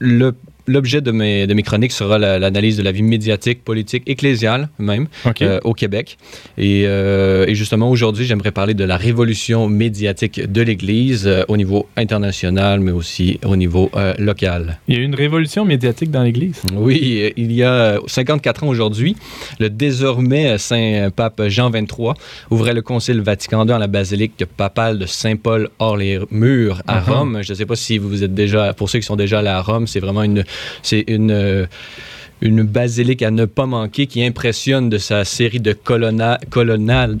le- 0.00 0.34
L'objet 0.66 1.00
de 1.00 1.10
mes, 1.10 1.46
de 1.46 1.54
mes 1.54 1.62
chroniques 1.62 1.92
sera 1.92 2.18
la- 2.18 2.38
l'analyse 2.38 2.76
de 2.76 2.82
la 2.82 2.92
vie 2.92 3.02
médiatique, 3.02 3.64
politique, 3.64 4.02
ecclésiale 4.06 4.68
même, 4.78 5.06
euh, 5.42 5.58
au 5.64 5.74
Québec. 5.74 6.16
Et, 6.58 6.84
euh, 6.86 7.44
et 7.48 7.54
justement, 7.54 7.90
aujourd'hui, 7.90 8.24
j'aimerais 8.24 8.50
parler 8.52 8.74
de 8.74 8.84
la 8.84 8.96
révolution 8.96 9.68
médiatique 9.68 10.40
de 10.50 10.62
l'Église 10.62 11.26
euh, 11.26 11.44
au 11.48 11.56
niveau 11.56 11.86
international, 11.96 12.80
mais 12.80 12.90
aussi 12.92 13.38
au 13.44 13.56
niveau 13.56 13.90
local. 14.18 14.78
Il 14.88 14.94
y 14.94 14.98
a 14.98 15.00
eu 15.00 15.04
une 15.04 15.14
révolution 15.14 15.64
médiatique 15.64 16.10
dans 16.10 16.22
l'Église. 16.22 16.62
Oui, 16.76 17.32
il 17.36 17.52
y 17.52 17.62
a 17.62 17.98
54 18.06 18.64
ans 18.64 18.68
aujourd'hui, 18.68 19.16
le 19.58 19.70
désormais 19.70 20.58
Saint 20.58 21.08
Pape 21.14 21.42
Jean 21.48 21.70
XXIII 21.70 22.12
ouvrait 22.50 22.74
le 22.74 22.82
Concile 22.82 23.20
Vatican 23.20 23.66
II 23.66 23.72
à 23.72 23.78
la 23.78 23.86
basilique 23.86 24.44
papale 24.56 24.98
de 24.98 25.06
Saint-Paul 25.06 25.68
hors 25.78 25.96
les 25.96 26.18
murs 26.30 26.82
à. 26.86 27.00
Rome. 27.00 27.40
Je 27.42 27.52
ne 27.52 27.56
sais 27.56 27.66
pas 27.66 27.76
si 27.76 27.98
vous 27.98 28.22
êtes 28.22 28.34
déjà, 28.34 28.72
pour 28.74 28.88
ceux 28.90 28.98
qui 28.98 29.06
sont 29.06 29.16
déjà 29.16 29.38
allés 29.40 29.48
à 29.48 29.60
Rome, 29.62 29.86
c'est 29.86 30.00
vraiment 30.00 30.22
une, 30.22 30.44
c'est 30.82 31.04
une, 31.08 31.30
euh, 31.30 31.66
une 32.40 32.62
basilique 32.62 33.22
à 33.22 33.30
ne 33.30 33.44
pas 33.44 33.66
manquer 33.66 34.06
qui 34.06 34.24
impressionne 34.24 34.88
de 34.88 34.98
sa 34.98 35.24
série 35.24 35.60
de 35.60 35.72
colonna, 35.72 36.38
colonnades, 36.48 37.18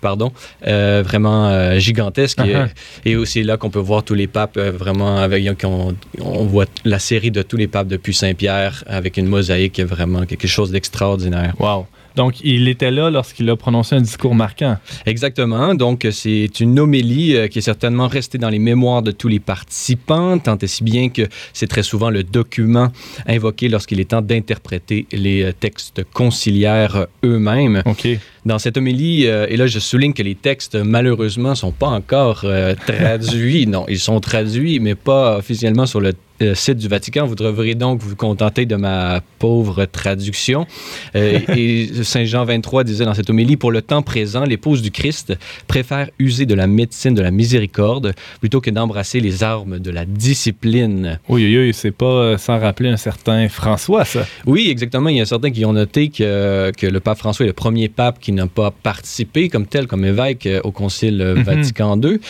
pardon, 0.00 0.32
euh, 0.66 1.02
vraiment 1.04 1.48
euh, 1.48 1.78
gigantesque. 1.78 2.38
Et, 2.40 2.54
Uh-huh. 2.54 2.68
et 3.04 3.16
aussi 3.16 3.42
là 3.42 3.56
qu'on 3.56 3.70
peut 3.70 3.78
voir 3.78 4.02
tous 4.02 4.14
les 4.14 4.26
papes 4.26 4.56
euh, 4.58 4.70
vraiment 4.70 5.16
avec 5.16 5.48
on, 5.64 5.94
on 6.20 6.44
voit 6.44 6.66
la 6.84 6.98
série 6.98 7.30
de 7.30 7.42
tous 7.42 7.56
les 7.56 7.66
papes 7.68 7.88
depuis 7.88 8.14
Saint-Pierre 8.14 8.84
avec 8.86 9.16
une 9.16 9.26
mosaïque 9.26 9.80
vraiment 9.80 10.26
quelque 10.26 10.46
chose 10.46 10.70
d'extraordinaire. 10.70 11.54
Wow. 11.58 11.86
Donc, 12.16 12.40
il 12.42 12.68
était 12.68 12.90
là 12.90 13.10
lorsqu'il 13.10 13.48
a 13.50 13.56
prononcé 13.56 13.96
un 13.96 14.00
discours 14.00 14.34
marquant. 14.34 14.76
Exactement. 15.06 15.74
Donc 15.74 16.06
c'est 16.10 16.60
une 16.60 16.78
homélie 16.78 17.36
euh, 17.36 17.48
qui 17.48 17.58
est 17.58 17.62
certainement 17.62 18.08
restée 18.08 18.38
dans 18.38 18.48
les 18.48 18.58
mémoires 18.58 19.02
de 19.02 19.10
tous 19.10 19.28
les 19.28 19.40
participants, 19.40 20.38
tant 20.38 20.58
et 20.58 20.66
si 20.66 20.84
bien 20.84 21.08
que 21.08 21.22
c'est 21.52 21.66
très 21.66 21.82
souvent 21.82 22.10
le 22.10 22.22
document 22.22 22.88
invoqué 23.26 23.68
lorsqu'il 23.68 24.00
est 24.00 24.10
temps 24.10 24.22
d'interpréter 24.22 25.06
les 25.12 25.42
euh, 25.42 25.52
textes 25.52 26.04
conciliaires 26.12 26.96
euh, 26.96 27.06
eux-mêmes. 27.24 27.82
OK. 27.86 28.08
Dans 28.44 28.58
cette 28.58 28.76
homélie, 28.76 29.26
euh, 29.26 29.46
et 29.48 29.56
là 29.56 29.66
je 29.66 29.78
souligne 29.78 30.12
que 30.12 30.22
les 30.22 30.34
textes 30.34 30.74
malheureusement 30.74 31.54
sont 31.54 31.72
pas 31.72 31.86
encore 31.88 32.42
euh, 32.44 32.74
traduits. 32.74 33.66
non, 33.68 33.86
ils 33.88 33.98
sont 33.98 34.20
traduits, 34.20 34.80
mais 34.80 34.94
pas 34.94 35.38
officiellement 35.38 35.86
sur 35.86 36.00
le 36.00 36.12
site 36.54 36.78
du 36.78 36.88
Vatican. 36.88 37.26
Vous 37.26 37.34
devrez 37.34 37.74
donc 37.74 38.00
vous 38.00 38.16
contenter 38.16 38.66
de 38.66 38.76
ma 38.76 39.20
pauvre 39.38 39.84
traduction. 39.84 40.66
Euh, 41.14 41.38
et 41.54 41.88
Saint 42.02 42.24
Jean 42.24 42.44
23 42.44 42.84
disait 42.84 43.04
dans 43.04 43.14
cette 43.14 43.30
homélie, 43.30 43.56
pour 43.56 43.70
le 43.70 43.82
temps 43.82 44.02
présent, 44.02 44.44
l'épouse 44.44 44.82
du 44.82 44.90
Christ 44.90 45.34
préfère 45.66 46.08
user 46.18 46.46
de 46.46 46.54
la 46.54 46.66
médecine 46.66 47.14
de 47.14 47.22
la 47.22 47.30
miséricorde 47.30 48.14
plutôt 48.40 48.60
que 48.60 48.70
d'embrasser 48.70 49.20
les 49.20 49.42
armes 49.42 49.78
de 49.78 49.90
la 49.90 50.04
discipline. 50.04 51.20
Oui, 51.28 51.44
oui, 51.44 51.56
oui, 51.58 51.72
c'est 51.74 51.92
pas 51.92 52.06
euh, 52.06 52.38
sans 52.38 52.58
rappeler 52.58 52.88
un 52.88 52.96
certain 52.96 53.48
François, 53.48 54.04
ça. 54.04 54.26
Oui, 54.46 54.68
exactement. 54.70 55.08
Il 55.08 55.16
y 55.16 55.20
a 55.20 55.26
certains 55.26 55.50
qui 55.50 55.64
ont 55.64 55.72
noté 55.72 56.08
que, 56.08 56.72
que 56.76 56.86
le 56.86 57.00
pape 57.00 57.18
François 57.18 57.44
est 57.44 57.48
le 57.48 57.52
premier 57.52 57.88
pape 57.88 58.18
qui 58.18 58.32
n'a 58.32 58.46
pas 58.46 58.70
participé 58.70 59.48
comme 59.48 59.66
tel, 59.66 59.86
comme 59.86 60.04
évêque 60.04 60.46
euh, 60.46 60.60
au 60.64 60.72
Concile 60.72 61.20
euh, 61.20 61.34
Mhm. 61.34 61.42
Vatican 61.42 62.00
II. 62.00 62.20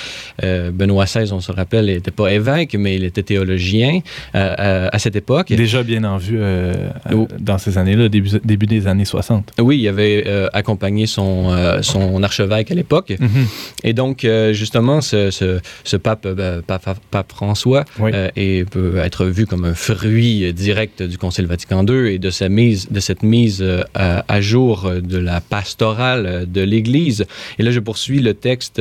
Euh, 0.43 0.71
Benoît 0.71 1.05
XVI, 1.05 1.33
on 1.33 1.41
se 1.41 1.53
rappelle, 1.53 1.87
n'était 1.87 2.11
pas 2.11 2.33
évêque, 2.33 2.75
mais 2.75 2.97
il 2.97 3.05
était 3.05 3.23
théologien 3.23 3.94
euh, 4.35 4.55
euh, 4.59 4.89
à 4.93 4.99
cette 4.99 5.17
époque. 5.17 5.49
Déjà 5.53 5.83
bien 5.83 6.05
en 6.05 6.17
vue 6.19 6.39
euh, 6.41 6.73
Oh. 7.13 7.29
dans 7.39 7.59
ces 7.59 7.77
années-là, 7.79 8.09
début, 8.09 8.31
début 8.45 8.67
des 8.67 8.87
années 8.87 9.05
60. 9.05 9.53
Oui, 9.61 9.79
il 9.79 9.89
avait 9.89 10.25
accompagné 10.53 11.07
son, 11.07 11.51
son 11.83 12.23
archevêque 12.23 12.71
à 12.71 12.75
l'époque. 12.75 13.13
Mhm. 13.19 13.47
Et 13.85 13.93
donc, 13.93 14.27
justement, 14.53 15.01
ce, 15.01 15.31
ce- 15.31 15.61
ce 15.85 15.97
pape, 15.97 16.27
pape, 16.67 16.99
pape 17.11 17.33
François 17.33 17.85
Oui. 18.01 18.11
et 18.37 18.65
peut 18.65 18.97
être 18.99 19.27
vu 19.27 19.47
comme 19.47 19.65
un 19.65 19.75
fruit 19.75 20.53
direct 20.53 21.03
du 21.03 21.19
Concile 21.19 21.47
Vatican 21.47 21.85
II 21.87 22.13
et 22.15 22.19
de, 22.19 22.31
sa 22.31 22.49
mise, 22.49 22.89
de 22.91 23.01
cette 23.01 23.23
mise 23.23 23.65
à, 23.95 24.25
à 24.29 24.41
jour 24.41 24.91
de 25.03 25.19
la 25.19 25.41
pastorale 25.41 26.47
de 26.51 26.61
l'Église. 26.63 27.27
Et 27.59 27.63
là, 27.63 27.71
je 27.71 27.81
poursuis 27.81 28.21
le 28.21 28.35
texte 28.35 28.81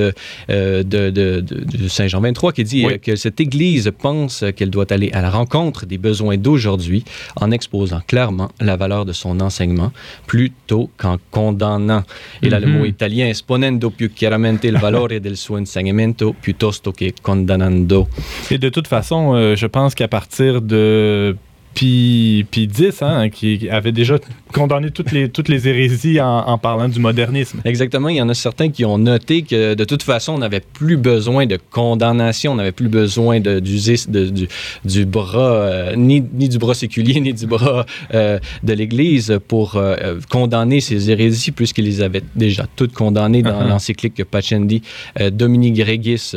de, 0.50 0.84
de- 1.10 1.88
Saint 1.88 2.08
Jean 2.08 2.22
23 2.22 2.54
qui 2.54 2.64
dit 2.64 2.86
Oui. 2.86 3.00
que 3.00 3.16
cette 3.16 3.40
Église 3.40 3.92
pense 4.00 4.44
qu'elle 4.56 4.70
doit 4.70 4.92
aller 4.92 5.03
à 5.12 5.22
la 5.22 5.30
rencontre 5.30 5.86
des 5.86 5.98
besoins 5.98 6.38
d'aujourd'hui 6.38 7.04
en 7.36 7.52
exposant 7.52 8.02
clairement 8.08 8.50
la 8.60 8.76
valeur 8.78 9.06
de 9.06 9.14
son 9.14 9.40
enseignement 9.42 9.92
plutôt 10.28 10.90
qu'en 10.98 11.18
condamnant. 11.32 12.04
Et 12.42 12.50
là, 12.50 12.60
le 12.60 12.68
Mhm. 12.68 12.78
mot 12.78 12.86
italien, 12.86 13.28
esponendo 13.28 13.90
più 13.90 14.12
chiaramente 14.14 14.68
il 14.68 14.78
valore 14.78 15.20
del 15.20 15.36
suo 15.38 15.58
insegnamento 15.58 16.34
piuttosto 16.40 16.92
che 16.92 17.14
condannando. 17.22 18.08
Et 18.50 18.58
de 18.58 18.70
toute 18.70 18.88
façon, 18.88 19.34
euh, 19.36 19.56
je 19.56 19.68
pense 19.68 19.94
qu'à 19.96 20.08
partir 20.08 20.62
de 20.62 21.36
Pie, 21.74 22.46
Pie 22.52 22.70
X, 22.78 23.02
hein, 23.02 23.30
qui 23.30 23.70
avait 23.70 23.92
déjà 23.92 24.18
condamné 24.54 24.92
toutes 24.92 25.12
les, 25.12 25.30
toutes 25.30 25.50
les 25.50 25.68
hérésies 25.68 26.22
en, 26.22 26.40
en 26.48 26.58
parlant 26.58 26.88
du 26.88 27.00
modernisme. 27.00 27.60
Exactement, 27.66 28.10
il 28.10 28.18
y 28.18 28.22
en 28.22 28.30
a 28.30 28.34
certains 28.34 28.70
qui 28.70 28.86
ont 28.86 28.98
noté 28.98 29.42
que 29.42 29.74
de 29.74 29.84
toute 29.84 30.04
façon, 30.04 30.34
on 30.34 30.38
n'avait 30.40 30.60
plus 30.62 30.98
besoin 30.98 31.46
de 31.46 31.58
condamnation, 31.72 32.52
on 32.52 32.56
n'avait 32.56 32.72
plus 32.72 32.90
besoin 32.90 33.40
de- 33.40 33.60
d'user 33.60 33.96
de- 34.08 34.30
du, 34.30 34.48
du 34.86 35.06
bras, 35.06 35.54
euh, 35.56 35.96
ni, 35.96 36.22
ni 36.34 36.50
du 36.50 36.58
bras 36.60 36.74
séculier, 36.76 37.20
ni 37.22 37.34
du 37.34 37.48
bras 37.48 37.86
euh, 38.14 38.40
de 38.64 38.74
l'Église 38.74 39.40
pour 39.48 39.76
euh, 39.78 40.20
condamner 40.30 40.80
ces 40.82 41.10
hérésies, 41.10 41.52
puisqu'ils 41.52 41.86
les 41.86 42.02
avaient 42.02 42.24
déjà 42.36 42.66
toutes 42.76 42.94
condamnées 42.94 43.42
dans 43.42 43.54
Uh-huh. 43.54 43.68
l'encyclique 43.70 44.24
Pacendi 44.26 44.82
euh, 45.22 45.30
Domini 45.30 45.72
Gregis. 45.72 46.34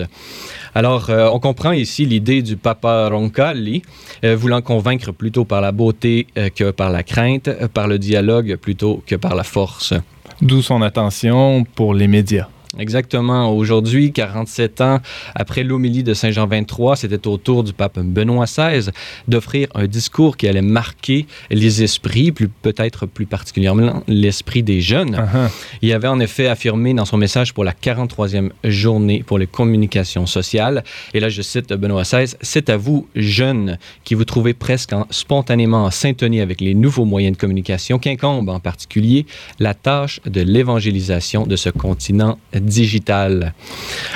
Alors, 0.76 1.08
euh, 1.08 1.30
on 1.32 1.38
comprend 1.38 1.72
ici 1.72 2.04
l'idée 2.04 2.42
du 2.42 2.58
Papa 2.58 3.08
Roncalli, 3.08 3.80
euh, 4.26 4.36
voulant 4.36 4.60
convaincre 4.60 5.10
plutôt 5.10 5.46
par 5.46 5.62
la 5.62 5.72
beauté 5.72 6.26
euh, 6.36 6.50
que 6.50 6.70
par 6.70 6.90
la 6.90 7.02
crainte, 7.02 7.48
par 7.72 7.88
le 7.88 7.98
dialogue 7.98 8.56
plutôt 8.56 9.02
que 9.06 9.14
par 9.14 9.34
la 9.34 9.42
force. 9.42 9.94
D'où 10.42 10.60
son 10.60 10.82
attention 10.82 11.64
pour 11.64 11.94
les 11.94 12.08
médias. 12.08 12.48
Exactement. 12.78 13.50
Aujourd'hui, 13.54 14.12
47 14.12 14.80
ans 14.80 15.00
après 15.34 15.62
l'homélie 15.64 16.02
de 16.02 16.14
Saint 16.14 16.30
Jean 16.30 16.46
23, 16.46 16.96
c'était 16.96 17.26
au 17.26 17.36
tour 17.38 17.64
du 17.64 17.72
pape 17.72 17.98
Benoît 17.98 18.44
XVI 18.46 18.90
d'offrir 19.28 19.68
un 19.74 19.86
discours 19.86 20.36
qui 20.36 20.46
allait 20.48 20.62
marquer 20.62 21.26
les 21.50 21.82
esprits, 21.82 22.32
plus 22.32 22.48
peut-être 22.48 23.06
plus 23.06 23.26
particulièrement 23.26 24.02
l'esprit 24.08 24.62
des 24.62 24.80
jeunes. 24.80 25.16
Uh-huh. 25.16 25.50
Il 25.82 25.92
avait 25.92 26.08
en 26.08 26.20
effet 26.20 26.46
affirmé 26.48 26.92
dans 26.94 27.04
son 27.04 27.16
message 27.16 27.54
pour 27.54 27.64
la 27.64 27.72
43e 27.72 28.50
journée 28.64 29.22
pour 29.26 29.38
les 29.38 29.46
communications 29.46 30.26
sociales, 30.26 30.84
et 31.14 31.20
là 31.20 31.28
je 31.28 31.42
cite 31.42 31.72
Benoît 31.72 32.02
XVI, 32.02 32.34
C'est 32.40 32.70
à 32.70 32.76
vous, 32.76 33.08
jeunes, 33.14 33.78
qui 34.04 34.14
vous 34.14 34.24
trouvez 34.24 34.54
presque 34.54 34.92
en- 34.92 35.06
spontanément 35.10 35.84
en 35.84 35.90
syntonie 35.90 36.40
avec 36.40 36.60
les 36.60 36.74
nouveaux 36.74 37.04
moyens 37.04 37.36
de 37.36 37.40
communication, 37.40 37.98
qu'incombe 37.98 38.48
en 38.48 38.60
particulier 38.60 39.26
la 39.58 39.74
tâche 39.74 40.20
de 40.26 40.40
l'évangélisation 40.40 41.46
de 41.46 41.56
ce 41.56 41.70
continent 41.70 42.38
digital. 42.66 43.54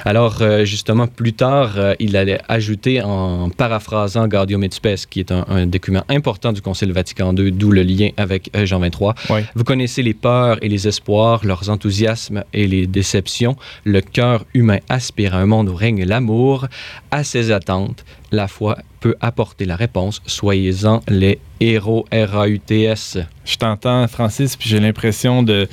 Alors 0.05 0.39
euh, 0.43 0.65
justement, 0.65 1.07
plus 1.07 1.33
tard, 1.33 1.73
euh, 1.77 1.95
il 1.99 2.17
allait 2.17 2.41
ajouter 2.49 3.01
en 3.03 3.49
paraphrasant 3.51 4.29
Gaudium 4.29 4.63
et 4.65 4.71
Spes, 4.71 5.07
qui 5.09 5.21
est 5.21 5.33
un, 5.33 5.45
un 5.49 5.67
document 5.67 6.05
important 6.09 6.53
du 6.53 6.61
Concile 6.63 6.93
Vatican 6.93 7.35
II, 7.35 7.53
d'où 7.53 7.71
le 7.71 7.83
lien 7.83 8.11
avec 8.17 8.51
euh, 8.57 8.67
Jean 8.67 8.79
23, 8.81 9.15
Oui. 9.31 9.41
vous 9.55 9.65
connaissez 9.65 10.03
les 10.03 10.15
peurs 10.15 10.59
et 10.63 10.69
les 10.69 10.87
espoirs, 10.89 11.45
leurs 11.45 11.71
enthousiasmes 11.71 12.45
et 12.53 12.67
les 12.67 12.87
déceptions. 12.87 13.57
Le 13.85 14.01
cœur 14.01 14.45
humain 14.55 14.79
aspire 14.89 15.35
à 15.35 15.39
un 15.39 15.47
monde 15.47 15.69
où 15.69 15.75
règne 15.75 16.05
l'amour. 16.05 16.67
À 17.11 17.25
ces 17.25 17.51
attentes, 17.53 18.05
la 18.33 18.47
foi 18.49 18.79
peut 19.01 19.15
apporter 19.21 19.65
la 19.65 19.77
réponse. 19.77 20.21
Soyez-en 20.27 21.01
les 21.09 21.39
héros 21.61 22.07
R-A-U-T-S. 22.13 23.19
Je 23.45 23.57
t'entends, 23.57 24.07
Francis, 24.09 24.57
puis 24.57 24.69
j'ai 24.69 24.81
l'impression 24.81 25.43
de, 25.43 25.69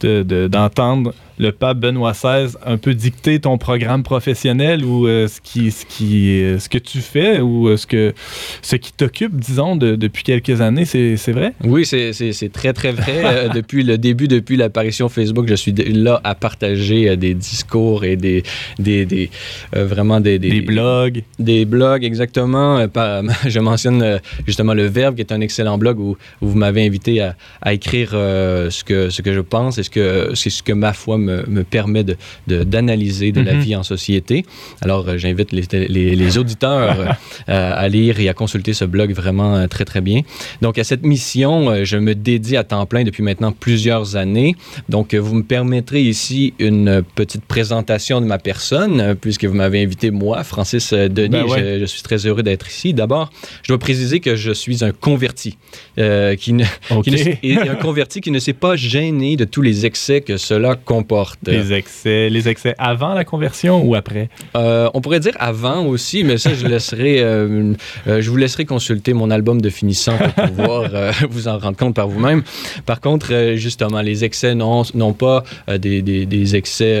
de- 0.00 0.22
de- 0.22 0.46
d'entendre 0.46 1.12
le 1.38 1.52
pape 1.52 1.78
Benoît 1.78 2.12
XVI 2.12 2.56
un 2.64 2.76
peu 2.78 2.94
dicter 2.94 3.38
ton 3.40 3.58
programme 3.58 4.02
professionnel 4.02 4.84
ou 4.84 5.06
euh, 5.06 5.28
ce, 5.28 5.40
qui, 5.40 5.70
ce, 5.70 5.84
qui, 5.86 6.42
euh, 6.42 6.58
ce 6.58 6.68
que 6.68 6.78
tu 6.78 6.98
fais 7.00 7.40
ou 7.40 7.68
euh, 7.68 7.76
ce, 7.76 7.86
que, 7.86 8.14
ce 8.62 8.76
qui 8.76 8.92
t'occupe, 8.92 9.36
disons, 9.38 9.76
de- 9.76 9.96
depuis 9.96 10.22
quelques 10.22 10.60
années. 10.60 10.84
C'est, 10.84 11.16
vrai? 11.32 11.52
Oui, 11.64 11.84
c'est- 11.84 12.12
très, 12.52 12.72
très 12.72 12.92
vrai. 12.92 13.48
Depuis 13.54 13.82
le 13.82 13.98
début, 13.98 14.28
depuis 14.28 14.56
l'apparition 14.56 15.08
Facebook, 15.08 15.46
je 15.48 15.54
suis 15.54 15.72
là 15.72 16.20
à 16.24 16.34
partager 16.34 17.16
des 17.16 17.34
discours 17.34 18.04
et 18.04 18.16
des, 18.16 18.42
des, 18.78 19.04
des, 19.06 19.30
vraiment 19.72 20.20
des, 20.20 20.38
Des 20.38 20.60
blogs. 20.60 21.22
Des 21.38 21.64
blogs, 21.64 22.04
exactement. 22.04 22.86
Par- 22.88 23.22
je 23.46 23.60
mentionne 23.60 24.20
justement 24.46 24.74
Le 24.74 24.86
Verbe, 24.86 25.14
qui 25.16 25.20
est 25.22 25.32
un 25.32 25.40
excellent 25.40 25.78
blog 25.78 25.98
où, 25.98 26.16
où 26.40 26.46
vous 26.48 26.56
m'avez 26.56 26.86
invité 26.86 27.20
à, 27.20 27.36
à 27.62 27.72
écrire 27.74 28.10
ce, 28.12 28.84
que, 28.84 29.10
ce 29.10 29.22
que 29.22 29.32
je 29.32 29.40
pense 29.40 29.78
et 29.78 29.82
ce 29.82 29.90
que, 29.90 30.30
ce 30.34 30.62
que 30.62 30.72
ma 30.72 30.92
foi 30.92 31.18
me, 31.18 31.25
me 31.46 31.62
permet 31.64 32.04
de, 32.04 32.16
de- 32.46 32.64
d'analyser 32.64 33.32
de, 33.32 33.40
la 33.40 33.54
Mhm. 33.54 33.60
vie 33.60 33.76
en 33.76 33.82
société. 33.82 34.44
Alors, 34.82 35.08
euh, 35.08 35.18
j'invite 35.18 35.52
les, 35.52 35.64
les, 35.88 36.16
les 36.16 36.38
auditeurs 36.38 36.96
euh, 37.48 37.72
à, 37.74 37.88
lire 37.88 38.20
et 38.20 38.28
à 38.28 38.34
consulter 38.34 38.72
ce 38.74 38.84
blog 38.84 39.12
vraiment 39.12 39.56
euh, 39.56 39.66
très, 39.66 39.84
très 39.84 40.00
bien. 40.00 40.20
Donc, 40.62 40.78
à 40.78 40.84
cette 40.84 41.04
mission, 41.04 41.84
je 41.84 41.96
me 41.96 42.14
dédie 42.14 42.56
à 42.56 42.64
temps 42.64 42.84
plein 42.86 43.04
depuis 43.04 43.22
maintenant 43.22 43.52
plusieurs 43.52 44.16
années. 44.16 44.54
Donc, 44.88 45.14
vous 45.14 45.34
me 45.34 45.42
permettrez 45.42 46.02
ici 46.02 46.54
une 46.58 47.02
petite 47.14 47.44
présentation 47.44 48.20
de 48.20 48.26
ma 48.26 48.38
personne, 48.38 49.14
puisque 49.20 49.44
vous 49.44 49.54
m'avez 49.54 49.82
invité, 49.82 50.10
moi, 50.10 50.44
Francis 50.44 50.92
Denis. 50.92 51.28
Ben 51.30 51.44
ouais. 51.44 51.74
je, 51.76 51.80
je 51.80 51.84
suis 51.86 52.02
très 52.02 52.26
heureux 52.26 52.42
d'être 52.42 52.68
ici. 52.68 52.92
D'abord, 52.94 53.30
je 53.62 53.68
dois 53.68 53.78
préciser 53.78 54.20
que 54.20 54.36
je 54.36 54.52
suis 54.52 54.84
un 54.84 54.92
converti, 54.92 55.56
euh, 55.98 56.34
qui 56.36 56.52
ne, 56.52 56.64
OK. 56.90 57.04
qui 57.04 57.10
ne- 57.10 57.16
et 57.42 57.56
un 57.68 57.74
converti 57.74 58.20
qui 58.20 58.30
ne 58.30 58.38
s'est 58.38 58.52
pas 58.52 58.76
gêné 58.76 59.36
de 59.36 59.44
tous 59.44 59.62
les 59.62 59.86
excès 59.86 60.20
que 60.20 60.36
cela 60.36 60.74
comporte. 60.74 61.15
Les 61.52 61.72
excès, 61.72 62.28
les 62.30 62.48
excès 62.48 62.74
avant 62.78 63.14
la 63.14 63.24
conversion 63.24 63.82
ou 63.82 63.94
après? 63.94 64.28
Euh, 64.56 64.88
on 64.94 65.00
pourrait 65.00 65.20
dire 65.20 65.34
avant 65.38 65.84
aussi, 65.86 66.24
mais 66.24 66.38
ça, 66.38 66.54
je 66.54 66.66
laisserai, 66.72 67.20
euh, 67.20 67.72
euh, 68.06 68.20
je 68.20 68.30
vous 68.30 68.36
laisserai 68.36 68.64
consulter 68.64 69.12
mon 69.14 69.30
album 69.30 69.60
de 69.60 69.70
finissant 69.70 70.16
pour 70.18 70.44
pouvoir 70.46 70.90
vous 71.30 71.48
en 71.48 71.58
rendre 71.58 71.76
compte 71.76 71.94
par 71.94 72.08
vous-même. 72.08 72.42
Par 72.84 73.00
contre, 73.00 73.54
justement, 73.56 74.00
les 74.02 74.24
excès 74.24 74.54
non, 74.54 74.82
non 74.94 75.12
pas 75.12 75.44
des, 75.78 76.02
des- 76.02 76.26
des 76.26 76.56
excès. 76.56 77.00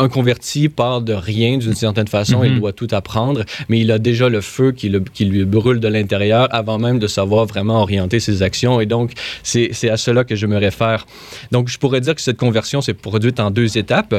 Un 0.00 0.08
converti 0.08 0.68
part 0.68 1.00
de 1.02 1.12
rien 1.12 1.58
d'une 1.58 1.74
certaine 1.74 2.08
façon, 2.08 2.38
Mhm. 2.40 2.44
il 2.46 2.58
doit 2.60 2.72
tout 2.72 2.88
apprendre, 2.92 3.44
mais 3.68 3.78
il 3.80 3.90
a 3.92 3.98
déjà 3.98 4.28
le 4.28 4.40
feu 4.40 4.72
qui, 4.72 4.88
le- 4.88 5.00
qui 5.00 5.24
lui 5.24 5.44
brûle 5.44 5.78
de 5.80 5.88
l'intérieur 5.88 6.48
avant 6.50 6.78
même 6.78 6.98
de 6.98 7.06
savoir 7.06 7.46
vraiment 7.46 7.82
orienter 7.82 8.18
ses 8.20 8.42
actions. 8.42 8.80
Et 8.80 8.86
donc, 8.86 9.12
c'est 9.42 9.70
à 9.90 9.96
cela 9.96 10.24
que 10.24 10.36
je 10.36 10.46
me 10.46 10.56
réfère. 10.56 11.06
Donc, 11.52 11.68
je 11.68 11.78
pourrais 11.78 12.00
dire 12.00 12.14
que 12.14 12.20
cette 12.20 12.36
conversion 12.36 12.80
s'est 12.80 12.94
produite 12.94 13.38
en 13.40 13.50
deux 13.50 13.76
étapes. 13.78 14.14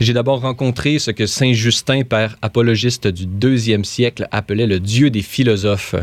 J'ai 0.00 0.12
d'abord 0.12 0.40
rencontré 0.40 0.98
ce 0.98 1.10
que 1.10 1.26
Saint 1.26 1.52
Justin, 1.52 2.02
père 2.02 2.36
apologiste 2.42 3.06
du 3.08 3.26
deuxième 3.26 3.84
siècle, 3.84 4.28
appelait 4.30 4.66
le 4.66 4.80
Dieu 4.80 5.10
des 5.10 5.22
philosophes. 5.22 5.94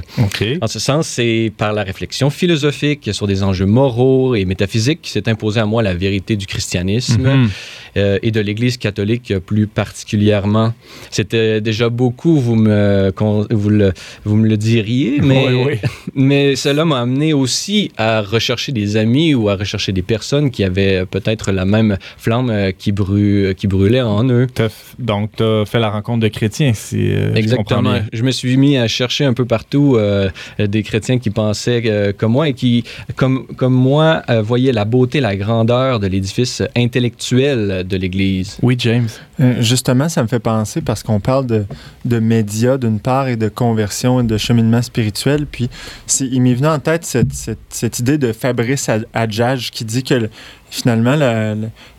En 0.62 0.68
ce 0.68 0.80
sens, 0.80 1.08
c'est 1.08 1.52
par 1.58 1.74
la 1.74 1.84
réflexion 1.84 2.30
philosophique 2.30 3.10
sur 3.14 3.28
des 3.28 3.44
enjeux 3.44 3.66
moraux 3.66 4.36
et 4.36 4.46
métaphysiques 4.46 5.02
qui 5.02 5.12
s'est 5.12 5.30
imposé 5.30 5.60
à 5.60 5.66
moi 5.66 5.84
la 5.84 5.94
vérité 5.94 6.36
du 6.36 6.46
christianisme 6.48 7.22
Mhm. 7.24 7.50
Euh, 7.98 8.20
et 8.22 8.32
de 8.32 8.40
l'Église 8.40 8.78
catholique 8.78 9.34
plus 9.40 9.68
particulièrement. 9.68 10.74
C'était 11.12 11.62
déjà 11.62 11.90
beaucoup, 11.90 12.40
vous 12.40 12.56
me, 12.56 13.12
vous 13.50 13.70
le, 13.70 13.94
vous 14.26 14.36
me 14.36 14.48
le 14.48 14.58
diriez, 14.58 15.20
mais, 15.22 15.48
Oui, 15.48 15.64
oui. 15.66 15.90
mais 16.14 16.56
cela 16.56 16.86
m'a 16.86 17.02
amené 17.02 17.34
aussi 17.34 17.92
à 17.98 18.22
rechercher 18.22 18.72
des 18.72 18.98
amis 18.98 19.34
ou 19.34 19.50
à 19.50 19.56
rechercher 19.56 19.92
des 19.92 20.02
personnes 20.02 20.52
qui 20.52 20.64
avaient 20.64 21.06
peut-être 21.06 21.52
la 21.52 21.66
même 21.66 21.98
flamme 22.18 22.50
euh, 22.50 22.72
qui, 22.72 22.92
brûlait 23.68 24.02
en 24.02 24.28
eux. 24.30 24.48
Donc, 25.00 25.32
tu 25.38 25.44
as 25.44 25.66
fait 25.66 25.80
la 25.80 25.90
rencontre 25.90 26.20
de 26.20 26.28
chrétiens, 26.28 26.74
si 26.74 27.12
euh, 27.12 27.34
Exactement. 27.36 28.00
Je 28.12 28.24
me 28.24 28.32
suis 28.32 28.58
mis 28.58 28.78
à 28.78 28.88
chercher 28.88 29.26
un 29.26 29.34
peu 29.34 29.46
partout 29.46 29.96
euh, 29.96 30.30
des 30.60 30.84
chrétiens 30.84 31.20
qui 31.20 31.30
pensaient 31.30 32.14
comme 32.18 32.34
moi 32.34 32.50
et 32.50 32.54
qui, 32.54 32.84
comme, 33.16 33.46
comme 33.56 33.74
moi, 33.74 34.22
voyaient 34.42 34.72
la 34.72 34.86
beauté, 34.86 35.20
la 35.20 35.36
grandeur 35.36 36.00
de 36.00 36.08
l'édifice 36.08 36.62
intellectuel 36.76 37.83
de 37.84 37.98
l'Église. 37.98 38.58
Oui. 38.62 38.76
James? 38.80 39.08
Euh, 39.40 39.56
justement, 39.62 40.10
ça 40.10 40.22
me 40.24 40.28
fait 40.28 40.40
penser 40.40 40.82
parce 40.82 41.04
qu'on 41.04 41.20
parle 41.20 41.46
de, 41.46 41.66
de 42.06 42.20
médias 42.20 42.78
d'une 42.78 43.00
part 43.00 43.28
et 43.28 43.36
de 43.36 43.50
conversion 43.50 44.20
et 44.22 44.24
de 44.24 44.38
cheminement 44.38 44.82
spirituel. 44.82 45.46
Puis 45.46 45.70
il 46.20 46.42
m'est 46.42 46.54
venu 46.54 46.68
en 46.68 46.80
tête 46.80 47.06
cette, 47.06 47.34
cette- 47.34 47.60
cette 47.70 48.00
idée 48.00 48.18
de 48.18 48.32
Fabrice 48.34 48.90
Ad- 48.90 49.06
Adjage 49.14 49.72
qui 49.72 49.86
dit 49.86 50.04
que 50.04 50.14
le- 50.16 50.30
finalement 50.70 51.16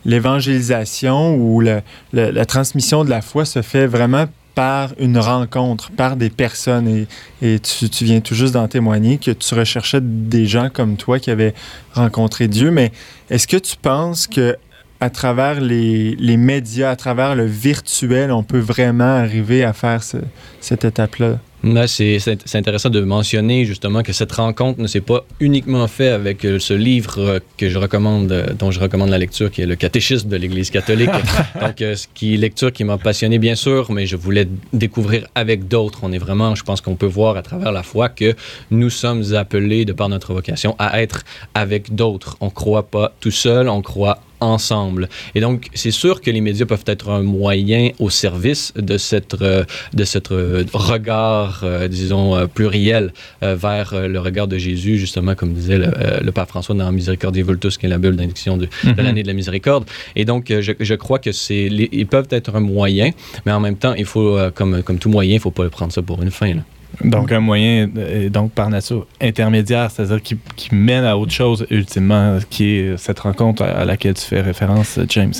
l'évangélisation 0.05 1.35
ou 1.35 1.61
la, 1.61 1.81
la- 2.13 2.31
la 2.31 2.45
transmission 2.45 3.03
de 3.03 3.09
la 3.09 3.21
foi 3.21 3.45
se 3.45 3.61
fait 3.61 3.87
vraiment 3.87 4.25
par 4.53 4.93
une 4.99 5.17
rencontre, 5.17 5.91
par 5.91 6.15
des 6.15 6.29
personnes. 6.29 6.87
Et, 6.87 7.07
et 7.41 7.59
tu, 7.59 7.89
tu 7.89 8.05
viens 8.05 8.21
tout 8.21 8.35
juste 8.35 8.53
d'en 8.53 8.69
témoigner 8.69 9.17
que 9.17 9.31
tu 9.31 9.53
recherchais 9.53 9.99
des 10.01 10.45
gens 10.45 10.69
comme 10.69 10.95
toi 10.95 11.19
qui 11.19 11.29
avaient 11.29 11.53
rencontré 11.93 12.47
Dieu. 12.47 12.71
Mais 12.71 12.93
est-ce 13.29 13.47
que 13.47 13.57
tu 13.57 13.75
penses 13.75 14.27
que 14.27 14.55
à 14.99 15.09
travers 15.09 15.61
les, 15.61 16.15
les 16.15 16.37
médias, 16.37 16.89
à 16.91 16.95
travers 16.95 17.35
le 17.35 17.45
virtuel, 17.45 18.31
on 18.31 18.43
peut 18.43 18.59
vraiment 18.59 19.03
arriver 19.17 19.63
à 19.63 19.73
faire 19.73 20.03
ce- 20.03 20.17
cette 20.61 20.85
étape-là? 20.85 21.39
Là, 21.63 21.87
c'est 21.87 22.19
intéressant 22.53 22.91
de 22.91 23.01
mentionner 23.01 23.65
justement 23.65 24.03
que 24.03 24.13
cette 24.13 24.31
rencontre 24.33 24.79
ne 24.79 24.85
s'est 24.85 25.01
pas 25.01 25.25
uniquement 25.39 25.87
fait 25.87 26.09
avec 26.09 26.45
euh, 26.45 26.59
ce 26.59 26.75
livre 26.75 27.15
euh, 27.17 27.39
que 27.57 27.69
je 27.69 27.79
recommande, 27.79 28.31
euh, 28.31 28.53
dont 28.53 28.69
je 28.69 28.79
recommande 28.79 29.09
la 29.09 29.17
lecture, 29.17 29.49
qui 29.49 29.61
est 29.63 29.65
le 29.65 29.75
Catéchisme 29.75 30.29
de 30.29 30.35
l'Église 30.37 30.69
catholique. 30.69 31.09
Donc, 31.59 31.77
ce 31.79 32.05
qui 32.13 32.37
lecture 32.37 32.71
qui 32.71 32.83
m'a 32.83 32.99
passionné 32.99 33.39
bien 33.39 33.55
sûr, 33.55 33.91
mais 33.91 34.05
je 34.05 34.15
voulais 34.15 34.47
découvrir 34.73 35.25
avec 35.33 35.67
d'autres. 35.67 36.01
On 36.03 36.11
est 36.11 36.19
vraiment, 36.19 36.53
je 36.53 36.61
pense 36.63 36.81
qu'on 36.81 36.95
peut 36.95 37.07
voir 37.07 37.35
à 37.35 37.41
travers 37.41 37.71
la 37.71 37.81
foi 37.81 38.09
que 38.09 38.35
nous 38.69 38.91
sommes 38.91 39.33
appelés 39.33 39.85
de 39.85 39.93
par 39.93 40.07
notre 40.09 40.33
vocation 40.35 40.75
à 40.77 41.01
être 41.01 41.23
avec 41.55 41.95
d'autres. 41.95 42.37
On 42.41 42.51
croit 42.51 42.83
pas 42.87 43.15
tout 43.19 43.31
seul, 43.31 43.69
on 43.69 43.81
croit 43.81 44.19
ensemble. 44.39 45.09
Et 45.33 45.41
donc, 45.41 45.67
c'est 45.73 45.91
sûr 45.91 46.21
que 46.21 46.31
les 46.31 46.41
médias 46.41 46.65
peuvent 46.65 46.83
être 46.87 47.09
un 47.09 47.21
moyen 47.21 47.89
au 47.99 48.09
service 48.09 48.73
de 48.75 48.97
cette, 48.97 49.41
euh, 49.41 49.63
de 49.93 50.03
cette 50.03 50.31
euh, 50.31 50.63
regard, 50.73 51.61
euh, 51.63 51.87
disons, 51.87 52.47
pluriel 52.47 53.13
vers 53.41 53.93
le 54.07 54.19
regard 54.19 54.47
de 54.47 54.57
Jésus, 54.57 54.97
justement, 54.97 55.35
comme 55.35 55.53
disait 55.53 55.77
le, 55.77 55.91
le 56.21 56.31
Pape 56.31 56.49
François 56.49 56.75
dans 56.75 56.91
Misericordiae 56.91 57.43
Vultus, 57.43 57.77
qui 57.77 57.85
est 57.85 57.89
la 57.89 57.97
bulle 57.97 58.15
d'indiction 58.15 58.57
de, 58.57 58.67
de 58.83 59.01
l'année 59.01 59.23
de 59.23 59.27
la 59.27 59.33
miséricorde. 59.33 59.85
Et 60.15 60.25
donc, 60.25 60.45
je, 60.49 60.71
je 60.79 60.93
crois 60.95 61.19
que 61.19 61.31
c'est, 61.31 61.65
ils 61.65 62.07
peuvent 62.07 62.27
être 62.31 62.55
un 62.55 62.59
moyen, 62.59 63.11
mais 63.45 63.51
en 63.51 63.59
même 63.59 63.77
temps, 63.77 63.93
il 63.93 64.05
faut, 64.05 64.37
comme, 64.53 64.83
comme 64.83 64.97
tout 64.97 65.09
moyen, 65.09 65.33
il 65.33 65.35
ne 65.35 65.41
faut 65.41 65.51
pas 65.51 65.67
prendre 65.69 65.91
ça 65.91 66.01
pour 66.01 66.21
une 66.21 66.31
fin. 66.31 66.53
là. 66.53 66.61
Donc, 67.03 67.31
un 67.31 67.39
moyen, 67.39 67.89
euh, 67.97 68.29
donc 68.29 68.51
par 68.51 68.69
nature, 68.69 69.05
intermédiaire, 69.21 69.91
c'est-à-dire 69.91 70.21
qui, 70.21 70.37
mène 70.71 71.03
à 71.03 71.17
autre 71.17 71.31
chose, 71.31 71.65
ultimement, 71.69 72.37
qui 72.49 72.71
est 72.71 72.97
cette 72.97 73.19
rencontre 73.19 73.63
à, 73.63 73.67
à 73.67 73.85
laquelle 73.85 74.13
tu 74.13 74.25
fais 74.25 74.41
référence, 74.41 74.97
euh, 74.97 75.05
James. 75.09 75.33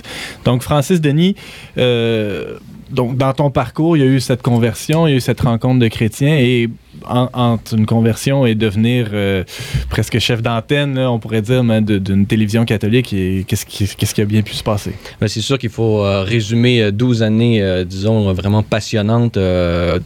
Donc, 0.43 0.61
Francis 0.61 1.01
Denis, 1.01 1.35
euh, 1.77 2.57
donc, 2.89 3.17
dans 3.17 3.33
ton 3.33 3.49
parcours, 3.49 3.97
il 3.97 3.99
y 4.01 4.03
a 4.03 4.09
eu 4.09 4.19
cette 4.19 4.41
conversion, 4.41 5.07
il 5.07 5.11
y 5.11 5.13
a 5.13 5.17
eu 5.17 5.21
cette 5.21 5.41
rencontre 5.41 5.79
de 5.79 5.87
chrétiens, 5.87 6.37
et 6.37 6.69
en- 7.07 7.29
entre 7.33 7.75
une 7.75 7.85
conversion 7.85 8.45
et 8.45 8.55
devenir 8.55 9.09
euh, 9.13 9.43
presque 9.89 10.19
chef 10.19 10.41
d'antenne, 10.41 10.97
on 10.97 11.19
pourrait 11.19 11.41
dire, 11.41 11.63
d'une 11.81 12.25
télévision 12.25 12.65
catholique, 12.65 13.13
et 13.13 13.45
qu'est-ce 13.47 13.65
qui, 13.65 13.87
qu'est-ce 13.87 14.13
qui 14.15 14.21
a 14.21 14.25
bien 14.25 14.41
pu 14.41 14.53
se 14.53 14.63
passer? 14.63 14.91
Ben, 15.19 15.27
c'est 15.27 15.41
sûr 15.41 15.57
qu'il 15.57 15.69
faut 15.69 16.03
euh, 16.03 16.23
résumer 16.23 16.81
euh, 16.81 16.91
12 16.91 17.23
années, 17.23 17.61
euh, 17.61 17.83
disons, 17.83 18.29
euh, 18.29 18.33
vraiment 18.33 18.63
passionnantes 18.63 19.37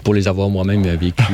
pour 0.03 0.13
les 0.13 0.27
avoir 0.27 0.49
moi-même 0.49 0.83
vécues 0.95 1.23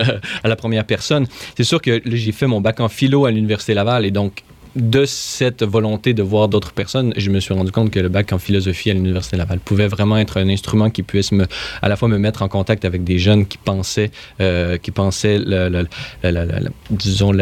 à 0.44 0.48
la 0.48 0.56
première 0.56 0.84
personne. 0.84 1.26
C'est 1.56 1.64
sûr 1.64 1.80
que 1.80 1.90
là, 1.90 2.00
j'ai 2.04 2.32
fait 2.32 2.46
mon 2.46 2.60
bac 2.60 2.80
en 2.80 2.88
philo 2.88 3.26
à 3.26 3.30
l'Université 3.30 3.74
Laval 3.74 4.04
et 4.04 4.10
donc 4.10 4.42
de 4.76 5.04
cette 5.06 5.62
volonté 5.64 6.12
de 6.14 6.22
voir 6.22 6.48
d'autres 6.48 6.72
personnes, 6.72 7.12
je 7.16 7.30
me 7.30 7.40
suis 7.40 7.54
rendu 7.54 7.72
compte 7.72 7.90
que 7.90 7.98
le 7.98 8.08
bac 8.10 8.32
en 8.32 8.38
philosophie 8.38 8.90
à 8.90 8.94
l'Université 8.94 9.36
Laval 9.36 9.58
pouvait 9.58 9.88
vraiment 9.88 10.18
être 10.18 10.36
un 10.36 10.48
instrument 10.48 10.90
qui 10.90 11.02
puisse 11.02 11.32
me, 11.32 11.46
à 11.82 11.88
la 11.88 11.96
fois 11.96 12.08
me 12.08 12.18
mettre 12.18 12.42
en 12.42 12.48
contact 12.48 12.84
avec 12.84 13.02
des 13.02 13.18
jeunes 13.18 13.46
qui 13.46 13.56
pensaient, 13.58 14.10
euh, 14.40 14.76
qui 14.76 14.90
pensaient, 14.90 15.38
le- 15.38 15.68
le- 15.70 15.86
le- 16.22 16.70
disons, 16.90 17.32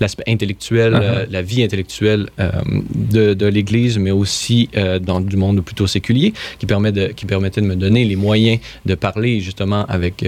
l'aspect 0.00 0.24
intellectuel, 0.28 0.92
Uh-huh. 0.94 1.02
euh, 1.02 1.26
la 1.30 1.42
vie 1.42 1.62
intellectuelle 1.62 2.28
euh, 2.38 2.50
de, 2.94 3.34
de 3.34 3.46
l'Église, 3.46 3.98
mais 3.98 4.10
aussi 4.12 4.68
euh, 4.76 4.98
dans 4.98 5.20
du 5.20 5.36
monde 5.36 5.60
plutôt 5.64 5.86
séculier, 5.86 6.32
qui, 6.58 6.66
permet 6.66 6.92
de, 6.92 7.08
qui 7.08 7.26
permettait 7.26 7.60
de 7.60 7.66
me 7.66 7.76
donner 7.76 8.04
les 8.04 8.16
moyens 8.16 8.60
de 8.86 8.94
parler 8.94 9.40
justement 9.40 9.84
avec, 9.86 10.24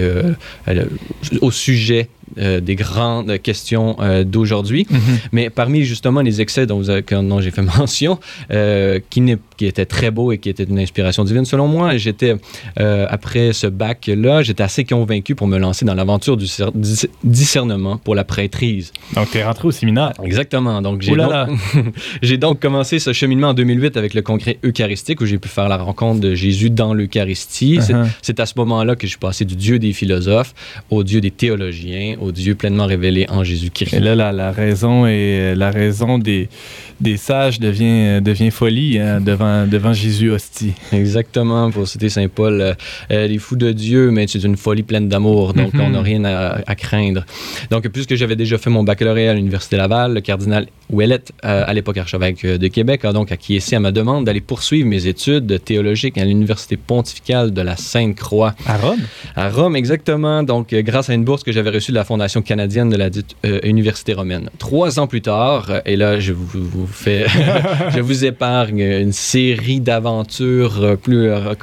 au 1.41 1.51
sujet 1.51 2.09
euh, 2.39 2.59
des 2.59 2.75
grandes 2.75 3.37
questions 3.41 3.95
euh, 3.99 4.23
d'aujourd'hui. 4.23 4.87
Mais 5.31 5.49
parmi 5.49 5.83
justement 5.83 6.21
les 6.21 6.41
excès 6.41 6.65
dont, 6.65 6.81
j'ai 6.81 7.51
fait 7.51 7.61
mention, 7.77 8.19
euh, 8.51 8.99
qui, 9.09 9.21
qui 9.57 9.65
étaient 9.65 9.85
très 9.85 10.11
beaux 10.11 10.31
et 10.31 10.37
qui 10.37 10.49
étaient 10.49 10.63
une 10.63 10.79
inspiration 10.79 11.23
divine 11.23 11.45
selon 11.45 11.67
moi, 11.67 11.97
j'étais, 11.97 12.35
après 12.77 13.53
ce 13.53 13.67
bac-là, 13.67 14.41
j'étais 14.41 14.63
assez 14.63 14.83
convaincu 14.83 15.35
pour 15.35 15.47
me 15.47 15.57
lancer 15.57 15.85
dans 15.85 15.93
l'aventure 15.93 16.37
du 16.37 16.45
cer- 16.45 16.71
dis- 16.73 17.09
discernement 17.23 17.97
pour 17.97 18.15
la 18.15 18.23
prêtrise. 18.23 18.91
Donc, 19.15 19.29
tu 19.31 19.37
es 19.37 19.43
rentré 19.43 19.67
au 19.67 19.71
séminaire. 19.71 20.13
Exactement. 20.23 20.81
Donc, 20.81 21.01
j'ai 21.01 21.15
donc, 21.15 21.29
là. 21.29 21.47
j'ai 22.21 22.37
donc 22.37 22.59
commencé 22.59 22.99
ce 22.99 23.13
cheminement 23.13 23.49
en 23.49 23.53
2008 23.53 23.97
avec 23.97 24.13
le 24.13 24.21
congrès 24.21 24.57
eucharistique 24.63 25.21
où 25.21 25.25
j'ai 25.25 25.37
pu 25.37 25.49
faire 25.49 25.69
la 25.69 25.77
rencontre 25.77 26.19
de 26.19 26.35
Jésus 26.35 26.69
dans 26.69 26.93
l'Eucharistie. 26.93 27.77
Uh-huh. 27.77 28.07
C'est 28.21 28.39
à 28.39 28.45
ce 28.45 28.53
moment-là 28.57 28.95
que 28.95 29.05
je 29.05 29.11
suis 29.11 29.19
passé 29.19 29.45
du 29.45 29.55
Dieu 29.55 29.79
des 29.79 29.93
philosophes 29.93 30.53
au 30.89 31.03
Dieu 31.03 31.21
des 31.21 31.31
théologiens, 31.31 32.12
au 32.19 32.31
Dieu 32.31 32.55
pleinement 32.55 32.85
révélé 32.85 33.25
en 33.29 33.43
Jésus-Christ. 33.43 33.93
Et 33.93 33.99
là, 33.99 34.15
la, 34.15 34.31
la 34.31 34.51
raison 34.51 35.05
et 35.05 35.53
la 35.55 35.71
raison 35.71 36.17
des, 36.17 36.49
des 37.03 37.17
sages 37.17 37.59
devient, 37.59 38.21
devient 38.21 38.49
folie 38.51 38.97
hein, 38.99 39.21
devant, 39.25 39.67
devant 39.67 39.93
Jésus 39.93 40.31
hostie. 40.31 40.73
Exactement, 40.91 41.69
pour 41.69 41.87
citer 41.87 42.09
Saint 42.09 42.27
Paul, 42.27 42.61
euh, 42.61 42.73
euh, 43.11 43.27
les 43.27 43.37
fous 43.37 43.55
de 43.55 43.71
Dieu, 43.71 44.09
mais 44.11 44.25
c'est 44.27 44.43
une 44.43 44.57
folie 44.57 44.83
pleine 44.83 45.09
d'amour, 45.09 45.53
donc 45.53 45.73
Mhm. 45.73 45.81
on 45.81 45.89
n'a 45.91 46.01
rien 46.01 46.23
à, 46.25 46.61
à 46.65 46.75
craindre. 46.75 47.25
Donc, 47.69 47.87
puisque 47.89 48.15
j'avais 48.15 48.35
déjà 48.35 48.57
fait 48.57 48.69
mon 48.69 48.83
baccalauréat 48.83 49.31
à 49.31 49.33
l'Université 49.33 49.77
Laval, 49.77 50.13
le 50.13 50.21
cardinal 50.21 50.67
Ouellet, 50.89 51.19
euh, 51.45 51.63
à 51.65 51.73
l'époque 51.73 51.97
archevêque 51.97 52.43
euh, 52.45 52.57
de 52.57 52.67
Québec, 52.67 53.03
a 53.05 53.13
donc 53.13 53.31
acquiescé 53.31 53.75
à 53.75 53.79
ma 53.79 53.91
demande 53.91 54.25
d'aller 54.25 54.41
poursuivre 54.41 54.87
mes 54.87 55.07
études 55.07 55.63
théologiques 55.63 56.17
à 56.17 56.25
l'Université 56.25 56.77
pontificale 56.77 57.51
de 57.51 57.61
la 57.61 57.75
Sainte-Croix. 57.75 58.53
À 58.65 58.77
Rome? 58.77 58.99
À 59.35 59.49
Rome, 59.49 59.75
exactement. 59.75 60.43
Donc, 60.43 60.71
euh, 60.73 60.81
grâce 60.81 61.09
à 61.09 61.13
une 61.13 61.23
bourse 61.23 61.43
que 61.43 61.51
j'avais 61.51 61.69
reçue 61.69 61.91
de 61.91 61.97
la 61.97 62.03
Fondation 62.03 62.41
canadienne 62.41 62.89
de 62.89 62.95
la 62.97 63.09
dite 63.09 63.35
euh, 63.45 63.59
Université 63.63 64.13
romaine. 64.13 64.49
Trois 64.59 64.99
ans 64.99 65.07
plus 65.07 65.21
tard, 65.21 65.67
euh, 65.69 65.79
et 65.85 65.95
là, 65.95 66.19
je 66.19 66.31
vous, 66.33 66.45
vous 66.53 66.85
fais, 66.93 67.25
je 67.93 67.99
vous 67.99 68.23
épargne 68.25 68.79
une 68.79 69.11
série 69.11 69.79
d'aventures 69.81 70.81
euh, 70.83 70.95
plus, 70.95 71.29
euh, 71.29 71.53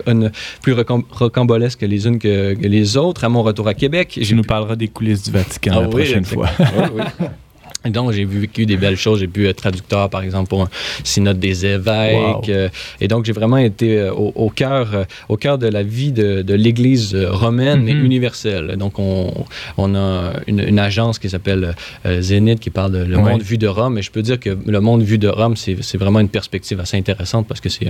plus 0.63 0.73
rocam- 0.75 1.05
rocambolesques 1.11 1.83
les 1.83 2.07
unes 2.07 2.19
que, 2.19 2.55
que 2.55 2.67
les 2.67 2.97
autres. 2.97 3.25
À 3.25 3.29
mon 3.29 3.43
retour 3.43 3.67
à 3.69 3.75
Québec, 3.75 4.19
Tu 4.23 4.35
nous 4.35 4.43
parleras 4.43 4.77
des 4.77 4.89
coulisses 4.89 5.23
du 5.23 5.31
Vatican 5.31 5.73
Ah 5.75 5.81
la 5.81 5.89
oui, 5.89 5.95
prochaine 5.95 6.25
fois. 6.25 6.49
Oui, 6.59 6.85
oui. 7.21 7.27
Donc, 7.85 8.13
j'ai 8.13 8.25
vécu 8.25 8.67
des 8.67 8.77
belles 8.77 8.97
choses. 8.97 9.21
J'ai 9.21 9.27
pu 9.27 9.49
être 9.49 9.57
traducteur, 9.57 10.11
par 10.11 10.23
exemple, 10.23 10.49
pour 10.49 10.63
un 10.63 10.69
synode 11.05 11.39
des 11.39 11.65
évêques. 11.67 12.15
Wow. 12.15 12.43
Euh, 12.49 12.69
et 13.01 13.09
donc, 13.09 13.25
j'ai 13.25 13.33
vraiment 13.33 13.57
été 13.57 13.99
euh, 13.99 14.13
au, 14.13 14.33
au 14.35 14.51
cœur, 14.51 14.89
euh, 14.95 15.05
au 15.29 15.37
cœur 15.37 15.57
de 15.59 15.67
la 15.67 15.83
vie 15.83 16.13
de, 16.13 16.43
de 16.43 16.55
l'Église 16.55 17.15
euh, 17.15 17.31
romaine, 17.31 17.83
mais 17.83 17.95
Mhm. 17.95 18.05
universelle. 18.05 18.77
Donc, 18.77 18.99
on, 18.99 19.33
on 19.79 19.95
a 19.95 20.33
une, 20.47 20.61
une 20.61 20.79
agence 20.79 21.19
qui 21.19 21.31
s'appelle 21.31 21.75
euh, 22.07 22.21
Zénith, 22.21 22.61
qui 22.61 22.71
parle 22.71 22.93
de 22.93 22.99
le 23.05 23.17
Ouais. 23.17 23.23
monde 23.33 23.43
vu 23.43 23.57
de 23.59 23.67
Rome. 23.67 23.99
Et 23.99 24.03
je 24.03 24.11
peux 24.11 24.23
dire 24.23 24.39
que 24.39 24.51
le 24.67 24.81
monde 24.81 25.03
vu 25.03 25.19
de 25.19 25.29
Rome, 25.29 25.57
c'est 25.57 25.97
vraiment 25.97 26.21
une 26.21 26.29
perspective 26.29 26.81
assez 26.81 26.97
intéressante 26.97 27.47
parce 27.47 27.61
que 27.61 27.69
c'est 27.69 27.87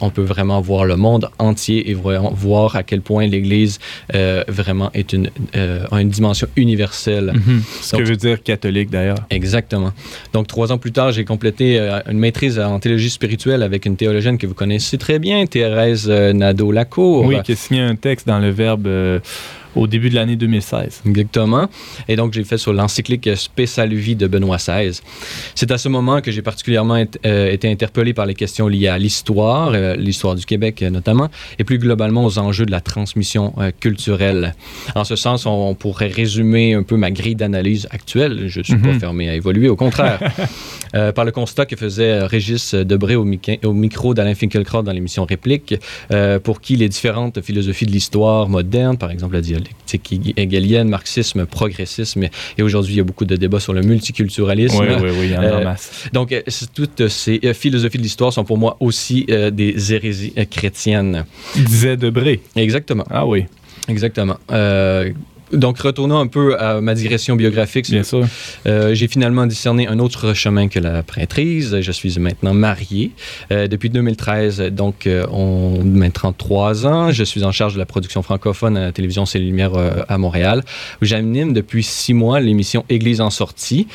on 0.00 0.10
peut 0.10 0.22
vraiment 0.22 0.60
voir 0.60 0.84
le 0.84 0.96
monde 0.96 1.28
entier 1.38 1.90
et 1.90 1.94
voir 1.94 2.76
à 2.76 2.82
quel 2.82 3.00
point 3.00 3.26
l'Église 3.26 3.78
euh, 4.14 4.44
vraiment 4.48 4.90
est 4.94 5.12
une, 5.12 5.30
euh, 5.56 5.84
a 5.90 6.00
une 6.00 6.08
dimension 6.10 6.46
universelle. 6.56 7.32
Mhm. 7.34 7.62
Ce 7.80 7.92
que 7.92 7.96
Donc- 7.98 8.06
veut 8.06 8.16
dire 8.16 8.42
catholique 8.42 8.90
d'ailleurs. 8.90 9.18
Exactement. 9.30 9.92
Donc, 10.32 10.46
trois 10.46 10.72
ans 10.72 10.78
plus 10.78 10.92
tard, 10.92 11.12
j'ai 11.12 11.24
complété 11.24 11.78
euh, 11.78 12.00
une 12.10 12.18
maîtrise 12.18 12.58
en 12.58 12.78
théologie 12.78 13.10
spirituelle 13.10 13.62
avec 13.62 13.86
une 13.86 13.96
théologienne 13.96 14.38
que 14.38 14.46
vous 14.46 14.54
connaissez 14.54 14.98
très 14.98 15.18
bien, 15.18 15.46
Thérèse 15.46 16.06
euh, 16.08 16.32
Nadeau-Lacour. 16.32 17.24
Oui, 17.24 17.42
qui 17.42 17.52
a 17.52 17.56
signé 17.56 17.80
un 17.80 17.96
texte 17.96 18.26
dans 18.26 18.38
le 18.38 18.50
Verbe 18.50 18.86
euh, 18.86 19.20
au 19.76 19.86
début 19.86 20.10
de 20.10 20.14
l'année 20.14 20.36
2016. 20.36 21.02
Exactement. 21.06 21.68
Et 22.08 22.16
donc, 22.16 22.32
j'ai 22.32 22.44
fait 22.44 22.58
sur 22.58 22.72
l'encyclique 22.72 23.28
Spécial-Vie 23.36 24.16
de 24.16 24.26
Benoît 24.26 24.56
XVI. 24.56 25.00
C'est 25.54 25.70
à 25.70 25.78
ce 25.78 25.88
moment 25.88 26.20
que 26.20 26.30
j'ai 26.30 26.42
particulièrement 26.42 26.96
été, 26.96 27.18
euh, 27.26 27.50
été 27.50 27.70
interpellé 27.70 28.14
par 28.14 28.26
les 28.26 28.34
questions 28.34 28.68
liées 28.68 28.88
à 28.88 28.98
l'histoire, 28.98 29.72
euh, 29.74 29.96
l'histoire 29.96 30.34
du 30.34 30.44
Québec 30.44 30.82
euh, 30.82 30.90
notamment, 30.90 31.28
et 31.58 31.64
plus 31.64 31.78
globalement 31.78 32.24
aux 32.24 32.38
enjeux 32.38 32.66
de 32.66 32.70
la 32.70 32.80
transmission 32.80 33.54
culturelle. 33.80 34.54
En 34.94 35.04
ce 35.04 35.16
sens, 35.16 35.46
on, 35.46 35.50
on 35.50 35.74
pourrait 35.74 36.08
résumer 36.08 36.74
un 36.74 36.82
peu 36.82 36.96
ma 36.96 37.10
grille 37.10 37.36
d'analyse 37.36 37.86
actuelle. 37.90 38.44
Je 38.48 38.60
ne 38.60 38.64
suis 38.64 38.76
pas 38.76 38.88
Mhm. 38.92 39.00
fermé 39.00 39.28
à 39.28 39.34
évoluer, 39.34 39.68
au 39.68 39.76
contraire. 39.76 40.20
Par 41.14 41.24
le 41.24 41.32
constat 41.32 41.66
que 41.66 41.74
faisait 41.74 42.20
Régis 42.24 42.72
Debré 42.74 43.16
au, 43.16 43.24
micro 43.24 44.14
d'Alain 44.14 44.34
Finkielkraut 44.36 44.82
dans 44.82 44.92
l'émission 44.92 45.24
Réplique, 45.24 45.74
pour 46.44 46.60
qui 46.60 46.76
les 46.76 46.88
différentes 46.88 47.40
philosophies 47.42 47.86
de 47.86 47.90
l'histoire 47.90 48.48
moderne, 48.48 48.96
par 48.96 49.10
exemple 49.10 49.34
la, 49.34 49.40
dia- 49.40 49.58
dialectique 49.64 50.32
hegelienne, 50.36 50.88
marxisme, 50.88 51.46
progressisme. 51.46 52.24
Et 52.58 52.62
aujourd'hui, 52.62 52.94
il 52.94 52.96
y 52.98 53.00
a 53.00 53.04
beaucoup 53.04 53.24
de 53.24 53.36
débats 53.36 53.60
sur 53.60 53.72
le 53.72 53.80
multiculturalisme. 53.82 54.78
Oui, 54.80 54.86
oui, 55.02 55.10
oui, 55.18 55.26
il 55.26 55.30
y 55.32 55.36
en 55.36 55.42
a 55.42 55.52
en 55.52 55.60
Euh, 55.60 55.64
masse. 55.64 56.04
Donc, 56.12 56.32
euh, 56.32 56.42
toutes 56.74 57.08
ces 57.08 57.40
euh, 57.44 57.54
philosophies 57.54 57.98
de 57.98 58.02
l'histoire 58.02 58.32
sont 58.32 58.44
pour 58.44 58.58
moi 58.58 58.76
aussi 58.80 59.26
des 59.52 59.92
hérésies 59.92 60.32
chrétiennes. 60.50 61.24
Disait 61.56 61.96
Debré. 61.96 62.40
Exactement. 62.56 63.04
Ah 63.10 63.26
oui, 63.26 63.44
Exactement. 63.88 64.36
Euh, 64.50 65.12
donc, 65.52 65.78
retournons 65.78 66.18
un 66.18 66.26
peu 66.26 66.58
à 66.58 66.80
ma 66.80 66.94
digression 66.94 67.36
biographique. 67.36 67.90
bien 67.90 68.02
sûr. 68.02 68.26
Euh, 68.66 68.94
j'ai 68.94 69.08
finalement 69.08 69.46
discerné 69.46 69.86
un 69.86 69.98
autre 69.98 70.34
chemin 70.34 70.68
que 70.68 70.78
la 70.78 71.02
prêtrise. 71.02 71.80
Je 71.80 71.92
suis 71.92 72.18
maintenant 72.18 72.54
marié 72.54 73.12
euh, 73.52 73.66
depuis 73.66 73.90
2013, 73.90 74.60
donc 74.72 75.06
euh, 75.06 75.26
on 75.30 75.82
met 75.84 76.10
33 76.10 76.86
ans. 76.86 77.12
Je 77.12 77.24
suis 77.24 77.44
en 77.44 77.52
charge 77.52 77.74
de 77.74 77.78
la 77.78 77.86
production 77.86 78.22
francophone 78.22 78.76
à 78.76 78.80
la 78.80 78.92
télévision 78.92 79.26
C'est 79.26 79.38
les 79.38 79.46
Lumières 79.46 79.74
euh, 79.74 80.02
à 80.08 80.18
Montréal, 80.18 80.62
où 81.02 81.04
j'anime 81.04 81.52
depuis 81.52 81.82
six 81.82 82.14
mois 82.14 82.40
l'émission 82.40 82.84
Église 82.88 83.20
en 83.20 83.30
sortie. 83.30 83.86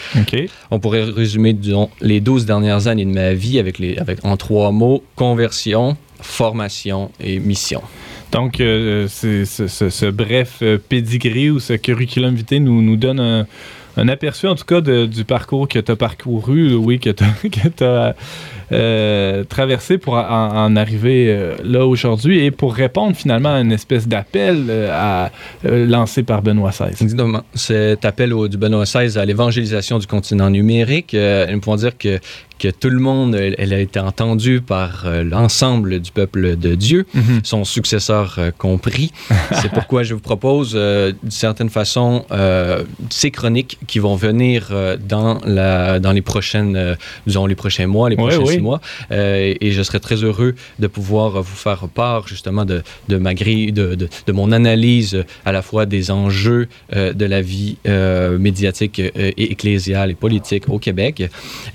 On 0.72 0.80
pourrait 0.80 1.04
résumer, 1.04 1.54
disons, 1.54 1.90
les 2.02 2.20
12 2.22 2.46
dernières 2.46 2.88
années 2.88 3.06
de 3.06 3.12
ma 3.12 3.34
vie 3.34 3.60
avec 3.60 3.80
les, 3.80 3.98
avec, 3.98 4.24
en 4.24 4.38
trois 4.38 4.72
mots, 4.72 5.04
conversion, 5.16 5.98
formation 6.22 7.12
et 7.20 7.40
mission. 7.40 7.82
Donc, 8.32 8.60
euh, 8.62 9.08
ce, 9.08 10.10
bref 10.12 10.60
euh, 10.62 10.78
pedigree 10.78 11.50
ou 11.50 11.60
ce 11.60 11.74
curriculum 11.74 12.36
vitae 12.36 12.60
nous, 12.60 12.82
nous 12.82 12.96
donne 12.96 13.20
un, 13.20 14.08
aperçu, 14.08 14.48
en 14.48 14.56
tout 14.56 14.66
cas, 14.66 14.82
de- 14.82 15.06
du 15.08 15.26
parcours 15.26 15.68
que 15.68 15.80
tu 15.80 15.92
as 15.92 15.96
parcouru, 15.96 16.74
oui, 16.76 17.00
que 17.00 17.10
tu 17.10 17.84
as 17.84 18.14
traversé 19.50 19.98
pour 19.98 20.14
en, 20.14 20.76
arriver 20.76 21.26
euh, 21.30 21.56
là 21.64 21.86
aujourd'hui 21.88 22.46
et 22.46 22.52
pour 22.52 22.76
répondre 22.76 23.16
finalement 23.16 23.56
à 23.56 23.60
une 23.62 23.72
espèce 23.72 24.08
d'appel 24.08 24.68
euh, 24.70 25.28
euh, 25.66 25.86
lancé 25.88 26.22
par 26.24 26.42
Benoît 26.44 26.70
XVI. 26.70 26.92
Exactement. 27.02 27.42
Cet 27.56 28.06
appel 28.06 28.32
au, 28.34 28.48
du 28.48 28.58
Benoît 28.58 28.84
XVI 28.86 29.18
à 29.18 29.26
l'évangélisation 29.26 29.98
du 30.00 30.06
continent 30.08 30.50
numérique, 30.52 31.14
euh, 31.16 31.48
nous 31.52 31.60
pouvons 31.60 31.78
dire 31.78 31.98
que, 31.98 32.20
que 32.60 32.68
tout 32.68 32.90
le 32.90 33.00
monde, 33.00 33.36
elle, 33.36 33.56
elle 33.58 33.74
a 33.74 33.80
été 33.80 34.00
entendue 34.00 34.62
par 34.62 35.04
euh, 35.06 35.24
l'ensemble 35.24 36.00
du 36.00 36.12
peuple 36.12 36.56
de 36.58 36.76
Dieu, 36.76 37.06
Mhm. 37.14 37.40
son 37.44 37.64
successeur 37.66 38.36
euh, 38.38 38.52
compris. 38.58 39.12
C'est 39.62 39.72
pourquoi 39.72 40.04
je 40.04 40.14
vous 40.14 40.20
propose, 40.20 40.74
euh, 40.76 41.12
d'une 41.24 41.32
certaine 41.32 41.70
façon, 41.70 42.26
ces 43.10 43.32
chroniques 43.32 43.78
qui 43.88 44.00
vont 44.00 44.16
venir 44.16 44.70
dans, 45.08 45.40
la, 45.46 46.00
dans 46.00 46.12
les 46.12 46.22
prochaines, 46.22 46.98
disons, 47.26 47.46
les 47.46 47.56
prochains 47.56 47.88
mois, 47.88 48.10
les 48.10 48.16
Oui, 48.18 48.24
prochains 48.24 48.40
oui. 48.44 48.54
six 48.56 48.60
mois. 48.60 48.82
Et 49.12 49.72
je 49.72 49.82
serais 49.84 50.00
très 50.00 50.18
heureux 50.24 50.54
de 50.80 50.88
pouvoir 50.88 51.42
vous 51.42 51.56
faire 51.56 51.88
part, 51.88 52.28
justement, 52.28 52.66
de, 52.66 52.82
de 53.08 53.18
ma 53.18 53.34
grille, 53.34 53.72
de, 53.72 53.96
de, 53.96 54.10
de 54.28 54.32
mon 54.32 54.52
analyse 54.52 55.24
à 55.46 55.52
la 55.52 55.62
fois 55.62 55.86
des 55.86 56.12
enjeux 56.12 56.68
de 56.94 57.26
la 57.26 57.42
vie 57.42 57.78
médiatique 58.40 59.00
et 59.00 59.52
ecclésiale 59.52 60.12
et 60.12 60.16
politique 60.16 60.66
au 60.70 60.80
Québec 60.80 61.24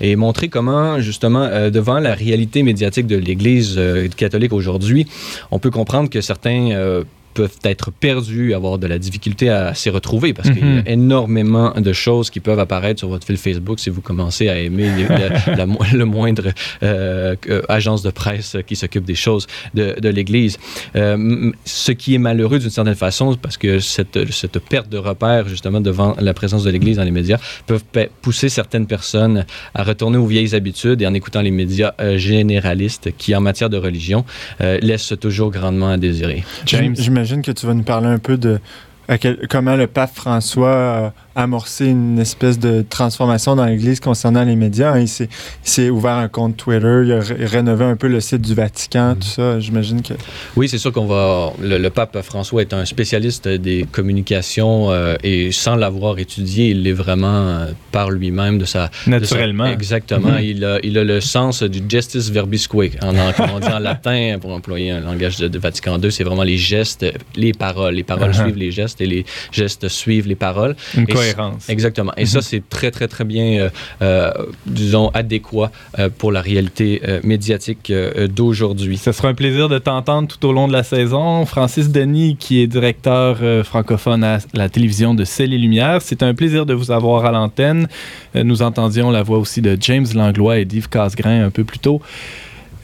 et 0.01 0.15
montrer 0.15 0.47
comment, 0.49 0.74
justement, 0.99 1.43
euh, 1.43 1.69
devant 1.69 1.99
la 1.99 2.13
réalité 2.13 2.63
médiatique 2.63 3.07
de 3.07 3.17
l'Église 3.17 3.75
euh, 3.77 4.07
catholique 4.07 4.53
aujourd'hui, 4.53 5.07
on 5.51 5.59
peut 5.59 5.71
comprendre 5.71 6.09
que 6.09 6.21
certains 6.21 6.71
euh, 6.71 7.03
peuvent 7.35 7.59
être 7.63 7.91
perdus, 7.91 8.53
avoir 8.55 8.79
de 8.79 8.87
la 8.87 8.97
difficulté 8.97 9.49
à 9.49 9.73
s'y 9.75 9.89
retrouver 9.91 10.33
parce 10.33 10.49
qu'il 10.49 10.59
y 10.59 10.63
Mhm. 10.65 10.83
a 10.85 10.89
énormément 10.89 11.71
de 11.89 11.93
choses 11.93 12.29
qui 12.31 12.39
peuvent 12.39 12.59
apparaître 12.59 12.99
sur 12.99 13.09
votre 13.09 13.27
fil 13.27 13.37
Facebook 13.37 13.79
si 13.79 13.89
vous 13.91 14.01
commencez 14.01 14.49
à 14.49 14.57
aimer 14.57 14.89
les- 14.97 15.07
la- 15.55 15.65
le 15.93 16.05
moindre 16.05 16.47
euh, 16.81 17.35
que- 17.39 17.63
agence 17.69 18.01
de 18.01 18.09
presse 18.09 18.55
qui 18.65 18.75
s'occupe 18.75 19.05
des 19.05 19.15
choses 19.15 19.45
de, 19.73 19.95
de 19.99 20.09
l'Église. 20.09 20.57
Euh, 20.95 21.51
ce 21.65 21.91
qui 21.91 22.15
est 22.15 22.23
malheureux 22.29 22.57
d'une 22.59 22.69
certaine 22.69 22.95
façon 22.95 23.35
parce 23.35 23.57
que 23.57 23.79
cette, 23.79 24.17
cette 24.31 24.59
perte 24.59 24.89
de 24.89 24.97
repère 24.97 25.47
justement 25.49 25.81
devant 25.81 26.15
la 26.19 26.33
présence 26.33 26.63
de 26.63 26.69
l'Église 26.71 26.97
dans 26.97 27.03
les 27.03 27.11
médias 27.11 27.37
peuvent 27.67 27.83
pe- 27.91 28.09
pousser 28.21 28.49
certaines 28.49 28.87
personnes 28.87 29.45
à 29.73 29.83
retourner 29.83 30.17
aux 30.17 30.25
vieilles 30.25 30.55
habitudes 30.55 31.01
et 31.01 31.07
en 31.07 31.13
écoutant 31.13 31.41
les 31.41 31.51
médias 31.51 31.93
euh, 31.99 32.17
généralistes 32.17 33.09
qui 33.17 33.35
en 33.35 33.41
matière 33.41 33.69
de 33.69 33.77
religion 33.77 34.23
euh, 34.61 34.79
laissent 34.81 35.13
toujours 35.19 35.51
grandement 35.51 35.89
à 35.89 35.97
désirer. 35.97 36.43
James. 36.65 36.95
J'im- 37.25 37.35
J'imagine 37.35 37.41
que 37.41 37.51
tu 37.59 37.65
vas 37.65 37.73
nous 37.73 37.83
parler 37.83 38.07
un 38.07 38.19
peu 38.19 38.37
de 38.37 38.59
à 39.07 39.17
quel- 39.17 39.39
comment 39.49 39.75
le 39.75 39.87
pape 39.87 40.13
François 40.15 41.13
a 41.35 41.41
amorcé 41.43 41.87
une 41.87 42.17
espèce 42.19 42.57
de 42.59 42.83
transformation 42.89 43.55
dans 43.57 43.65
l'Église 43.65 43.99
concernant 43.99 44.43
les 44.45 44.55
médias. 44.55 44.93
hein? 44.93 44.99
Il 45.01 45.07
s'est- 45.09 45.27
il 45.65 45.69
s'est 45.69 45.89
ouvert 45.89 46.13
un 46.13 46.29
compte 46.29 46.55
Twitter, 46.55 47.01
il 47.05 47.11
a 47.11 47.19
ré- 47.19 47.45
rénové 47.45 47.83
un 47.85 47.97
peu 47.97 48.07
le 48.07 48.21
site 48.21 48.41
du 48.41 48.53
Vatican, 48.53 49.15
tout 49.19 49.27
ça. 49.27 49.59
J'imagine 49.59 50.01
que... 50.01 50.13
Oui, 50.55 50.69
c'est 50.69 50.77
sûr 50.77 50.93
qu'on 50.93 51.05
va. 51.07 51.51
Le, 51.61 51.77
le 51.77 51.89
pape 51.89 52.21
François 52.21 52.61
est 52.61 52.73
un 52.73 52.85
spécialiste 52.85 53.47
des 53.49 53.85
communications 53.91 54.91
euh, 54.91 55.15
et 55.23 55.51
sans 55.51 55.75
l'avoir 55.75 56.19
étudié, 56.19 56.69
il 56.69 56.83
l'est 56.83 56.93
vraiment 56.93 57.27
euh, 57.47 57.65
par 57.91 58.09
lui-même 58.11 58.57
de 58.57 58.65
sa. 58.65 58.87
de 58.87 58.91
sa- 59.05 59.09
Naturellement. 59.11 59.65
exactement. 59.65 60.29
Mhm. 60.31 60.39
il, 60.41 60.65
a, 60.65 60.79
il 60.83 60.97
a 60.97 61.03
le 61.03 61.19
sens 61.21 61.63
du 61.63 61.81
gestis 61.87 62.31
verbisque, 62.31 62.73
en, 62.75 62.79
en, 63.09 63.59
dit 63.59 63.67
en 63.67 63.79
latin, 63.79 64.37
pour 64.39 64.51
employer 64.53 64.91
un 64.91 65.01
langage 65.01 65.37
de, 65.37 65.47
de 65.47 65.59
Vatican 65.59 65.99
II. 66.01 66.11
C'est 66.11 66.23
vraiment 66.23 66.43
les 66.43 66.57
gestes, 66.57 67.05
les 67.35 67.51
paroles. 67.51 67.95
Les 67.95 68.03
paroles 68.03 68.25
Uh-huh. 68.31 68.43
suivent 68.45 68.55
les 68.57 68.71
gestes 68.71 68.94
et 69.01 69.05
les 69.05 69.25
gestes 69.51 69.87
suivent 69.87 70.27
les 70.27 70.35
paroles. 70.35 70.75
Une 70.95 71.03
Et 71.03 71.13
cohérence. 71.13 71.69
Exactement. 71.69 72.11
Et 72.17 72.21
Mhm. 72.21 72.27
ça, 72.27 72.41
c'est 72.41 72.63
très, 72.69 72.91
très, 72.91 73.07
très 73.07 73.23
bien, 73.23 73.59
euh, 73.59 73.69
euh, 74.01 74.31
disons, 74.65 75.09
adéquat 75.13 75.71
euh, 75.99 76.09
pour 76.17 76.31
la 76.31 76.41
réalité 76.41 77.01
médiatique 77.23 77.91
d'aujourd'hui. 78.29 78.97
Ce 78.97 79.11
sera 79.11 79.27
un 79.29 79.33
plaisir 79.33 79.69
de 79.69 79.77
t'entendre 79.79 80.27
tout 80.27 80.45
au 80.47 80.51
long 80.53 80.67
de 80.67 80.73
la 80.73 80.83
saison. 80.83 81.45
Francis 81.45 81.89
Denis, 81.89 82.35
qui 82.37 82.61
est 82.61 82.67
directeur 82.67 83.37
francophone 83.65 84.23
à 84.23 84.39
la 84.53 84.69
télévision 84.69 85.13
de 85.13 85.23
Celles 85.23 85.53
et 85.53 85.57
Lumières, 85.57 86.01
c'est 86.01 86.23
un 86.23 86.33
plaisir 86.33 86.65
de 86.65 86.73
vous 86.73 86.91
avoir 86.91 87.25
à 87.25 87.31
l'antenne. 87.31 87.87
Nous 88.33 88.61
entendions 88.61 89.11
la 89.11 89.23
voix 89.23 89.37
aussi 89.37 89.61
de 89.61 89.77
James 89.79 90.07
Langlois 90.13 90.59
et 90.59 90.65
d'Yves 90.65 90.89
Casgrain 90.89 91.45
un 91.45 91.49
peu 91.51 91.63
plus 91.63 91.79
tôt. 91.79 92.01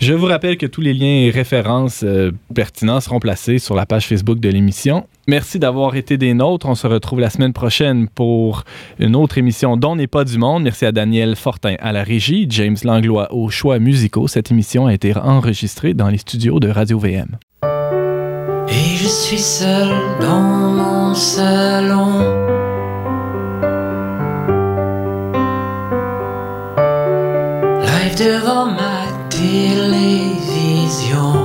Je 0.01 0.13
vous 0.13 0.25
rappelle 0.25 0.57
que 0.57 0.65
tous 0.65 0.81
les 0.81 0.95
liens 0.95 1.27
et 1.27 1.29
références 1.29 2.01
euh, 2.03 2.31
pertinents 2.55 3.01
seront 3.01 3.19
placés 3.19 3.59
sur 3.59 3.75
la 3.75 3.85
page 3.85 4.07
Facebook 4.07 4.39
de 4.39 4.49
l'émission. 4.49 5.05
Merci 5.27 5.59
d'avoir 5.59 5.95
été 5.95 6.17
des 6.17 6.33
nôtres. 6.33 6.65
On 6.65 6.73
se 6.73 6.87
retrouve 6.87 7.19
la 7.19 7.29
semaine 7.29 7.53
prochaine 7.53 8.07
pour 8.07 8.63
une 8.97 9.15
autre 9.15 9.37
émission 9.37 9.77
dont 9.77 9.95
n'est 9.95 10.07
pas 10.07 10.23
du 10.23 10.39
monde. 10.39 10.63
Merci 10.63 10.87
à 10.87 10.91
Daniel 10.91 11.35
Fortin 11.35 11.75
à 11.79 11.91
la 11.91 12.01
régie, 12.01 12.47
James 12.49 12.77
Langlois 12.83 13.31
aux 13.31 13.51
choix 13.51 13.77
musicaux. 13.77 14.27
Cette 14.27 14.49
émission 14.49 14.87
a 14.87 14.93
été 14.95 15.15
enregistrée 15.15 15.93
dans 15.93 16.09
les 16.09 16.17
studios 16.17 16.59
de 16.59 16.69
Radio 16.69 16.97
VM. 16.97 17.37
Et 18.69 18.95
je 18.95 19.07
suis 19.07 19.37
seul 19.37 19.93
dans 20.19 20.71
mon 20.71 21.13
salon. 21.13 22.17
Live 27.83 28.15
télévision. 29.41 31.40